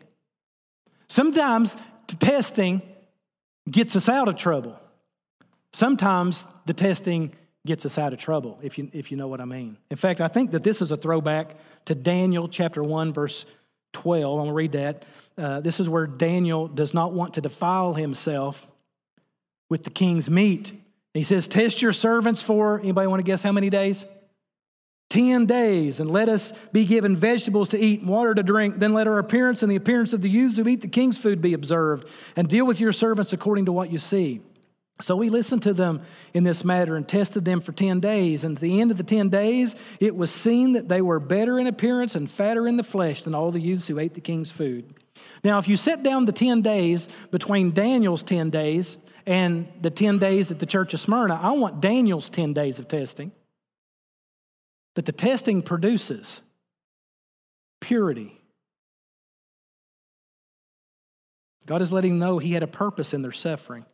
Sometimes 1.07 1.77
the 2.07 2.17
testing 2.17 2.81
gets 3.69 3.95
us 3.95 4.09
out 4.09 4.27
of 4.27 4.35
trouble. 4.35 4.77
Sometimes 5.71 6.45
the 6.65 6.73
testing 6.73 7.33
gets 7.65 7.85
us 7.85 7.97
out 7.97 8.13
of 8.13 8.19
trouble, 8.19 8.59
if 8.61 8.77
you, 8.77 8.89
if 8.93 9.11
you 9.11 9.17
know 9.17 9.27
what 9.27 9.41
I 9.41 9.45
mean. 9.45 9.77
In 9.89 9.97
fact, 9.97 10.21
I 10.21 10.27
think 10.27 10.51
that 10.51 10.63
this 10.63 10.81
is 10.81 10.91
a 10.91 10.97
throwback 10.97 11.55
to 11.85 11.95
Daniel 11.95 12.47
chapter 12.47 12.83
1, 12.83 13.13
verse 13.13 13.45
12. 13.95 14.33
I'm 14.33 14.37
going 14.37 14.49
to 14.49 14.53
read 14.53 14.71
that. 14.73 15.05
Uh, 15.37 15.61
this 15.61 15.79
is 15.79 15.89
where 15.89 16.05
Daniel 16.05 16.67
does 16.67 16.93
not 16.93 17.13
want 17.13 17.33
to 17.35 17.41
defile 17.41 17.93
himself 17.93 18.71
with 19.69 19.83
the 19.83 19.89
king's 19.89 20.29
meat. 20.29 20.73
He 21.13 21.23
says, 21.23 21.47
Test 21.47 21.81
your 21.81 21.93
servants 21.93 22.41
for, 22.41 22.79
anybody 22.79 23.07
want 23.07 23.19
to 23.19 23.23
guess 23.23 23.41
how 23.41 23.51
many 23.51 23.69
days? 23.69 24.05
10 25.09 25.45
days, 25.45 25.99
and 25.99 26.11
let 26.11 26.27
us 26.27 26.57
be 26.73 26.83
given 26.83 27.15
vegetables 27.15 27.69
to 27.69 27.79
eat 27.79 28.01
and 28.01 28.09
water 28.09 28.35
to 28.35 28.43
drink. 28.43 28.75
Then 28.75 28.93
let 28.93 29.07
our 29.07 29.17
appearance 29.17 29.63
and 29.63 29.71
the 29.71 29.75
appearance 29.77 30.13
of 30.13 30.21
the 30.21 30.29
youths 30.29 30.57
who 30.57 30.67
eat 30.67 30.81
the 30.81 30.87
king's 30.87 31.17
food 31.17 31.41
be 31.41 31.53
observed, 31.53 32.09
and 32.35 32.49
deal 32.49 32.65
with 32.65 32.81
your 32.81 32.91
servants 32.91 33.31
according 33.31 33.65
to 33.65 33.71
what 33.71 33.91
you 33.91 33.97
see. 33.97 34.41
So 35.01 35.17
we 35.17 35.27
listened 35.27 35.63
to 35.63 35.73
them 35.73 36.01
in 36.33 36.45
this 36.45 36.63
matter 36.63 36.95
and 36.95 37.05
tested 37.07 37.43
them 37.43 37.59
for 37.59 37.73
10 37.73 37.99
days. 37.99 38.45
And 38.45 38.55
at 38.57 38.61
the 38.61 38.79
end 38.79 38.91
of 38.91 38.97
the 38.97 39.03
10 39.03 39.27
days, 39.27 39.75
it 39.99 40.15
was 40.15 40.31
seen 40.31 40.73
that 40.73 40.87
they 40.87 41.01
were 41.01 41.19
better 41.19 41.59
in 41.59 41.67
appearance 41.67 42.15
and 42.15 42.29
fatter 42.29 42.65
in 42.65 42.77
the 42.77 42.83
flesh 42.83 43.23
than 43.23 43.35
all 43.35 43.51
the 43.51 43.59
youths 43.59 43.87
who 43.87 43.99
ate 43.99 44.13
the 44.13 44.21
king's 44.21 44.51
food. 44.51 44.93
Now, 45.43 45.59
if 45.59 45.67
you 45.67 45.75
set 45.75 46.01
down 46.01 46.25
the 46.25 46.31
10 46.31 46.61
days 46.61 47.09
between 47.29 47.71
Daniel's 47.71 48.23
10 48.23 48.49
days 48.49 48.97
and 49.25 49.67
the 49.81 49.89
10 49.89 50.17
days 50.17 50.49
at 50.49 50.59
the 50.59 50.65
church 50.65 50.93
of 50.93 51.01
Smyrna, 51.01 51.39
I 51.41 51.51
want 51.51 51.81
Daniel's 51.81 52.29
10 52.29 52.53
days 52.53 52.79
of 52.79 52.87
testing. 52.87 53.33
But 54.93 55.05
the 55.05 55.11
testing 55.11 55.61
produces 55.61 56.41
purity. 57.81 58.39
God 61.65 61.81
is 61.81 61.91
letting 61.91 62.17
know 62.17 62.39
He 62.39 62.53
had 62.53 62.63
a 62.63 62.67
purpose 62.67 63.13
in 63.13 63.21
their 63.21 63.33
suffering. 63.33 63.85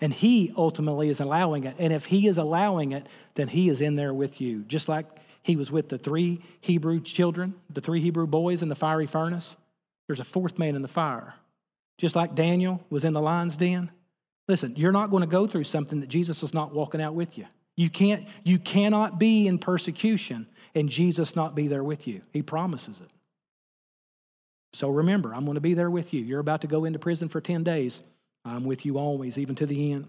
And 0.00 0.12
He 0.12 0.52
ultimately 0.56 1.08
is 1.08 1.20
allowing 1.20 1.64
it. 1.64 1.76
And 1.78 1.92
if 1.92 2.06
He 2.06 2.26
is 2.26 2.38
allowing 2.38 2.92
it, 2.92 3.06
then 3.34 3.48
He 3.48 3.68
is 3.68 3.80
in 3.80 3.96
there 3.96 4.14
with 4.14 4.40
you. 4.40 4.62
Just 4.62 4.88
like 4.88 5.06
He 5.42 5.56
was 5.56 5.70
with 5.70 5.88
the 5.88 5.98
three 5.98 6.40
Hebrew 6.60 7.00
children, 7.00 7.54
the 7.68 7.80
three 7.80 8.00
Hebrew 8.00 8.26
boys 8.26 8.62
in 8.62 8.68
the 8.68 8.74
fiery 8.74 9.06
furnace. 9.06 9.56
There's 10.06 10.20
a 10.20 10.24
fourth 10.24 10.58
man 10.58 10.76
in 10.76 10.82
the 10.82 10.88
fire. 10.88 11.34
Just 11.98 12.16
like 12.16 12.34
Daniel 12.34 12.84
was 12.88 13.04
in 13.04 13.12
the 13.12 13.20
lion's 13.20 13.56
den. 13.56 13.90
Listen, 14.48 14.74
you're 14.74 14.90
not 14.90 15.10
going 15.10 15.20
to 15.20 15.28
go 15.28 15.46
through 15.46 15.64
something 15.64 16.00
that 16.00 16.08
Jesus 16.08 16.42
is 16.42 16.52
not 16.52 16.74
walking 16.74 17.00
out 17.00 17.14
with 17.14 17.38
you. 17.38 17.46
You, 17.76 17.88
can't, 17.88 18.26
you 18.42 18.58
cannot 18.58 19.18
be 19.18 19.46
in 19.46 19.58
persecution 19.58 20.46
and 20.74 20.88
Jesus 20.88 21.36
not 21.36 21.54
be 21.54 21.68
there 21.68 21.84
with 21.84 22.08
you. 22.08 22.22
He 22.32 22.42
promises 22.42 23.00
it. 23.00 23.08
So 24.72 24.88
remember, 24.88 25.34
I'm 25.34 25.44
going 25.44 25.54
to 25.54 25.60
be 25.60 25.74
there 25.74 25.90
with 25.90 26.12
you. 26.12 26.22
You're 26.22 26.40
about 26.40 26.60
to 26.62 26.66
go 26.66 26.84
into 26.84 26.98
prison 26.98 27.28
for 27.28 27.40
10 27.40 27.64
days. 27.64 28.02
I'm 28.44 28.64
with 28.64 28.86
you 28.86 28.98
always, 28.98 29.38
even 29.38 29.54
to 29.56 29.66
the 29.66 29.92
end. 29.92 30.08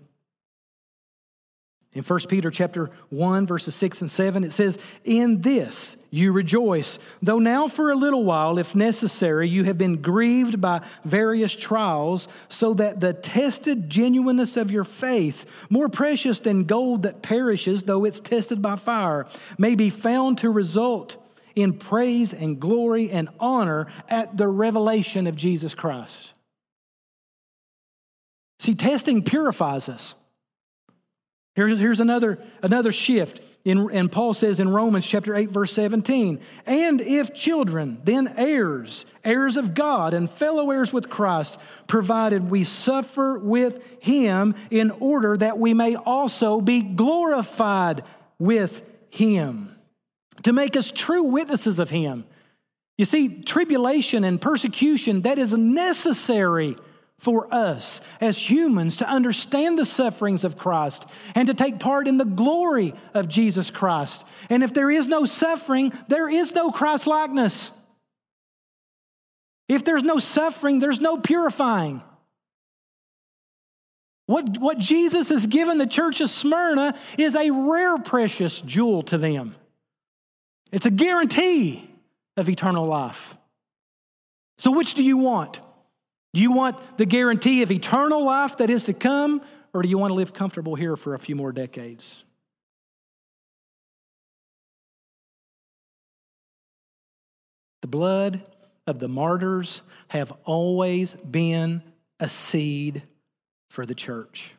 In 1.94 2.04
1 2.04 2.20
Peter 2.30 2.50
chapter 2.50 2.90
1 3.10 3.46
verses 3.46 3.76
6 3.76 4.00
and 4.00 4.10
7 4.10 4.46
it 4.46 4.54
says 4.54 4.82
in 5.04 5.42
this 5.42 5.98
you 6.10 6.32
rejoice 6.32 7.00
though 7.22 7.38
now 7.38 7.68
for 7.68 7.92
a 7.92 7.98
little 7.98 8.24
while 8.24 8.58
if 8.58 8.74
necessary 8.74 9.50
you 9.50 9.66
have 9.66 9.78
been 9.78 10.02
grieved 10.02 10.62
by 10.62 10.82
various 11.04 11.54
trials 11.54 12.30
so 12.48 12.74
that 12.76 13.02
the 13.02 13.12
tested 13.12 13.90
genuineness 13.90 14.56
of 14.56 14.72
your 14.72 14.86
faith 14.86 15.68
more 15.70 15.90
precious 15.90 16.40
than 16.40 16.64
gold 16.64 17.02
that 17.02 17.22
perishes 17.22 17.84
though 17.84 18.06
it's 18.06 18.22
tested 18.22 18.62
by 18.62 18.78
fire 18.78 19.28
may 19.58 19.76
be 19.76 19.90
found 19.90 20.38
to 20.38 20.50
result 20.50 21.18
in 21.56 21.74
praise 21.74 22.34
and 22.34 22.60
glory 22.60 23.10
and 23.10 23.30
honor 23.40 23.88
at 24.10 24.38
the 24.38 24.48
revelation 24.48 25.28
of 25.28 25.36
Jesus 25.36 25.76
Christ. 25.76 26.34
See 28.62 28.76
testing 28.76 29.24
purifies 29.24 29.90
us. 29.90 30.14
Here's, 31.56 32.00
another, 32.00 32.38
another 32.62 32.92
shift. 32.92 33.42
In, 33.66 33.90
and 33.92 34.12
Paul 34.12 34.36
says 34.36 34.60
in 34.60 34.70
Romans 34.70 35.08
chapter 35.08 35.34
8, 35.34 35.50
verse 35.50 35.72
17, 35.72 36.40
and 36.68 37.02
if 37.02 37.34
children, 37.34 38.00
then 38.04 38.32
heirs, 38.38 39.08
heirs 39.24 39.58
of 39.58 39.74
God 39.74 40.14
and 40.14 40.30
fellow 40.30 40.70
heirs 40.70 40.94
with 40.94 41.10
Christ, 41.10 41.60
provided 41.88 42.52
we 42.52 42.64
suffer 42.64 43.40
with 43.40 44.00
him 44.04 44.54
in 44.70 44.92
order 44.92 45.36
that 45.38 45.58
we 45.58 45.74
may 45.74 45.96
also 45.96 46.62
be 46.62 46.84
glorified 46.84 48.04
with 48.38 48.88
him. 49.10 49.76
to 50.44 50.54
make 50.54 50.78
us 50.78 50.92
true 50.92 51.24
witnesses 51.24 51.80
of 51.80 51.90
him. 51.90 52.26
You 53.00 53.06
see, 53.06 53.42
tribulation 53.42 54.24
and 54.24 54.40
persecution, 54.40 55.24
that 55.24 55.40
is 55.40 55.56
necessary 55.56 56.76
for 57.22 57.48
us 57.54 58.02
as 58.20 58.50
humans 58.50 58.98
to 58.98 59.08
understand 59.08 59.78
the 59.78 59.86
sufferings 59.86 60.44
of 60.44 60.58
Christ 60.58 61.08
and 61.36 61.48
to 61.48 61.54
take 61.54 61.80
part 61.80 62.08
in 62.08 62.18
the 62.18 62.26
glory 62.26 62.96
of 63.14 63.30
Jesus 63.30 63.70
Christ. 63.70 64.26
And 64.50 64.64
if 64.64 64.74
there 64.74 64.90
is 64.90 65.06
no 65.06 65.26
suffering, 65.26 65.94
there 66.08 66.28
is 66.28 66.56
no 66.56 66.72
Christ 66.72 67.06
likeness. 67.06 67.70
If 69.70 69.86
there's 69.86 70.02
no 70.02 70.18
suffering, 70.18 70.80
there's 70.80 71.00
no 71.00 71.20
purifying. 71.20 72.02
What, 74.26 74.58
what 74.58 74.80
Jesus 74.80 75.30
has 75.30 75.46
given 75.46 75.78
the 75.78 75.86
church 75.86 76.22
of 76.22 76.30
Smyrna 76.32 76.98
is 77.20 77.36
a 77.36 77.52
rare, 77.52 78.00
precious 78.00 78.62
jewel 78.62 79.04
to 79.04 79.20
them. 79.20 79.54
It's 80.72 80.88
a 80.88 80.92
guarantee 80.92 81.88
of 82.36 82.50
eternal 82.50 82.88
life. 82.88 83.38
So, 84.58 84.72
which 84.72 84.96
do 84.96 85.04
you 85.04 85.18
want? 85.18 85.62
Do 86.34 86.42
you 86.42 86.52
want 86.52 86.98
the 86.98 87.06
guarantee 87.06 87.62
of 87.62 87.72
eternal 87.72 88.24
life 88.24 88.58
that 88.58 88.70
is 88.70 88.84
to 88.84 88.94
come, 88.94 89.42
or 89.74 89.82
do 89.82 89.90
you 89.90 89.98
want 89.98 90.12
to 90.12 90.16
live 90.16 90.34
comfortable 90.34 90.76
here 90.76 90.96
for 90.96 91.14
a 91.14 91.20
few 91.20 91.36
more 91.36 91.52
decades? 91.52 92.24
The 97.82 97.88
blood 97.88 98.42
of 98.88 99.00
the 99.00 99.08
martyrs 99.08 99.82
have 100.10 100.32
always 100.46 101.16
been 101.16 101.82
a 102.20 102.30
seed 102.30 103.04
for 103.70 103.86
the 103.86 103.96
church. 103.96 104.54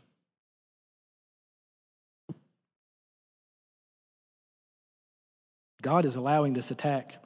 God 5.80 6.04
is 6.04 6.16
allowing 6.16 6.52
this 6.52 6.70
attack. 6.70 7.16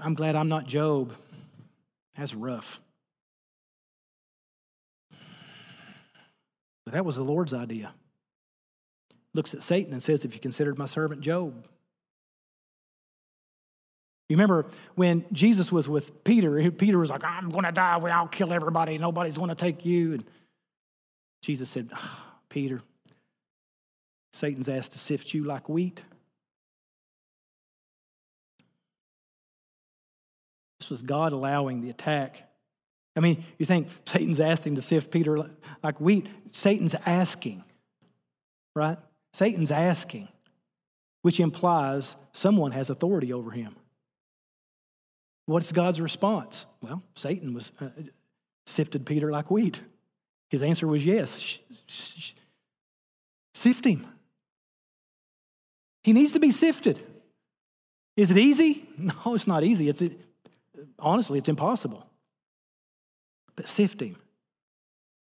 I'm 0.00 0.14
glad 0.14 0.36
I'm 0.36 0.48
not 0.48 0.66
Job. 0.66 1.12
That's 2.18 2.34
rough. 2.34 2.80
But 6.84 6.94
that 6.94 7.04
was 7.04 7.16
the 7.16 7.22
Lord's 7.22 7.54
idea. 7.54 7.94
Looks 9.34 9.54
at 9.54 9.62
Satan 9.62 9.92
and 9.92 10.02
says, 10.02 10.24
If 10.24 10.34
you 10.34 10.40
considered 10.40 10.78
my 10.78 10.86
servant 10.86 11.20
Job. 11.20 11.64
You 14.28 14.36
remember 14.36 14.66
when 14.94 15.24
Jesus 15.32 15.72
was 15.72 15.88
with 15.88 16.22
Peter, 16.24 16.70
Peter 16.70 16.98
was 16.98 17.08
like, 17.08 17.24
I'm 17.24 17.48
going 17.48 17.64
to 17.64 17.72
die. 17.72 17.98
I'll 17.98 18.26
kill 18.26 18.52
everybody. 18.52 18.98
Nobody's 18.98 19.38
going 19.38 19.48
to 19.48 19.54
take 19.54 19.86
you. 19.86 20.14
And 20.14 20.24
Jesus 21.40 21.70
said, 21.70 21.88
oh, 21.94 22.26
Peter, 22.50 22.80
Satan's 24.34 24.68
asked 24.68 24.92
to 24.92 24.98
sift 24.98 25.32
you 25.32 25.44
like 25.44 25.68
wheat. 25.68 26.02
Was 30.90 31.02
God 31.02 31.32
allowing 31.32 31.80
the 31.80 31.90
attack. 31.90 32.48
I 33.16 33.20
mean, 33.20 33.44
you 33.58 33.66
think 33.66 33.88
Satan's 34.06 34.40
asking 34.40 34.76
to 34.76 34.82
sift 34.82 35.10
Peter 35.10 35.38
like 35.82 36.00
wheat. 36.00 36.26
Satan's 36.52 36.94
asking, 37.06 37.64
right? 38.76 38.96
Satan's 39.32 39.72
asking, 39.72 40.28
which 41.22 41.40
implies 41.40 42.16
someone 42.32 42.72
has 42.72 42.90
authority 42.90 43.32
over 43.32 43.50
him. 43.50 43.74
What's 45.46 45.72
God's 45.72 46.00
response? 46.00 46.66
Well, 46.82 47.02
Satan 47.14 47.54
was 47.54 47.72
uh, 47.80 47.88
sifted 48.66 49.04
Peter 49.04 49.32
like 49.32 49.50
wheat. 49.50 49.80
His 50.50 50.62
answer 50.62 50.86
was 50.86 51.04
yes. 51.04 51.58
Sift 53.52 53.84
him. 53.84 54.06
He 56.04 56.12
needs 56.12 56.32
to 56.32 56.40
be 56.40 56.50
sifted. 56.50 57.00
Is 58.16 58.30
it 58.30 58.38
easy? 58.38 58.84
No, 58.98 59.34
it's 59.34 59.46
not 59.46 59.62
easy. 59.62 59.88
It's 59.88 60.02
honestly, 60.98 61.38
it's 61.38 61.48
impossible. 61.48 62.08
But 63.56 63.68
sift 63.68 64.00
him 64.00 64.16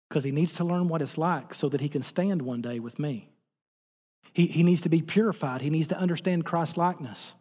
because 0.07 0.23
he 0.23 0.31
needs 0.31 0.53
to 0.55 0.63
learn 0.63 0.87
what 0.87 1.01
it's 1.01 1.17
like 1.17 1.53
so 1.53 1.67
that 1.69 1.81
he 1.81 1.89
can 1.89 2.03
stand 2.03 2.41
one 2.41 2.61
day 2.61 2.79
with 2.79 2.99
me. 2.99 3.29
He, 4.31 4.47
he 4.47 4.63
needs 4.63 4.81
to 4.81 4.89
be 4.89 5.01
purified. 5.01 5.61
He 5.61 5.69
needs 5.69 5.87
to 5.89 5.97
understand 5.97 6.45
Christ 6.45 6.77
likeness. 6.77 7.33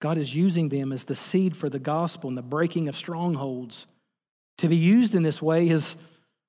God 0.00 0.18
is 0.18 0.34
using 0.34 0.68
them 0.68 0.92
as 0.92 1.04
the 1.04 1.14
seed 1.14 1.56
for 1.56 1.68
the 1.68 1.78
gospel 1.78 2.28
and 2.28 2.36
the 2.36 2.42
breaking 2.42 2.88
of 2.88 2.96
strongholds. 2.96 3.86
To 4.58 4.68
be 4.68 4.76
used 4.76 5.14
in 5.14 5.22
this 5.22 5.40
way 5.40 5.68
is 5.68 5.96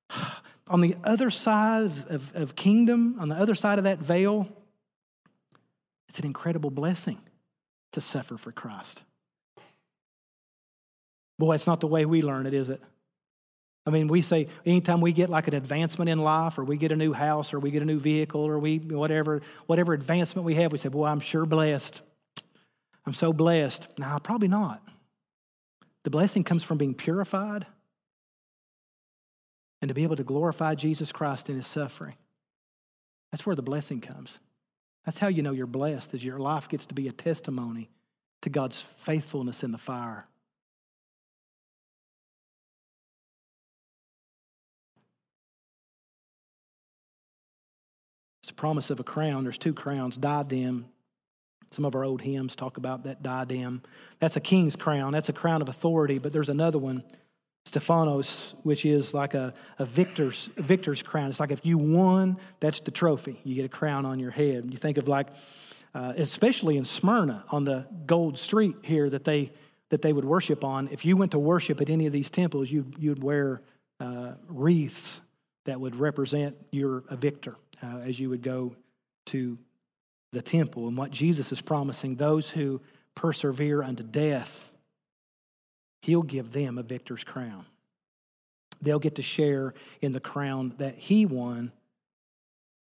on 0.68 0.82
the 0.82 0.96
other 1.04 1.30
side 1.30 1.86
of, 2.10 2.36
of, 2.36 2.56
kingdom, 2.56 3.18
on 3.20 3.30
the 3.30 3.36
other 3.36 3.56
side 3.56 3.78
of 3.78 3.84
that 3.84 4.00
veil, 4.00 4.48
it's 6.10 6.20
an 6.20 6.26
incredible 6.26 6.72
blessing 6.72 7.20
to 7.94 8.02
suffer 8.02 8.38
for 8.38 8.52
Christ. 8.52 9.04
Boy, 11.40 11.56
it's 11.56 11.68
not 11.68 11.80
the 11.80 11.88
way 11.88 12.06
we 12.06 12.22
learn 12.22 12.46
it, 12.46 12.54
is 12.54 12.70
it? 12.70 12.82
I 13.86 13.90
mean, 13.90 14.08
we 14.08 14.22
say 14.22 14.48
anytime 14.66 15.02
we 15.02 15.12
get 15.12 15.30
like 15.30 15.48
an 15.48 15.56
advancement 15.56 16.10
in 16.10 16.20
life, 16.20 16.58
or 16.58 16.64
we 16.64 16.78
get 16.78 16.92
a 16.92 16.96
new 16.96 17.12
house, 17.12 17.54
or 17.54 17.60
we 17.60 17.72
get 17.72 17.82
a 17.82 17.86
new 17.86 18.00
vehicle, 18.00 18.42
or 18.42 18.58
we 18.60 18.78
whatever 18.78 19.42
whatever 19.66 19.94
advancement 19.94 20.46
we 20.46 20.56
have, 20.56 20.72
we 20.72 20.78
say, 20.78 20.90
"Boy, 20.90 21.08
I'm 21.08 21.20
sure 21.20 21.46
blessed." 21.46 22.02
I'm 23.06 23.14
so 23.14 23.34
blessed. 23.34 23.90
Nah, 24.00 24.20
probably 24.20 24.48
not. 24.48 24.82
The 26.04 26.10
blessing 26.10 26.46
comes 26.46 26.64
from 26.64 26.78
being 26.78 26.94
purified 26.94 27.68
and 29.82 29.90
to 29.90 29.94
be 29.94 30.04
able 30.04 30.16
to 30.16 30.24
glorify 30.24 30.76
Jesus 30.76 31.12
Christ 31.12 31.50
in 31.50 31.58
his 31.58 31.68
suffering. 31.68 32.16
That's 33.32 33.46
where 33.46 33.58
the 33.58 33.62
blessing 33.62 34.00
comes. 34.00 34.40
That's 35.06 35.20
how 35.20 35.28
you 35.28 35.44
know 35.44 35.52
you're 35.52 35.68
blessed, 35.68 36.14
as 36.14 36.24
your 36.24 36.40
life 36.40 36.70
gets 36.70 36.86
to 36.88 36.94
be 36.94 37.08
a 37.08 37.12
testimony 37.12 37.90
to 38.42 38.50
God's 38.50 38.82
faithfulness 38.82 39.64
in 39.64 39.72
the 39.72 39.78
fire. 39.78 40.28
It's 48.44 48.52
a 48.52 48.56
promise 48.56 48.90
of 48.90 49.00
a 49.00 49.04
crown. 49.04 49.44
There's 49.44 49.58
two 49.58 49.74
crowns, 49.74 50.18
diadem 50.18 50.94
some 51.74 51.86
of 51.86 51.96
our 51.96 52.04
old 52.04 52.22
hymns 52.22 52.56
talk 52.56 52.78
about 52.78 53.04
that 53.04 53.24
diadem. 53.24 53.82
That's 54.20 54.36
a 54.36 54.42
king's 54.42 54.76
crown, 54.76 55.12
that's 55.12 55.30
a 55.30 55.34
crown 55.34 55.62
of 55.62 55.70
authority, 55.70 56.20
but 56.20 56.32
there's 56.32 56.50
another 56.50 56.78
one, 56.78 57.04
Stephanos, 57.66 58.56
which 58.64 58.86
is 58.86 59.14
like 59.14 59.34
a, 59.34 59.54
a 59.80 59.86
victor's, 59.86 60.50
victor's 60.58 61.02
crown. 61.02 61.30
It's 61.30 61.40
like 61.40 61.52
if 61.52 61.66
you 61.66 61.78
won, 61.78 62.38
that's 62.60 62.82
the 62.82 62.92
trophy. 62.92 63.40
You 63.44 63.56
get 63.56 63.66
a 63.66 63.70
crown 63.70 64.06
on 64.06 64.20
your 64.20 64.32
head. 64.32 64.66
You 64.70 64.78
think 64.78 64.98
of 64.98 65.08
like, 65.08 65.28
uh, 65.96 66.14
especially 66.18 66.78
in 66.78 66.86
Smyrna 66.86 67.46
on 67.50 67.64
the 67.64 67.88
gold 68.06 68.38
street 68.38 68.76
here 68.84 69.10
that 69.10 69.24
they, 69.24 69.52
that 69.90 70.02
they 70.02 70.12
would 70.12 70.26
worship 70.26 70.64
on. 70.64 70.90
If 70.90 71.06
you 71.06 71.16
went 71.16 71.32
to 71.32 71.40
worship 71.40 71.80
at 71.80 71.90
any 71.90 72.06
of 72.06 72.14
these 72.14 72.30
temples, 72.30 72.70
you, 72.72 72.86
you'd 73.00 73.24
wear 73.24 73.62
uh, 74.00 74.34
wreaths 74.48 75.22
that 75.66 75.80
would 75.80 75.96
represent 75.96 76.58
you're 76.72 77.04
a 77.10 77.16
victor 77.16 77.56
uh, 77.82 78.00
as 78.00 78.20
you 78.20 78.30
would 78.30 78.42
go 78.42 78.76
to 79.28 79.58
the 80.34 80.42
temple 80.42 80.88
and 80.88 80.98
what 80.98 81.12
Jesus 81.12 81.52
is 81.52 81.62
promising 81.62 82.16
those 82.16 82.50
who 82.50 82.82
persevere 83.16 83.84
unto 83.84 84.04
death, 84.04 84.73
he'll 86.04 86.24
give 86.24 86.52
them 86.52 86.78
a 86.78 86.84
victor's 86.84 87.24
crown. 87.24 87.66
They'll 88.82 89.00
get 89.00 89.16
to 89.16 89.22
share 89.22 89.74
in 90.02 90.12
the 90.12 90.20
crown 90.20 90.74
that 90.78 90.98
he 90.98 91.26
won 91.26 91.72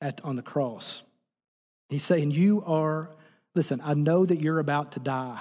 at, 0.02 0.24
on 0.24 0.36
the 0.36 0.42
cross. 0.42 1.04
He's 1.90 2.04
saying, 2.04 2.32
You 2.32 2.64
are, 2.66 3.12
listen, 3.54 3.80
I 3.84 3.94
know 3.94 4.26
that 4.26 4.42
you're 4.42 4.60
about 4.60 4.94
to 4.94 5.00
die 5.00 5.40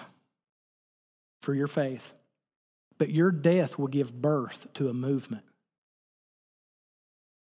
for 1.41 1.55
your 1.55 1.67
faith, 1.67 2.13
but 2.99 3.11
your 3.11 3.33
death 3.33 3.79
will 3.79 3.89
give 3.89 4.13
birth 4.13 4.67
to 4.75 4.89
a 4.89 4.95
movement. 4.95 5.45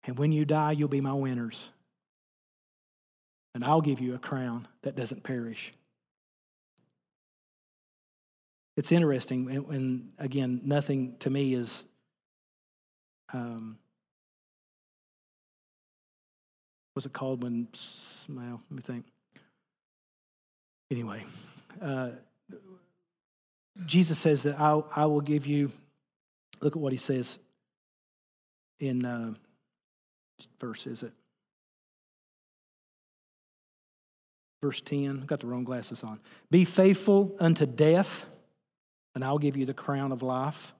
And 0.03 0.19
when 0.19 0.31
you 0.31 0.45
die, 0.45 0.73
you'll 0.73 0.87
be 0.87 1.01
my 1.01 1.13
winners 1.13 1.71
and 3.55 3.63
I'll 3.63 3.81
give 3.81 4.01
you 4.01 4.13
a 4.13 4.19
crown 4.19 4.67
that 4.83 4.95
doesn't 4.95 5.23
perish. 5.23 5.73
It's 8.77 8.91
interesting, 8.91 9.49
and, 9.49 10.09
again, 10.19 10.61
nothing 10.65 11.15
to 11.19 11.29
me 11.29 11.53
is 11.53 11.85
um, 13.33 13.77
what's 16.93 17.05
it 17.05 17.13
called 17.13 17.43
when, 17.43 17.67
well, 18.29 18.61
let 18.69 18.71
me 18.71 18.81
think. 18.81 19.05
Anyway, 20.91 21.23
uh, 21.81 22.11
Jesus 23.85 24.19
says 24.19 24.43
that 24.43 24.59
I'll, 24.59 24.89
I 24.95 25.05
will 25.05 25.21
give 25.21 25.45
you, 25.45 25.71
look 26.61 26.75
at 26.75 26.81
what 26.81 26.91
he 26.91 26.97
says 26.97 27.39
in, 28.79 29.05
uh, 29.05 29.33
verse 30.59 30.85
is 30.85 31.03
it? 31.03 31.13
verse 34.65 34.81
10. 34.81 35.19
I've 35.21 35.27
got 35.27 35.41
the 35.41 35.47
wrong 35.47 35.63
glasses 35.63 36.03
on. 36.03 36.19
Be 36.49 36.65
faithful 36.65 37.35
unto 37.39 37.67
death, 37.67 38.25
and 39.15 39.23
I'll 39.23 39.39
give 39.39 39.57
you 39.57 39.65
the 39.65 39.73
crown 39.73 40.11
of 40.11 40.21
life. 40.21 40.73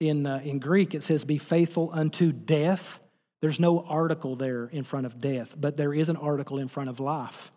In, 0.00 0.24
uh, 0.24 0.40
in 0.42 0.58
Greek, 0.60 0.94
it 0.94 1.02
says, 1.02 1.24
Be 1.24 1.38
faithful 1.38 1.90
unto 1.92 2.32
death. 2.32 3.02
There's 3.40 3.60
no 3.60 3.80
article 3.80 4.36
there 4.36 4.66
in 4.66 4.84
front 4.84 5.04
of 5.04 5.20
death, 5.20 5.54
but 5.58 5.76
there 5.76 5.92
is 5.92 6.08
an 6.08 6.16
article 6.16 6.58
in 6.58 6.68
front 6.68 6.88
of 6.88 7.00
life. 7.00 7.50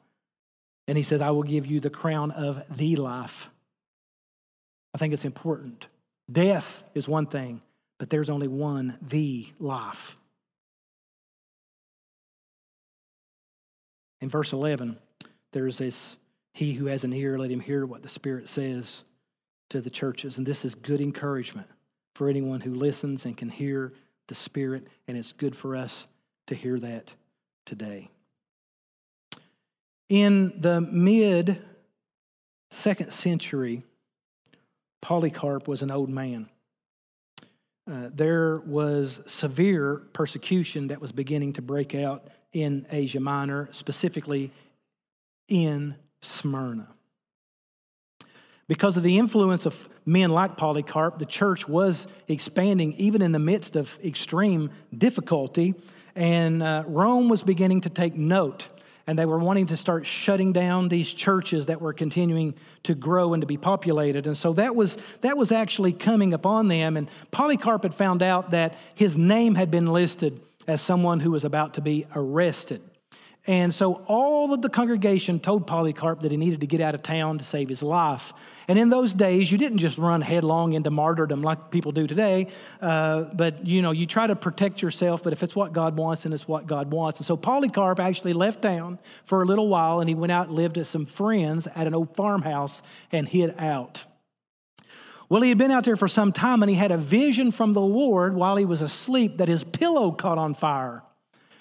And 0.87 0.97
he 0.97 1.03
says, 1.03 1.21
I 1.21 1.29
will 1.29 1.43
give 1.43 1.67
you 1.67 1.79
the 1.79 1.89
crown 1.89 2.31
of 2.31 2.63
the 2.75 2.95
life. 2.95 3.49
I 4.93 4.97
think 4.97 5.13
it's 5.13 5.25
important. 5.25 5.87
Death 6.31 6.89
is 6.95 7.07
one 7.07 7.27
thing, 7.27 7.61
but 7.99 8.09
there's 8.09 8.29
only 8.29 8.47
one, 8.47 8.97
the 9.01 9.47
life. 9.59 10.15
In 14.21 14.29
verse 14.29 14.53
11, 14.53 14.97
there's 15.51 15.77
this 15.77 16.17
He 16.53 16.73
who 16.73 16.87
has 16.87 17.03
an 17.03 17.13
ear, 17.13 17.37
let 17.37 17.51
him 17.51 17.59
hear 17.59 17.85
what 17.85 18.01
the 18.01 18.09
Spirit 18.09 18.49
says 18.49 19.03
to 19.75 19.81
the 19.81 19.89
churches. 19.89 20.37
And 20.37 20.47
this 20.47 20.63
is 20.63 20.73
good 20.73 21.01
encouragement 21.01 21.67
for 22.13 22.29
anyone 22.29 22.61
who 22.61 22.73
listens 22.73 23.25
and 23.25 23.35
can 23.35 23.49
hear 23.49 23.93
the 24.27 24.35
Spirit, 24.35 24.87
and 25.07 25.17
it's 25.17 25.33
good 25.33 25.55
for 25.55 25.75
us 25.75 26.07
to 26.47 26.55
hear 26.55 26.79
that 26.79 27.13
today. 27.65 28.09
In 30.07 30.59
the 30.59 30.81
mid 30.81 31.61
second 32.71 33.11
century, 33.11 33.83
Polycarp 35.01 35.67
was 35.67 35.81
an 35.81 35.91
old 35.91 36.09
man. 36.09 36.49
Uh, 37.87 38.09
there 38.13 38.61
was 38.65 39.21
severe 39.27 40.07
persecution 40.13 40.87
that 40.87 41.01
was 41.01 41.11
beginning 41.11 41.53
to 41.53 41.61
break 41.61 41.93
out 41.93 42.27
in 42.51 42.87
Asia 42.89 43.19
Minor, 43.19 43.67
specifically 43.71 44.51
in 45.47 45.95
Smyrna. 46.21 46.94
Because 48.67 48.97
of 48.97 49.03
the 49.03 49.17
influence 49.19 49.65
of 49.67 49.87
men 50.05 50.31
like 50.31 50.57
Polycarp, 50.57 51.19
the 51.19 51.25
church 51.25 51.67
was 51.67 52.07
expanding 52.27 52.93
even 52.93 53.21
in 53.21 53.31
the 53.31 53.39
midst 53.39 53.75
of 53.75 53.99
extreme 54.03 54.71
difficulty, 54.95 55.75
and 56.15 56.63
uh, 56.63 56.83
Rome 56.87 57.29
was 57.29 57.43
beginning 57.43 57.81
to 57.81 57.89
take 57.89 58.15
note. 58.15 58.69
And 59.07 59.19
they 59.19 59.25
were 59.27 59.37
wanting 59.37 59.67
to 59.67 59.77
start 59.77 60.07
shutting 60.07 60.51
down 60.51 60.89
these 60.89 61.13
churches 61.13 61.67
that 61.67 61.79
were 61.79 61.93
continuing 61.93 62.55
to 62.83 62.95
grow 62.95 63.33
and 63.35 63.41
to 63.41 63.45
be 63.45 63.57
populated. 63.57 64.25
And 64.25 64.35
so 64.35 64.53
that 64.53 64.75
was, 64.75 64.97
that 65.21 65.37
was 65.37 65.51
actually 65.51 65.93
coming 65.93 66.33
upon 66.33 66.69
them. 66.69 66.97
And 66.97 67.07
Polycarp 67.29 67.83
had 67.83 67.93
found 67.93 68.23
out 68.23 68.49
that 68.49 68.75
his 68.95 69.15
name 69.15 69.53
had 69.53 69.69
been 69.69 69.85
listed 69.85 70.41
as 70.67 70.81
someone 70.81 71.19
who 71.19 71.29
was 71.29 71.45
about 71.45 71.75
to 71.75 71.81
be 71.81 72.07
arrested. 72.15 72.81
And 73.47 73.71
so 73.71 74.01
all 74.07 74.53
of 74.53 74.63
the 74.63 74.69
congregation 74.69 75.39
told 75.39 75.67
Polycarp 75.67 76.21
that 76.21 76.31
he 76.31 76.37
needed 76.37 76.61
to 76.61 76.67
get 76.67 76.81
out 76.81 76.95
of 76.95 77.03
town 77.03 77.37
to 77.37 77.43
save 77.43 77.69
his 77.69 77.83
life. 77.83 78.33
And 78.67 78.79
in 78.79 78.89
those 78.89 79.13
days, 79.13 79.51
you 79.51 79.59
didn't 79.59 79.77
just 79.77 79.99
run 79.99 80.21
headlong 80.21 80.73
into 80.73 80.89
martyrdom 80.89 81.43
like 81.43 81.69
people 81.69 81.91
do 81.91 82.07
today, 82.07 82.47
uh, 82.81 83.25
but 83.35 83.67
you 83.67 83.83
know, 83.83 83.91
you 83.91 84.07
try 84.07 84.25
to 84.25 84.35
protect 84.35 84.81
yourself, 84.81 85.21
but 85.21 85.31
if 85.31 85.43
it's 85.43 85.55
what 85.55 85.73
God 85.73 85.95
wants, 85.95 86.23
then 86.23 86.33
it's 86.33 86.47
what 86.47 86.65
God 86.65 86.89
wants. 86.91 87.19
And 87.19 87.27
so 87.27 87.37
Polycarp 87.37 87.99
actually 87.99 88.33
left 88.33 88.63
town 88.63 88.97
for 89.25 89.43
a 89.43 89.45
little 89.45 89.67
while 89.67 89.99
and 89.99 90.09
he 90.09 90.15
went 90.15 90.31
out 90.31 90.47
and 90.47 90.55
lived 90.55 90.77
with 90.77 90.87
some 90.87 91.05
friends 91.05 91.67
at 91.75 91.85
an 91.85 91.93
old 91.93 92.15
farmhouse 92.15 92.81
and 93.11 93.27
hid 93.27 93.53
out. 93.59 94.05
Well, 95.29 95.43
he 95.43 95.49
had 95.49 95.57
been 95.57 95.71
out 95.71 95.83
there 95.83 95.95
for 95.95 96.07
some 96.07 96.31
time 96.31 96.63
and 96.63 96.69
he 96.69 96.75
had 96.75 96.91
a 96.91 96.97
vision 96.97 97.51
from 97.51 97.73
the 97.73 97.81
Lord 97.81 98.33
while 98.33 98.55
he 98.55 98.65
was 98.65 98.81
asleep 98.81 99.37
that 99.37 99.47
his 99.47 99.63
pillow 99.63 100.11
caught 100.11 100.39
on 100.39 100.55
fire. 100.55 101.03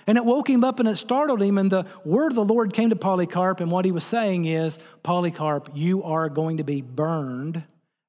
And 0.07 0.19
it 0.19 0.25
woke 0.25 0.51
him 0.51 0.65
up 0.65 0.81
and 0.81 0.89
it 0.89 0.97
startled 0.97 1.43
him. 1.43 1.59
And 1.59 1.71
the 1.71 1.87
word 2.05 2.33
of 2.33 2.37
the 2.37 2.45
Lord 2.45 2.73
came 2.73 2.91
to 2.91 2.97
Polycarp. 2.97 3.61
And 3.61 3.71
what 3.71 3.85
he 3.85 3.93
was 3.93 4.05
saying 4.05 4.45
is 4.45 4.79
Polycarp, 5.03 5.71
you 5.75 6.03
are 6.03 6.29
going 6.29 6.59
to 6.59 6.65
be 6.65 6.83
burned 6.83 7.63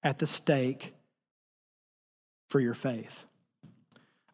at 0.03 0.19
the 0.19 0.27
stake 0.27 0.93
for 2.49 2.59
your 2.59 2.73
faith. 2.73 3.25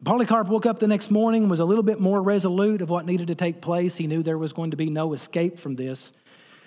Polycarp 0.04 0.48
woke 0.48 0.66
up 0.66 0.80
the 0.80 0.88
next 0.88 1.12
morning, 1.12 1.48
was 1.48 1.60
a 1.60 1.64
little 1.64 1.84
bit 1.84 2.00
more 2.00 2.20
resolute 2.20 2.82
of 2.82 2.90
what 2.90 3.06
needed 3.06 3.28
to 3.28 3.36
take 3.36 3.60
place. 3.60 3.96
He 3.96 4.08
knew 4.08 4.22
there 4.22 4.38
was 4.38 4.52
going 4.52 4.72
to 4.72 4.76
be 4.76 4.90
no 4.90 5.12
escape 5.12 5.58
from 5.58 5.76
this. 5.76 6.12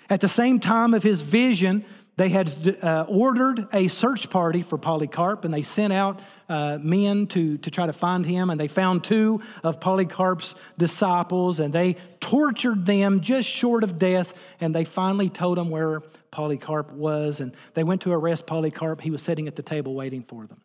At 0.08 0.22
the 0.22 0.28
same 0.28 0.58
time 0.58 0.94
of 0.94 1.02
his 1.02 1.20
vision, 1.20 1.84
they 2.16 2.30
had 2.30 2.78
uh, 2.82 3.04
ordered 3.08 3.66
a 3.74 3.88
search 3.88 4.30
party 4.30 4.62
for 4.62 4.78
Polycarp, 4.78 5.44
and 5.44 5.52
they 5.52 5.60
sent 5.60 5.92
out 5.92 6.20
uh, 6.48 6.78
men 6.82 7.26
to, 7.28 7.58
to 7.58 7.70
try 7.70 7.86
to 7.86 7.92
find 7.92 8.24
him. 8.24 8.48
And 8.48 8.58
they 8.58 8.68
found 8.68 9.04
two 9.04 9.42
of 9.62 9.80
Polycarp's 9.80 10.54
disciples, 10.78 11.60
and 11.60 11.74
they 11.74 11.96
tortured 12.20 12.86
them 12.86 13.20
just 13.20 13.46
short 13.46 13.84
of 13.84 13.98
death. 13.98 14.42
And 14.60 14.74
they 14.74 14.84
finally 14.84 15.28
told 15.28 15.58
them 15.58 15.68
where 15.68 16.00
Polycarp 16.30 16.90
was. 16.92 17.40
And 17.40 17.54
they 17.74 17.84
went 17.84 18.00
to 18.02 18.12
arrest 18.12 18.46
Polycarp. 18.46 19.02
He 19.02 19.10
was 19.10 19.20
sitting 19.22 19.46
at 19.46 19.56
the 19.56 19.62
table 19.62 19.94
waiting 19.94 20.22
for 20.22 20.46
them. 20.46 20.62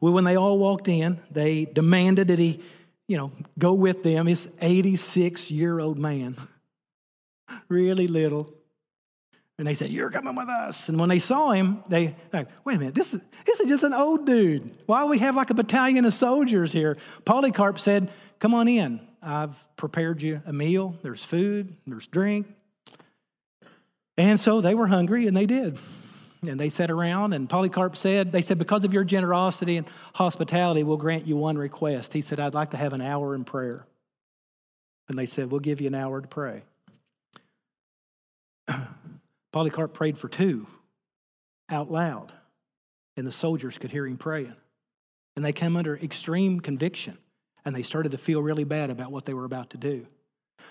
Well, 0.00 0.14
when 0.14 0.24
they 0.24 0.36
all 0.36 0.58
walked 0.58 0.88
in, 0.88 1.18
they 1.30 1.66
demanded 1.66 2.28
that 2.28 2.38
he, 2.38 2.62
you 3.06 3.18
know, 3.18 3.32
go 3.58 3.74
with 3.74 4.02
them. 4.02 4.24
His 4.24 4.56
86 4.62 5.50
year 5.50 5.80
old 5.80 5.98
man, 5.98 6.36
really 7.68 8.06
little 8.06 8.54
and 9.60 9.66
they 9.66 9.74
said, 9.74 9.90
You're 9.90 10.10
coming 10.10 10.34
with 10.34 10.48
us. 10.48 10.88
And 10.88 10.98
when 10.98 11.10
they 11.10 11.18
saw 11.18 11.50
him, 11.50 11.84
they 11.86 12.16
like, 12.32 12.48
wait 12.64 12.76
a 12.76 12.78
minute, 12.78 12.94
this 12.94 13.12
is 13.12 13.22
this 13.44 13.60
is 13.60 13.68
just 13.68 13.82
an 13.82 13.92
old 13.92 14.24
dude. 14.24 14.70
Why 14.86 15.04
we 15.04 15.18
have 15.18 15.36
like 15.36 15.50
a 15.50 15.54
battalion 15.54 16.06
of 16.06 16.14
soldiers 16.14 16.72
here? 16.72 16.96
Polycarp 17.26 17.78
said, 17.78 18.10
Come 18.38 18.54
on 18.54 18.68
in. 18.68 19.06
I've 19.22 19.76
prepared 19.76 20.22
you 20.22 20.40
a 20.46 20.52
meal. 20.54 20.94
There's 21.02 21.22
food, 21.22 21.76
there's 21.86 22.06
drink. 22.06 22.46
And 24.16 24.40
so 24.40 24.62
they 24.62 24.74
were 24.74 24.86
hungry 24.86 25.26
and 25.26 25.36
they 25.36 25.44
did. 25.44 25.78
And 26.48 26.58
they 26.58 26.70
sat 26.70 26.90
around, 26.90 27.34
and 27.34 27.46
Polycarp 27.46 27.96
said, 27.96 28.32
They 28.32 28.40
said, 28.40 28.58
Because 28.58 28.86
of 28.86 28.94
your 28.94 29.04
generosity 29.04 29.76
and 29.76 29.86
hospitality, 30.14 30.84
we'll 30.84 30.96
grant 30.96 31.26
you 31.26 31.36
one 31.36 31.58
request. 31.58 32.14
He 32.14 32.22
said, 32.22 32.40
I'd 32.40 32.54
like 32.54 32.70
to 32.70 32.78
have 32.78 32.94
an 32.94 33.02
hour 33.02 33.34
in 33.34 33.44
prayer. 33.44 33.84
And 35.10 35.18
they 35.18 35.26
said, 35.26 35.50
We'll 35.50 35.60
give 35.60 35.82
you 35.82 35.88
an 35.88 35.94
hour 35.94 36.22
to 36.22 36.28
pray. 36.28 36.62
Polycarp 39.52 39.94
prayed 39.94 40.18
for 40.18 40.28
two 40.28 40.66
out 41.68 41.90
loud, 41.90 42.32
and 43.16 43.26
the 43.26 43.32
soldiers 43.32 43.78
could 43.78 43.92
hear 43.92 44.06
him 44.06 44.16
praying. 44.16 44.56
And 45.36 45.44
they 45.44 45.52
came 45.52 45.76
under 45.76 45.96
extreme 45.96 46.60
conviction, 46.60 47.16
and 47.64 47.74
they 47.74 47.82
started 47.82 48.12
to 48.12 48.18
feel 48.18 48.42
really 48.42 48.64
bad 48.64 48.90
about 48.90 49.12
what 49.12 49.24
they 49.24 49.34
were 49.34 49.44
about 49.44 49.70
to 49.70 49.78
do. 49.78 50.06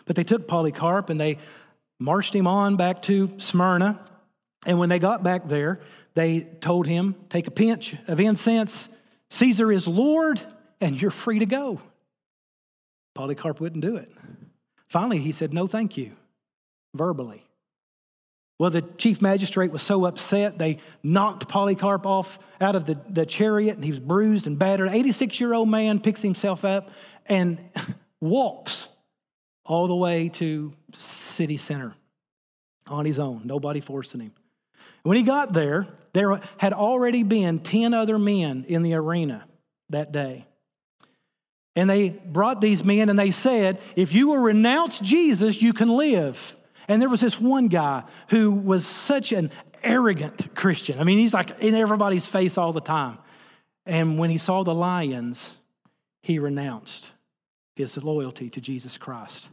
But 0.06 0.16
they 0.16 0.24
took 0.24 0.48
Polycarp 0.48 1.10
and 1.10 1.20
they 1.20 1.38
marched 2.00 2.34
him 2.36 2.48
on 2.48 2.76
back 2.76 3.02
to 3.04 3.30
Smyrna. 3.40 4.00
And 4.66 4.78
when 4.80 4.90
they 4.90 5.00
got 5.00 5.24
back 5.24 5.48
there, 5.48 5.80
they 6.16 6.42
told 6.60 6.88
him, 6.88 7.16
Take 7.30 7.48
a 7.48 7.52
pinch 7.52 7.96
of 8.08 8.20
incense. 8.20 8.90
Caesar 9.30 9.72
is 9.72 9.88
Lord, 9.88 10.42
and 10.82 11.02
you're 11.02 11.12
free 11.12 11.40
to 11.40 11.46
go. 11.46 11.82
Polycarp 13.16 13.60
wouldn't 13.60 13.84
do 13.84 13.96
it. 13.96 14.12
Finally, 14.88 15.20
he 15.20 15.32
said, 15.32 15.54
No, 15.54 15.68
thank 15.68 15.98
you, 15.98 16.12
verbally. 16.94 17.46
Well, 18.60 18.70
the 18.70 18.82
chief 18.82 19.22
magistrate 19.22 19.72
was 19.72 19.82
so 19.82 20.06
upset, 20.06 20.60
they 20.60 20.80
knocked 21.02 21.48
Polycarp 21.48 22.06
off 22.06 22.40
out 22.60 22.76
of 22.76 22.86
the, 22.86 23.00
the 23.08 23.26
chariot, 23.26 23.76
and 23.76 23.86
he 23.86 23.90
was 23.90 24.02
bruised 24.02 24.48
and 24.48 24.60
battered. 24.60 24.90
86 24.92 25.40
year 25.40 25.54
old 25.54 25.70
man 25.70 26.02
picks 26.02 26.22
himself 26.22 26.66
up 26.66 26.92
and 27.26 27.58
walks 28.22 28.90
all 29.66 29.88
the 29.88 29.96
way 29.96 30.28
to 30.30 30.74
city 30.94 31.56
center 31.56 31.96
on 32.88 33.06
his 33.06 33.18
own, 33.18 33.42
nobody 33.46 33.80
forcing 33.80 34.20
him. 34.20 34.34
When 35.04 35.16
he 35.16 35.24
got 35.24 35.54
there, 35.54 35.88
there 36.12 36.42
had 36.58 36.74
already 36.74 37.24
been 37.24 37.60
10 37.60 37.94
other 37.94 38.20
men 38.20 38.66
in 38.68 38.84
the 38.84 38.96
arena 38.96 39.46
that 39.90 40.12
day. 40.12 40.46
And 41.76 41.90
they 41.90 42.10
brought 42.10 42.60
these 42.60 42.84
men 42.84 43.08
and 43.10 43.18
they 43.18 43.32
said, 43.32 43.80
If 43.96 44.14
you 44.14 44.28
will 44.28 44.40
renounce 44.40 45.00
Jesus, 45.00 45.62
you 45.62 45.72
can 45.72 45.88
live. 45.88 46.56
And 46.90 47.00
there 47.00 47.08
was 47.08 47.22
this 47.22 47.40
one 47.40 47.68
guy 47.68 48.04
who 48.30 48.52
was 48.52 48.86
such 48.86 49.32
an 49.32 49.52
arrogant 49.84 50.54
Christian. 50.56 51.00
I 51.00 51.04
mean, 51.04 51.20
he's 51.20 51.36
like 51.36 51.52
in 51.62 51.76
everybody's 51.76 52.28
face 52.28 52.58
all 52.58 52.74
the 52.74 52.82
time. 52.82 53.20
And 53.86 54.18
when 54.18 54.32
he 54.32 54.40
saw 54.40 54.64
the 54.64 54.74
lions, 54.74 55.58
he 56.24 56.40
renounced 56.40 57.14
his 57.76 58.04
loyalty 58.04 58.50
to 58.50 58.60
Jesus 58.60 58.98
Christ. 58.98 59.50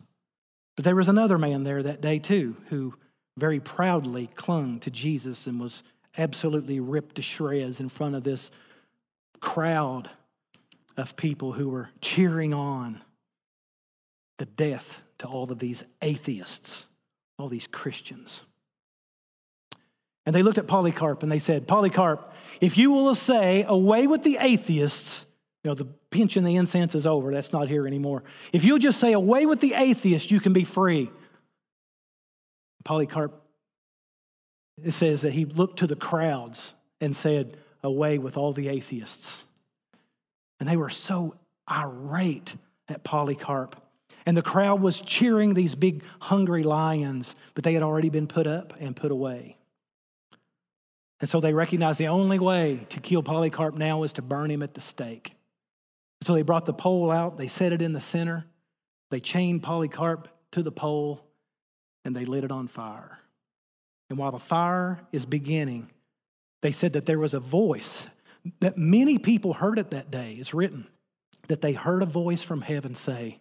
But 0.76 0.86
there 0.86 0.96
was 0.96 1.08
another 1.08 1.38
man 1.38 1.62
there 1.62 1.82
that 1.82 2.00
day 2.00 2.18
too 2.18 2.56
who 2.70 2.94
very 3.36 3.60
proudly 3.60 4.28
clung 4.34 4.80
to 4.80 4.90
Jesus 4.90 5.46
and 5.46 5.60
was 5.60 5.82
absolutely 6.16 6.80
ripped 6.80 7.16
to 7.16 7.22
shreds 7.22 7.80
in 7.80 7.90
front 7.90 8.14
of 8.14 8.24
this 8.24 8.50
crowd 9.40 10.08
of 10.96 11.16
people 11.16 11.52
who 11.52 11.68
were 11.68 11.90
cheering 12.00 12.54
on 12.54 13.02
the 14.38 14.46
death 14.46 15.04
to 15.18 15.26
all 15.26 15.52
of 15.52 15.58
these 15.58 15.84
atheists 16.00 16.88
all 17.38 17.48
these 17.48 17.66
Christians. 17.66 18.42
And 20.24 20.34
they 20.34 20.42
looked 20.42 20.58
at 20.58 20.66
Polycarp 20.66 21.22
and 21.22 21.30
they 21.30 21.38
said, 21.38 21.68
Polycarp, 21.68 22.32
if 22.60 22.76
you 22.76 22.90
will 22.90 23.14
say, 23.14 23.64
away 23.66 24.06
with 24.06 24.22
the 24.24 24.38
atheists, 24.40 25.26
you 25.62 25.70
know, 25.70 25.74
the 25.74 25.84
pinch 25.84 26.36
and 26.36 26.46
the 26.46 26.56
incense 26.56 26.94
is 26.94 27.06
over. 27.06 27.32
That's 27.32 27.52
not 27.52 27.68
here 27.68 27.86
anymore. 27.86 28.24
If 28.52 28.64
you'll 28.64 28.78
just 28.78 28.98
say, 28.98 29.12
away 29.12 29.46
with 29.46 29.60
the 29.60 29.74
atheists, 29.74 30.30
you 30.30 30.40
can 30.40 30.52
be 30.52 30.64
free. 30.64 31.10
Polycarp, 32.84 33.40
it 34.82 34.92
says 34.92 35.22
that 35.22 35.32
he 35.32 35.44
looked 35.44 35.78
to 35.80 35.86
the 35.86 35.96
crowds 35.96 36.74
and 37.00 37.14
said, 37.14 37.56
away 37.82 38.18
with 38.18 38.36
all 38.36 38.52
the 38.52 38.68
atheists. 38.68 39.46
And 40.58 40.68
they 40.68 40.76
were 40.76 40.90
so 40.90 41.36
irate 41.70 42.56
at 42.88 43.04
Polycarp. 43.04 43.80
And 44.26 44.36
the 44.36 44.42
crowd 44.42 44.80
was 44.80 45.00
cheering 45.00 45.54
these 45.54 45.76
big, 45.76 46.04
hungry 46.20 46.64
lions, 46.64 47.36
but 47.54 47.62
they 47.62 47.74
had 47.74 47.84
already 47.84 48.10
been 48.10 48.26
put 48.26 48.46
up 48.46 48.74
and 48.80 48.96
put 48.96 49.12
away. 49.12 49.56
And 51.20 51.30
so 51.30 51.40
they 51.40 51.54
recognized 51.54 52.00
the 52.00 52.08
only 52.08 52.38
way 52.38 52.86
to 52.90 53.00
kill 53.00 53.22
Polycarp 53.22 53.76
now 53.76 54.00
was 54.00 54.12
to 54.14 54.22
burn 54.22 54.50
him 54.50 54.62
at 54.62 54.74
the 54.74 54.80
stake. 54.80 55.32
So 56.22 56.34
they 56.34 56.42
brought 56.42 56.66
the 56.66 56.74
pole 56.74 57.10
out, 57.10 57.38
they 57.38 57.48
set 57.48 57.72
it 57.72 57.80
in 57.80 57.92
the 57.92 58.00
center, 58.00 58.46
they 59.10 59.20
chained 59.20 59.62
Polycarp 59.62 60.28
to 60.52 60.62
the 60.62 60.72
pole, 60.72 61.24
and 62.04 62.14
they 62.14 62.24
lit 62.24 62.44
it 62.44 62.50
on 62.50 62.68
fire. 62.68 63.20
And 64.10 64.18
while 64.18 64.32
the 64.32 64.38
fire 64.38 65.06
is 65.12 65.24
beginning, 65.24 65.90
they 66.62 66.72
said 66.72 66.94
that 66.94 67.06
there 67.06 67.18
was 67.18 67.34
a 67.34 67.40
voice 67.40 68.08
that 68.60 68.76
many 68.76 69.18
people 69.18 69.54
heard 69.54 69.78
it 69.78 69.90
that 69.90 70.10
day. 70.10 70.36
It's 70.38 70.54
written 70.54 70.86
that 71.48 71.60
they 71.60 71.72
heard 71.72 72.02
a 72.02 72.06
voice 72.06 72.42
from 72.42 72.62
heaven 72.62 72.94
say, 72.94 73.38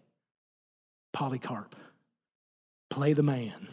Polycarp, 1.16 1.78
play 2.89 3.13
the 3.13 3.24
man. 3.24 3.70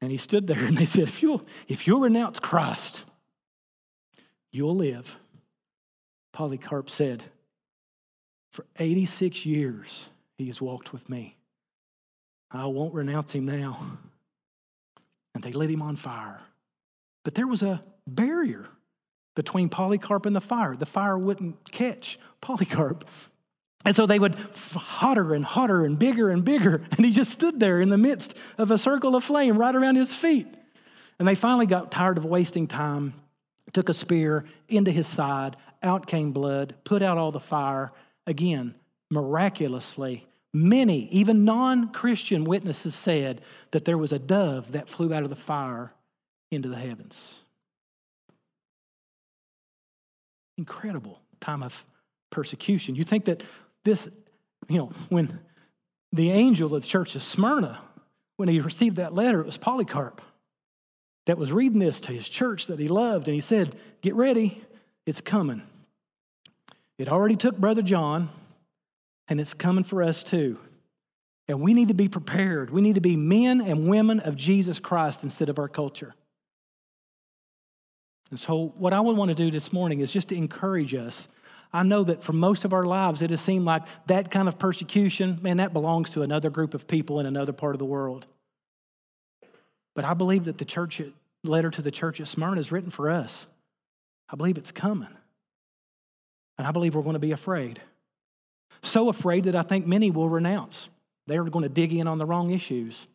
And 0.00 0.10
he 0.10 0.16
stood 0.16 0.48
there 0.48 0.58
and 0.66 0.76
they 0.76 0.84
said, 0.84 1.04
if 1.04 1.22
you'll, 1.22 1.40
if 1.68 1.86
you'll 1.86 2.00
renounce 2.00 2.40
Christ, 2.40 3.04
you'll 4.50 4.74
live. 4.74 5.18
Polycarp 6.32 6.90
said, 6.90 7.22
For 8.50 8.66
86 8.80 9.46
years 9.46 10.08
he 10.36 10.48
has 10.48 10.60
walked 10.60 10.92
with 10.92 11.08
me. 11.08 11.36
I 12.50 12.66
won't 12.66 12.92
renounce 12.92 13.36
him 13.36 13.46
now. 13.46 13.78
And 15.32 15.44
they 15.44 15.52
lit 15.52 15.70
him 15.70 15.80
on 15.80 15.94
fire. 15.94 16.40
But 17.22 17.36
there 17.36 17.46
was 17.46 17.62
a 17.62 17.80
barrier 18.04 18.66
between 19.36 19.68
Polycarp 19.68 20.26
and 20.26 20.34
the 20.34 20.40
fire. 20.40 20.74
The 20.74 20.86
fire 20.86 21.16
wouldn't 21.16 21.70
catch 21.70 22.18
Polycarp. 22.40 23.04
And 23.86 23.94
so 23.94 24.04
they 24.04 24.18
would 24.18 24.34
hotter 24.34 25.32
and 25.32 25.44
hotter 25.44 25.84
and 25.84 25.98
bigger 25.98 26.28
and 26.28 26.44
bigger. 26.44 26.82
And 26.96 27.06
he 27.06 27.12
just 27.12 27.30
stood 27.30 27.60
there 27.60 27.80
in 27.80 27.88
the 27.88 27.96
midst 27.96 28.36
of 28.58 28.70
a 28.70 28.76
circle 28.76 29.16
of 29.16 29.24
flame 29.24 29.56
right 29.56 29.74
around 29.74 29.96
his 29.96 30.14
feet. 30.14 30.48
And 31.18 31.26
they 31.26 31.34
finally 31.34 31.66
got 31.66 31.90
tired 31.90 32.18
of 32.18 32.26
wasting 32.26 32.66
time, 32.66 33.14
took 33.72 33.88
a 33.88 33.94
spear 33.94 34.44
into 34.68 34.90
his 34.90 35.06
side, 35.06 35.56
out 35.82 36.06
came 36.06 36.32
blood, 36.32 36.74
put 36.84 37.00
out 37.00 37.16
all 37.16 37.32
the 37.32 37.40
fire. 37.40 37.92
Again, 38.26 38.74
miraculously, 39.10 40.26
Many, 40.56 41.06
even 41.08 41.44
non 41.44 41.92
Christian 41.92 42.44
witnesses, 42.44 42.94
said 42.94 43.42
that 43.72 43.84
there 43.84 43.98
was 43.98 44.10
a 44.10 44.18
dove 44.18 44.72
that 44.72 44.88
flew 44.88 45.12
out 45.12 45.22
of 45.22 45.28
the 45.28 45.36
fire 45.36 45.90
into 46.50 46.70
the 46.70 46.76
heavens. 46.76 47.42
Incredible 50.56 51.20
time 51.40 51.62
of 51.62 51.84
persecution. 52.30 52.94
You 52.94 53.04
think 53.04 53.26
that 53.26 53.44
this, 53.86 54.10
you 54.68 54.76
know, 54.76 54.86
when 55.08 55.38
the 56.12 56.30
angel 56.30 56.74
of 56.74 56.82
the 56.82 56.86
church 56.86 57.16
of 57.16 57.22
Smyrna, 57.22 57.78
when 58.36 58.50
he 58.50 58.60
received 58.60 58.96
that 58.96 59.14
letter, 59.14 59.40
it 59.40 59.46
was 59.46 59.56
Polycarp 59.56 60.20
that 61.24 61.38
was 61.38 61.52
reading 61.52 61.78
this 61.78 62.00
to 62.02 62.12
his 62.12 62.28
church 62.28 62.66
that 62.66 62.78
he 62.78 62.88
loved, 62.88 63.28
and 63.28 63.34
he 63.34 63.40
said, 63.40 63.74
Get 64.02 64.14
ready, 64.14 64.62
it's 65.06 65.22
coming. 65.22 65.62
It 66.98 67.08
already 67.08 67.36
took 67.36 67.56
Brother 67.56 67.82
John 67.82 68.28
and 69.28 69.40
it's 69.40 69.54
coming 69.54 69.84
for 69.84 70.02
us 70.02 70.22
too. 70.22 70.60
And 71.48 71.60
we 71.60 71.74
need 71.74 71.88
to 71.88 71.94
be 71.94 72.08
prepared. 72.08 72.70
We 72.70 72.80
need 72.80 72.94
to 72.94 73.00
be 73.00 73.16
men 73.16 73.60
and 73.60 73.88
women 73.88 74.20
of 74.20 74.36
Jesus 74.36 74.78
Christ 74.78 75.22
instead 75.22 75.48
of 75.48 75.58
our 75.58 75.68
culture. 75.68 76.14
And 78.30 78.40
so, 78.40 78.74
what 78.76 78.92
I 78.92 79.00
would 79.00 79.16
want 79.16 79.28
to 79.28 79.34
do 79.34 79.50
this 79.50 79.72
morning 79.72 80.00
is 80.00 80.12
just 80.12 80.30
to 80.30 80.34
encourage 80.34 80.94
us. 80.94 81.28
I 81.72 81.82
know 81.82 82.04
that 82.04 82.22
for 82.22 82.32
most 82.32 82.64
of 82.64 82.72
our 82.72 82.84
lives, 82.84 83.22
it 83.22 83.30
has 83.30 83.40
seemed 83.40 83.64
like 83.64 83.82
that 84.06 84.30
kind 84.30 84.48
of 84.48 84.58
persecution, 84.58 85.38
man, 85.42 85.58
that 85.58 85.72
belongs 85.72 86.10
to 86.10 86.22
another 86.22 86.50
group 86.50 86.74
of 86.74 86.86
people 86.86 87.20
in 87.20 87.26
another 87.26 87.52
part 87.52 87.74
of 87.74 87.78
the 87.78 87.84
world. 87.84 88.26
But 89.94 90.04
I 90.04 90.14
believe 90.14 90.44
that 90.44 90.58
the 90.58 90.64
church 90.64 91.02
letter 91.42 91.70
to 91.70 91.82
the 91.82 91.90
church 91.90 92.20
at 92.20 92.28
Smyrna 92.28 92.60
is 92.60 92.72
written 92.72 92.90
for 92.90 93.10
us. 93.10 93.46
I 94.28 94.36
believe 94.36 94.58
it's 94.58 94.72
coming. 94.72 95.08
And 96.58 96.66
I 96.66 96.70
believe 96.70 96.94
we're 96.94 97.02
going 97.02 97.14
to 97.14 97.20
be 97.20 97.32
afraid. 97.32 97.80
So 98.82 99.08
afraid 99.08 99.44
that 99.44 99.56
I 99.56 99.62
think 99.62 99.86
many 99.86 100.10
will 100.10 100.28
renounce. 100.28 100.88
They're 101.26 101.44
going 101.44 101.64
to 101.64 101.68
dig 101.68 101.92
in 101.92 102.06
on 102.06 102.18
the 102.18 102.26
wrong 102.26 102.50
issues. 102.50 103.06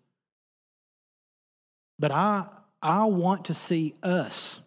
But 1.98 2.12
I, 2.12 2.48
I 2.82 3.06
want 3.06 3.46
to 3.46 3.54
see 3.54 3.94
us. 4.04 4.60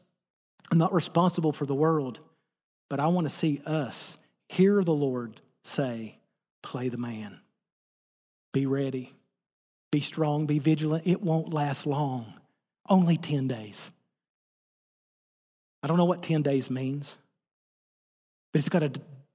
I'm 0.70 0.78
not 0.78 0.92
responsible 0.92 1.52
for 1.52 1.66
the 1.66 1.74
world, 1.74 2.20
but 2.88 3.00
I 3.00 3.06
want 3.08 3.26
to 3.26 3.32
see 3.32 3.60
us 3.66 4.16
hear 4.48 4.82
the 4.82 4.92
Lord 4.92 5.34
say, 5.62 6.18
Play 6.62 6.88
the 6.88 6.96
man. 6.96 7.40
Be 8.54 8.64
ready. 8.64 9.12
Be 9.92 10.00
strong. 10.00 10.46
Be 10.46 10.58
vigilant. 10.58 11.06
It 11.06 11.22
won't 11.22 11.52
last 11.52 11.86
long. 11.86 12.32
Only 12.88 13.18
10 13.18 13.48
days. 13.48 13.90
I 15.82 15.86
don't 15.86 15.98
know 15.98 16.06
what 16.06 16.22
10 16.22 16.40
days 16.40 16.70
means, 16.70 17.16
but 18.52 18.60
it's 18.60 18.70
got 18.70 18.82
a 18.82 18.90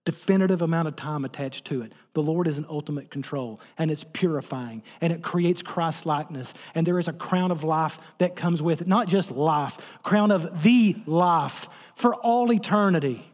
definitive 0.05 0.63
amount 0.63 0.87
of 0.87 0.95
time 0.95 1.23
attached 1.23 1.65
to 1.65 1.83
it. 1.83 1.93
The 2.13 2.23
Lord 2.23 2.47
is 2.47 2.57
in 2.57 2.65
ultimate 2.67 3.11
control, 3.11 3.59
and 3.77 3.91
it's 3.91 4.03
purifying, 4.03 4.81
and 5.01 5.13
it 5.13 5.21
creates 5.21 5.61
Christ 5.61 6.07
likeness, 6.07 6.55
and 6.73 6.87
there 6.87 6.97
is 6.97 7.07
a 7.07 7.13
crown 7.13 7.51
of 7.51 7.63
life 7.63 7.99
that 8.17 8.35
comes 8.35 8.59
with 8.59 8.81
it. 8.81 8.87
Not 8.87 9.07
just 9.07 9.29
life, 9.29 9.99
crown 10.01 10.31
of 10.31 10.63
the 10.63 10.95
life 11.05 11.69
for 11.93 12.15
all 12.15 12.51
eternity. 12.51 13.29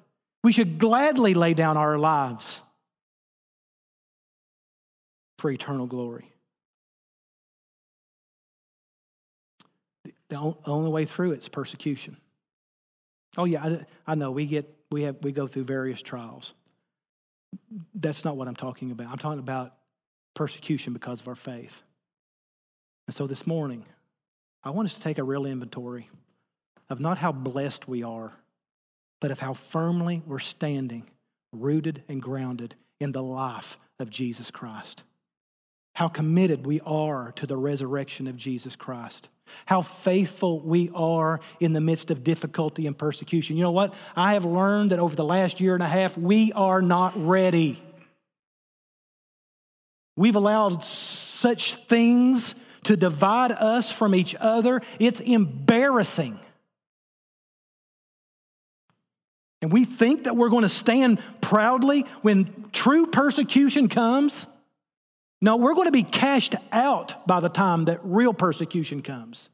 We 0.45 0.51
should 0.51 0.77
gladly 0.77 1.33
lay 1.33 1.55
down 1.55 1.75
our 1.75 1.97
lives 1.97 2.61
for 5.39 5.49
eternal 5.49 5.87
glory. 5.87 6.29
The 10.29 10.53
only 10.67 10.91
way 10.91 11.05
through 11.05 11.31
it's 11.31 11.49
persecution. 11.49 12.17
Oh 13.35 13.45
yeah, 13.45 13.63
I, 13.63 13.85
I 14.05 14.13
know 14.13 14.29
we 14.29 14.45
get 14.45 14.71
we 14.91 15.01
have 15.01 15.17
we 15.23 15.31
go 15.31 15.47
through 15.47 15.63
various 15.63 16.03
trials 16.03 16.53
that's 17.95 18.23
not 18.23 18.37
what 18.37 18.47
I'm 18.47 18.55
talking 18.55 18.91
about. 18.91 19.07
I'm 19.07 19.17
talking 19.17 19.39
about 19.39 19.73
persecution 20.35 20.93
because 20.93 21.21
of 21.21 21.27
our 21.27 21.35
faith. 21.35 21.83
And 23.07 23.15
so 23.15 23.25
this 23.25 23.47
morning, 23.47 23.83
I 24.63 24.69
want 24.69 24.85
us 24.85 24.93
to 24.93 25.01
take 25.01 25.17
a 25.17 25.23
real 25.23 25.47
inventory 25.47 26.07
of 26.87 26.99
not 26.99 27.17
how 27.17 27.31
blessed 27.31 27.87
we 27.87 28.03
are, 28.03 28.31
but 29.19 29.31
of 29.31 29.39
how 29.39 29.53
firmly 29.53 30.21
we're 30.25 30.39
standing, 30.39 31.09
rooted 31.51 32.03
and 32.07 32.21
grounded 32.21 32.75
in 32.99 33.11
the 33.11 33.23
life 33.23 33.77
of 33.99 34.09
Jesus 34.09 34.51
Christ. 34.51 35.03
How 35.95 36.07
committed 36.07 36.65
we 36.65 36.81
are 36.81 37.31
to 37.33 37.47
the 37.47 37.57
resurrection 37.57 38.27
of 38.27 38.35
Jesus 38.35 38.75
Christ 38.75 39.29
how 39.65 39.81
faithful 39.81 40.59
we 40.61 40.89
are 40.93 41.39
in 41.59 41.73
the 41.73 41.81
midst 41.81 42.11
of 42.11 42.23
difficulty 42.23 42.87
and 42.87 42.97
persecution. 42.97 43.57
You 43.57 43.63
know 43.63 43.71
what? 43.71 43.93
I 44.15 44.33
have 44.33 44.45
learned 44.45 44.91
that 44.91 44.99
over 44.99 45.15
the 45.15 45.23
last 45.23 45.59
year 45.59 45.73
and 45.73 45.83
a 45.83 45.87
half, 45.87 46.17
we 46.17 46.51
are 46.53 46.81
not 46.81 47.13
ready. 47.15 47.81
We've 50.15 50.35
allowed 50.35 50.83
such 50.83 51.75
things 51.75 52.55
to 52.83 52.95
divide 52.95 53.51
us 53.51 53.91
from 53.91 54.15
each 54.15 54.35
other. 54.39 54.81
It's 54.99 55.19
embarrassing. 55.19 56.39
And 59.65 59.73
we 59.73 59.83
think 59.83 60.25
that 60.25 60.37
we're 60.37 60.49
going 60.49 60.61
to 60.61 60.69
stand 60.69 61.19
proudly 61.41 62.01
when 62.21 62.69
true 62.71 63.07
persecution 63.07 63.89
comes. 63.89 64.45
No, 65.41 65.55
we're 65.55 65.73
going 65.73 65.87
to 65.87 65.91
be 65.91 66.03
cashed 66.03 66.53
out 66.71 67.25
by 67.25 67.39
the 67.39 67.49
time 67.49 67.85
that 67.85 67.99
real 68.03 68.31
persecution 68.31 69.01
comes. 69.01 69.49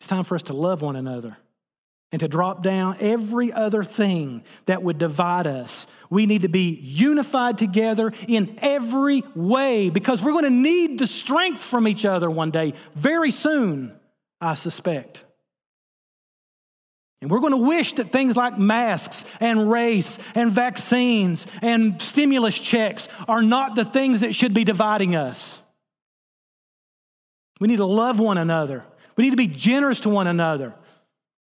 It's 0.00 0.08
time 0.08 0.24
for 0.24 0.34
us 0.34 0.44
to 0.44 0.54
love 0.54 0.80
one 0.80 0.96
another 0.96 1.36
and 2.10 2.20
to 2.20 2.28
drop 2.28 2.62
down 2.62 2.96
every 3.00 3.52
other 3.52 3.84
thing 3.84 4.44
that 4.64 4.82
would 4.82 4.96
divide 4.96 5.46
us. 5.46 5.86
We 6.08 6.24
need 6.24 6.40
to 6.40 6.48
be 6.48 6.70
unified 6.70 7.58
together 7.58 8.14
in 8.26 8.58
every 8.62 9.24
way 9.34 9.90
because 9.90 10.22
we're 10.22 10.32
going 10.32 10.44
to 10.44 10.50
need 10.50 10.98
the 10.98 11.06
strength 11.06 11.62
from 11.62 11.86
each 11.86 12.06
other 12.06 12.30
one 12.30 12.50
day, 12.50 12.72
very 12.94 13.30
soon, 13.30 13.94
I 14.40 14.54
suspect. 14.54 15.26
And 17.20 17.30
we're 17.30 17.40
going 17.40 17.52
to 17.52 17.56
wish 17.56 17.94
that 17.94 18.12
things 18.12 18.36
like 18.36 18.58
masks 18.58 19.24
and 19.40 19.70
race 19.70 20.18
and 20.34 20.52
vaccines 20.52 21.46
and 21.62 22.00
stimulus 22.00 22.58
checks 22.58 23.08
are 23.26 23.42
not 23.42 23.74
the 23.74 23.84
things 23.84 24.20
that 24.20 24.34
should 24.34 24.54
be 24.54 24.64
dividing 24.64 25.16
us. 25.16 25.60
We 27.60 27.66
need 27.66 27.78
to 27.78 27.86
love 27.86 28.20
one 28.20 28.38
another. 28.38 28.84
We 29.16 29.24
need 29.24 29.30
to 29.30 29.36
be 29.36 29.48
generous 29.48 30.00
to 30.00 30.08
one 30.08 30.28
another. 30.28 30.74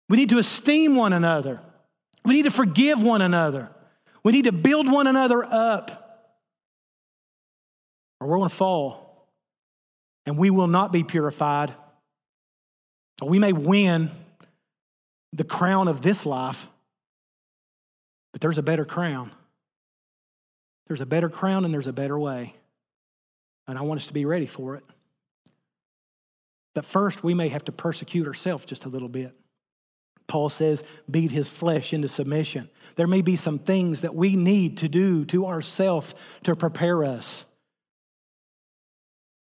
We 0.09 0.17
need 0.17 0.31
to 0.31 0.39
esteem 0.39 0.95
one 0.95 1.13
another. 1.13 1.61
We 2.25 2.35
need 2.35 2.45
to 2.45 2.53
forgive 2.53 3.03
one 3.03 3.21
another. 3.21 3.71
We 4.23 4.33
need 4.33 4.45
to 4.45 4.53
build 4.53 4.91
one 4.91 5.09
another 5.09 5.45
up. 5.45 6.05
Or 8.21 8.29
we're 8.29 8.39
going 8.39 8.51
to 8.51 8.55
fall 8.55 9.29
and 10.25 10.39
we 10.39 10.51
will 10.51 10.67
not 10.67 10.93
be 10.93 11.03
purified. 11.03 11.75
Or 13.23 13.29
we 13.29 13.39
may 13.39 13.53
win 13.53 14.11
the 15.33 15.45
crown 15.45 15.89
of 15.89 16.03
this 16.03 16.25
life, 16.25 16.69
But 18.33 18.41
there's 18.41 18.59
a 18.59 18.63
better 18.63 18.85
crown. 18.85 19.31
There's 20.87 21.01
a 21.01 21.07
better 21.07 21.29
crown 21.29 21.65
and 21.65 21.73
there's 21.73 21.87
a 21.87 21.93
better 21.93 22.19
way. 22.19 22.55
And 23.67 23.77
I 23.77 23.83
want 23.83 23.99
us 23.99 24.07
to 24.07 24.15
be 24.15 24.25
ready 24.25 24.47
for 24.47 24.77
it. 24.77 24.85
But 26.75 26.85
first, 26.85 27.25
we 27.25 27.35
may 27.35 27.49
have 27.49 27.65
to 27.65 27.73
persecute 27.73 28.27
ourselves 28.27 28.65
just 28.65 28.85
a 28.85 28.89
little 28.89 29.09
bit. 29.09 29.35
Paul 30.29 30.51
says, 30.51 30.85
beat 31.11 31.33
his 31.33 31.51
flesh 31.51 31.93
into 31.93 32.07
submission. 32.07 32.69
There 32.97 33.07
may 33.07 33.23
be 33.23 33.35
some 33.35 33.59
things 33.59 34.03
that 34.03 34.15
we 34.15 34.37
need 34.37 34.77
to 34.79 34.89
do 34.89 35.25
to 35.27 35.47
ourselves 35.47 36.15
to 36.45 36.55
prepare 36.55 37.03
us. 37.03 37.45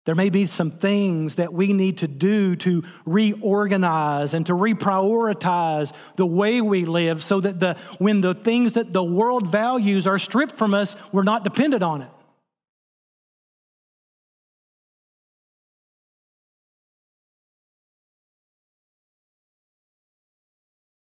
There 0.05 0.15
may 0.15 0.29
be 0.29 0.47
some 0.47 0.69
things 0.69 1.35
that 1.35 1.53
we 1.53 1.71
need 1.71 1.99
to 1.99 2.09
do 2.09 2.57
to 2.57 2.83
reorganize 3.05 4.33
and 4.33 4.45
to 4.47 4.53
reprioritize 4.53 5.95
the 6.17 6.25
way 6.25 6.59
we 6.59 6.83
live 6.83 7.23
so 7.23 7.39
that 7.39 7.59
the, 7.61 7.75
when 7.99 8.19
the 8.19 8.33
things 8.33 8.73
that 8.73 8.91
the 8.91 9.03
world 9.03 9.47
values 9.47 10.05
are 10.05 10.19
stripped 10.19 10.57
from 10.57 10.73
us, 10.73 10.97
we're 11.13 11.23
not 11.23 11.45
dependent 11.45 11.83
on 11.83 12.01
it. 12.01 12.09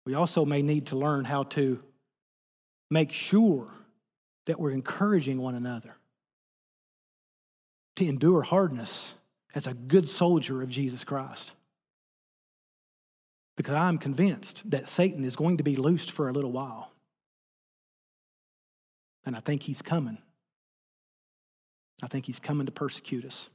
We 0.07 0.15
also 0.15 0.45
may 0.45 0.63
need 0.63 0.87
to 0.87 0.95
learn 0.95 1.25
how 1.25 1.43
to 1.43 1.77
make 2.89 3.11
sure 3.11 3.67
that 4.47 4.59
we're 4.59 4.71
encouraging 4.71 5.39
one 5.39 5.53
another 5.53 5.98
to 7.99 8.07
endure 8.07 8.41
hardness 8.41 9.13
as 9.55 9.67
a 9.67 9.73
good 9.73 10.07
soldier 10.07 10.61
of 10.61 10.69
Jesus 10.69 11.03
Christ. 11.03 11.53
Because 13.57 13.75
I'm 13.75 13.97
convinced 13.97 14.69
that 14.71 14.87
Satan 14.87 15.25
is 15.25 15.35
going 15.35 15.57
to 15.57 15.63
be 15.63 15.75
loosed 15.75 16.11
for 16.11 16.29
a 16.29 16.31
little 16.31 16.51
while. 16.51 16.91
And 19.25 19.35
I 19.35 19.39
think 19.39 19.63
he's 19.63 19.81
coming. 19.81 20.17
I 22.01 22.07
think 22.07 22.25
he's 22.25 22.39
coming 22.39 22.65
to 22.67 22.71
persecute 22.71 23.25
us. 23.25 23.49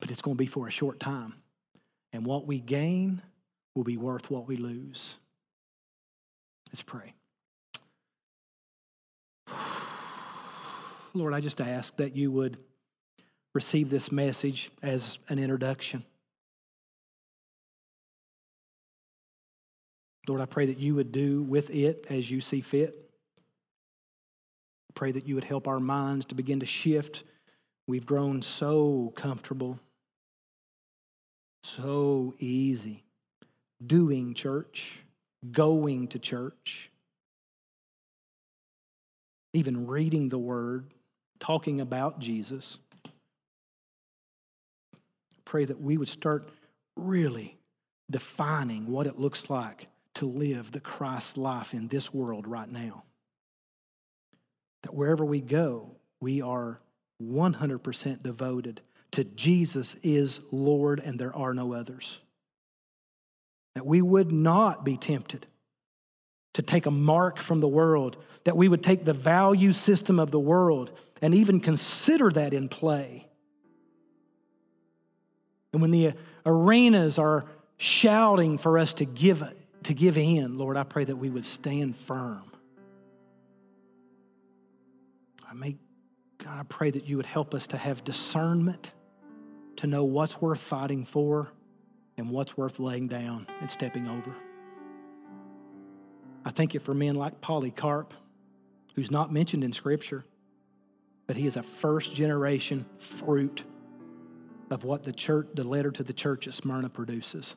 But 0.00 0.10
it's 0.10 0.22
going 0.22 0.36
to 0.36 0.42
be 0.42 0.46
for 0.46 0.66
a 0.66 0.70
short 0.70 0.98
time. 0.98 1.34
And 2.12 2.24
what 2.24 2.46
we 2.46 2.60
gain 2.60 3.20
will 3.74 3.84
be 3.84 3.98
worth 3.98 4.30
what 4.30 4.48
we 4.48 4.56
lose. 4.56 5.18
Let's 6.70 6.82
pray. 6.82 7.12
Lord, 11.14 11.34
I 11.34 11.40
just 11.40 11.60
ask 11.60 11.94
that 11.98 12.16
you 12.16 12.32
would 12.32 12.56
receive 13.56 13.88
this 13.88 14.12
message 14.12 14.70
as 14.82 15.18
an 15.30 15.38
introduction. 15.38 16.04
Lord, 20.28 20.42
I 20.42 20.46
pray 20.46 20.66
that 20.66 20.76
you 20.76 20.94
would 20.96 21.10
do 21.10 21.42
with 21.42 21.70
it 21.70 22.06
as 22.10 22.30
you 22.30 22.42
see 22.42 22.60
fit. 22.60 22.94
I 24.90 24.92
pray 24.94 25.10
that 25.12 25.26
you 25.26 25.34
would 25.36 25.44
help 25.44 25.66
our 25.66 25.80
minds 25.80 26.26
to 26.26 26.34
begin 26.34 26.60
to 26.60 26.66
shift. 26.66 27.24
We've 27.86 28.04
grown 28.04 28.42
so 28.42 29.14
comfortable, 29.16 29.80
so 31.62 32.34
easy 32.38 33.04
doing 33.84 34.34
church, 34.34 35.00
going 35.50 36.08
to 36.08 36.18
church, 36.18 36.90
even 39.54 39.86
reading 39.86 40.28
the 40.28 40.38
word, 40.38 40.92
talking 41.38 41.80
about 41.80 42.18
Jesus 42.18 42.78
pray 45.46 45.64
that 45.64 45.80
we 45.80 45.96
would 45.96 46.08
start 46.08 46.50
really 46.96 47.56
defining 48.10 48.90
what 48.90 49.06
it 49.06 49.18
looks 49.18 49.48
like 49.48 49.86
to 50.14 50.26
live 50.26 50.72
the 50.72 50.80
Christ 50.80 51.38
life 51.38 51.72
in 51.72 51.88
this 51.88 52.12
world 52.12 52.46
right 52.46 52.68
now. 52.68 53.04
That 54.82 54.94
wherever 54.94 55.24
we 55.24 55.40
go, 55.40 55.96
we 56.20 56.42
are 56.42 56.78
100% 57.22 58.22
devoted 58.22 58.82
to 59.12 59.24
Jesus 59.24 59.94
is 60.02 60.40
Lord 60.52 61.00
and 61.00 61.18
there 61.18 61.34
are 61.34 61.54
no 61.54 61.72
others. 61.72 62.20
That 63.74 63.86
we 63.86 64.02
would 64.02 64.32
not 64.32 64.84
be 64.84 64.96
tempted 64.96 65.46
to 66.54 66.62
take 66.62 66.86
a 66.86 66.90
mark 66.90 67.38
from 67.38 67.60
the 67.60 67.68
world, 67.68 68.16
that 68.44 68.56
we 68.56 68.68
would 68.68 68.82
take 68.82 69.04
the 69.04 69.12
value 69.12 69.72
system 69.72 70.18
of 70.18 70.30
the 70.30 70.40
world 70.40 70.98
and 71.20 71.34
even 71.34 71.60
consider 71.60 72.30
that 72.30 72.54
in 72.54 72.68
play 72.68 73.28
and 75.76 75.82
when 75.82 75.90
the 75.90 76.14
arenas 76.46 77.18
are 77.18 77.44
shouting 77.76 78.56
for 78.56 78.78
us 78.78 78.94
to 78.94 79.04
give, 79.04 79.42
to 79.82 79.92
give 79.92 80.16
in, 80.16 80.56
Lord, 80.56 80.78
I 80.78 80.84
pray 80.84 81.04
that 81.04 81.16
we 81.16 81.28
would 81.28 81.44
stand 81.44 81.94
firm. 81.94 82.50
I 85.46 85.52
may, 85.52 85.76
God, 86.38 86.60
I 86.60 86.62
pray 86.62 86.90
that 86.90 87.06
you 87.06 87.18
would 87.18 87.26
help 87.26 87.52
us 87.52 87.66
to 87.66 87.76
have 87.76 88.04
discernment 88.04 88.94
to 89.76 89.86
know 89.86 90.04
what's 90.04 90.40
worth 90.40 90.60
fighting 90.60 91.04
for 91.04 91.52
and 92.16 92.30
what's 92.30 92.56
worth 92.56 92.78
laying 92.78 93.06
down 93.06 93.46
and 93.60 93.70
stepping 93.70 94.08
over. 94.08 94.34
I 96.46 96.52
thank 96.52 96.72
you 96.72 96.80
for 96.80 96.94
men 96.94 97.16
like 97.16 97.42
Polycarp, 97.42 98.14
who's 98.94 99.10
not 99.10 99.30
mentioned 99.30 99.62
in 99.62 99.74
Scripture, 99.74 100.24
but 101.26 101.36
he 101.36 101.46
is 101.46 101.58
a 101.58 101.62
first 101.62 102.14
generation 102.14 102.86
fruit 102.96 103.66
of 104.70 104.84
what 104.84 105.02
the 105.04 105.12
church, 105.12 105.48
the 105.54 105.66
letter 105.66 105.90
to 105.90 106.02
the 106.02 106.12
church 106.12 106.46
at 106.46 106.54
Smyrna 106.54 106.88
produces. 106.88 107.56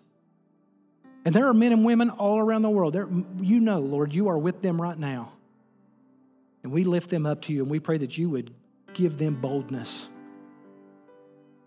And 1.26 1.36
there 1.36 1.48
are 1.48 1.54
men 1.54 1.72
and 1.72 1.84
women 1.84 2.10
all 2.10 2.40
around 2.40 2.62
the 2.62 2.70
world. 2.70 2.94
There, 2.94 3.08
you 3.42 3.60
know, 3.60 3.80
Lord, 3.80 4.14
you 4.14 4.30
are 4.30 4.38
with 4.38 4.62
them 4.62 4.82
right 4.82 4.98
now. 4.98 5.34
And 6.64 6.72
we 6.72 6.84
lift 6.84 7.10
them 7.10 7.26
up 7.26 7.42
to 7.44 7.54
you 7.54 7.62
and 7.62 7.72
we 7.72 7.80
pray 7.80 7.98
that 7.98 8.18
you 8.18 8.30
would 8.30 8.54
give 8.94 9.18
them 9.18 9.36
boldness. 9.36 10.10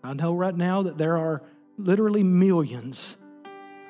I 0.03 0.13
know 0.13 0.35
right 0.35 0.55
now 0.55 0.83
that 0.83 0.97
there 0.97 1.17
are 1.17 1.41
literally 1.77 2.23
millions 2.23 3.17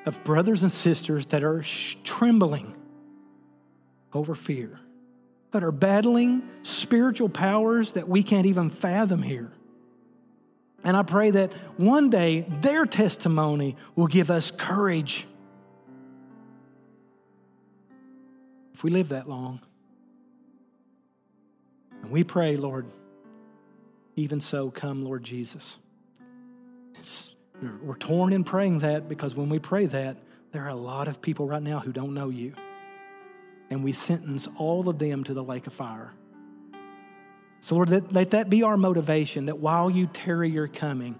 of 0.06 0.22
brothers 0.24 0.62
and 0.62 0.70
sisters 0.70 1.26
that 1.26 1.42
are 1.42 1.62
sh- 1.62 1.96
trembling 2.04 2.74
over 4.12 4.34
fear, 4.34 4.78
that 5.50 5.64
are 5.64 5.72
battling 5.72 6.42
spiritual 6.62 7.28
powers 7.28 7.92
that 7.92 8.08
we 8.08 8.22
can't 8.22 8.46
even 8.46 8.70
fathom 8.70 9.22
here. 9.22 9.50
And 10.84 10.96
I 10.96 11.02
pray 11.02 11.30
that 11.30 11.52
one 11.78 12.10
day 12.10 12.40
their 12.60 12.84
testimony 12.84 13.76
will 13.96 14.06
give 14.06 14.30
us 14.30 14.50
courage. 14.50 15.26
If 18.74 18.84
we 18.84 18.90
live 18.90 19.08
that 19.08 19.28
long. 19.28 19.60
And 22.02 22.12
we 22.12 22.22
pray, 22.22 22.56
Lord, 22.56 22.86
even 24.14 24.42
so, 24.42 24.70
come, 24.70 25.04
Lord 25.04 25.24
Jesus. 25.24 25.78
It's, 26.96 27.34
we're 27.82 27.96
torn 27.96 28.34
in 28.34 28.44
praying 28.44 28.80
that 28.80 29.08
because 29.08 29.34
when 29.34 29.48
we 29.48 29.58
pray 29.58 29.86
that, 29.86 30.18
there 30.52 30.64
are 30.64 30.68
a 30.68 30.74
lot 30.74 31.08
of 31.08 31.22
people 31.22 31.48
right 31.48 31.62
now 31.62 31.80
who 31.80 31.92
don't 31.92 32.12
know 32.12 32.28
you. 32.28 32.52
And 33.70 33.82
we 33.82 33.92
sentence 33.92 34.46
all 34.58 34.86
of 34.88 34.98
them 34.98 35.24
to 35.24 35.32
the 35.32 35.42
lake 35.42 35.66
of 35.66 35.72
fire. 35.72 36.12
So, 37.64 37.76
Lord, 37.76 37.88
let, 37.88 38.12
let 38.12 38.32
that 38.32 38.50
be 38.50 38.62
our 38.62 38.76
motivation 38.76 39.46
that 39.46 39.58
while 39.58 39.88
you 39.88 40.06
tarry 40.06 40.50
your 40.50 40.68
coming, 40.68 41.18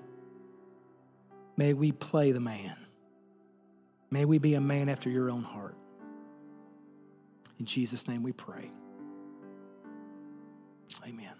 may 1.56 1.72
we 1.72 1.90
play 1.90 2.32
the 2.32 2.40
man. 2.40 2.76
May 4.10 4.26
we 4.26 4.36
be 4.36 4.52
a 4.52 4.60
man 4.60 4.90
after 4.90 5.08
your 5.08 5.30
own 5.30 5.42
heart. 5.42 5.74
In 7.58 7.64
Jesus' 7.64 8.06
name 8.06 8.22
we 8.22 8.32
pray. 8.32 8.70
Amen. 11.08 11.32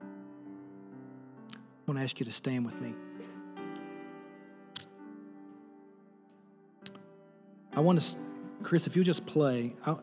I 0.00 0.06
want 1.88 1.98
to 1.98 2.04
ask 2.04 2.20
you 2.20 2.26
to 2.26 2.32
stand 2.32 2.64
with 2.64 2.80
me. 2.80 2.94
I 7.72 7.80
want 7.80 8.00
to, 8.00 8.16
Chris, 8.62 8.86
if 8.86 8.94
you 8.94 9.02
just 9.02 9.26
play. 9.26 9.74
I, 9.84 9.96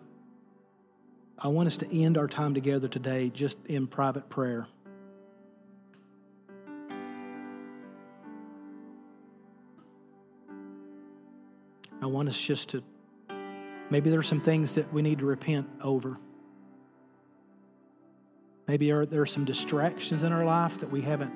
I 1.43 1.47
want 1.47 1.65
us 1.65 1.77
to 1.77 1.91
end 1.91 2.19
our 2.19 2.27
time 2.27 2.53
together 2.53 2.87
today 2.87 3.31
just 3.33 3.57
in 3.65 3.87
private 3.87 4.29
prayer. 4.29 4.67
I 11.99 12.05
want 12.05 12.29
us 12.29 12.39
just 12.39 12.69
to, 12.69 12.83
maybe 13.89 14.11
there 14.11 14.19
are 14.19 14.23
some 14.23 14.41
things 14.41 14.75
that 14.75 14.93
we 14.93 15.01
need 15.01 15.17
to 15.19 15.25
repent 15.25 15.67
over. 15.81 16.19
Maybe 18.67 18.91
there 18.91 19.21
are 19.21 19.25
some 19.25 19.43
distractions 19.43 20.21
in 20.21 20.31
our 20.31 20.45
life 20.45 20.79
that 20.79 20.91
we 20.91 21.01
haven't 21.01 21.33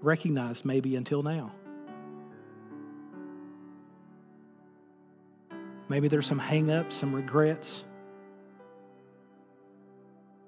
recognized 0.00 0.64
maybe 0.64 0.94
until 0.94 1.24
now. 1.24 1.52
Maybe 5.88 6.06
there's 6.06 6.26
some 6.26 6.38
hang-ups, 6.38 6.94
some 6.94 7.12
regrets. 7.12 7.84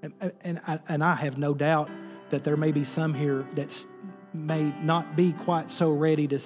And, 0.04 0.32
and, 0.42 0.60
I, 0.66 0.78
and 0.86 1.02
I 1.02 1.14
have 1.14 1.38
no 1.38 1.54
doubt 1.54 1.88
that 2.28 2.44
there 2.44 2.58
may 2.58 2.72
be 2.72 2.84
some 2.84 3.14
here 3.14 3.48
that 3.54 3.86
may 4.34 4.64
not 4.82 5.16
be 5.16 5.32
quite 5.32 5.70
so 5.70 5.90
ready 5.90 6.28
to, 6.28 6.38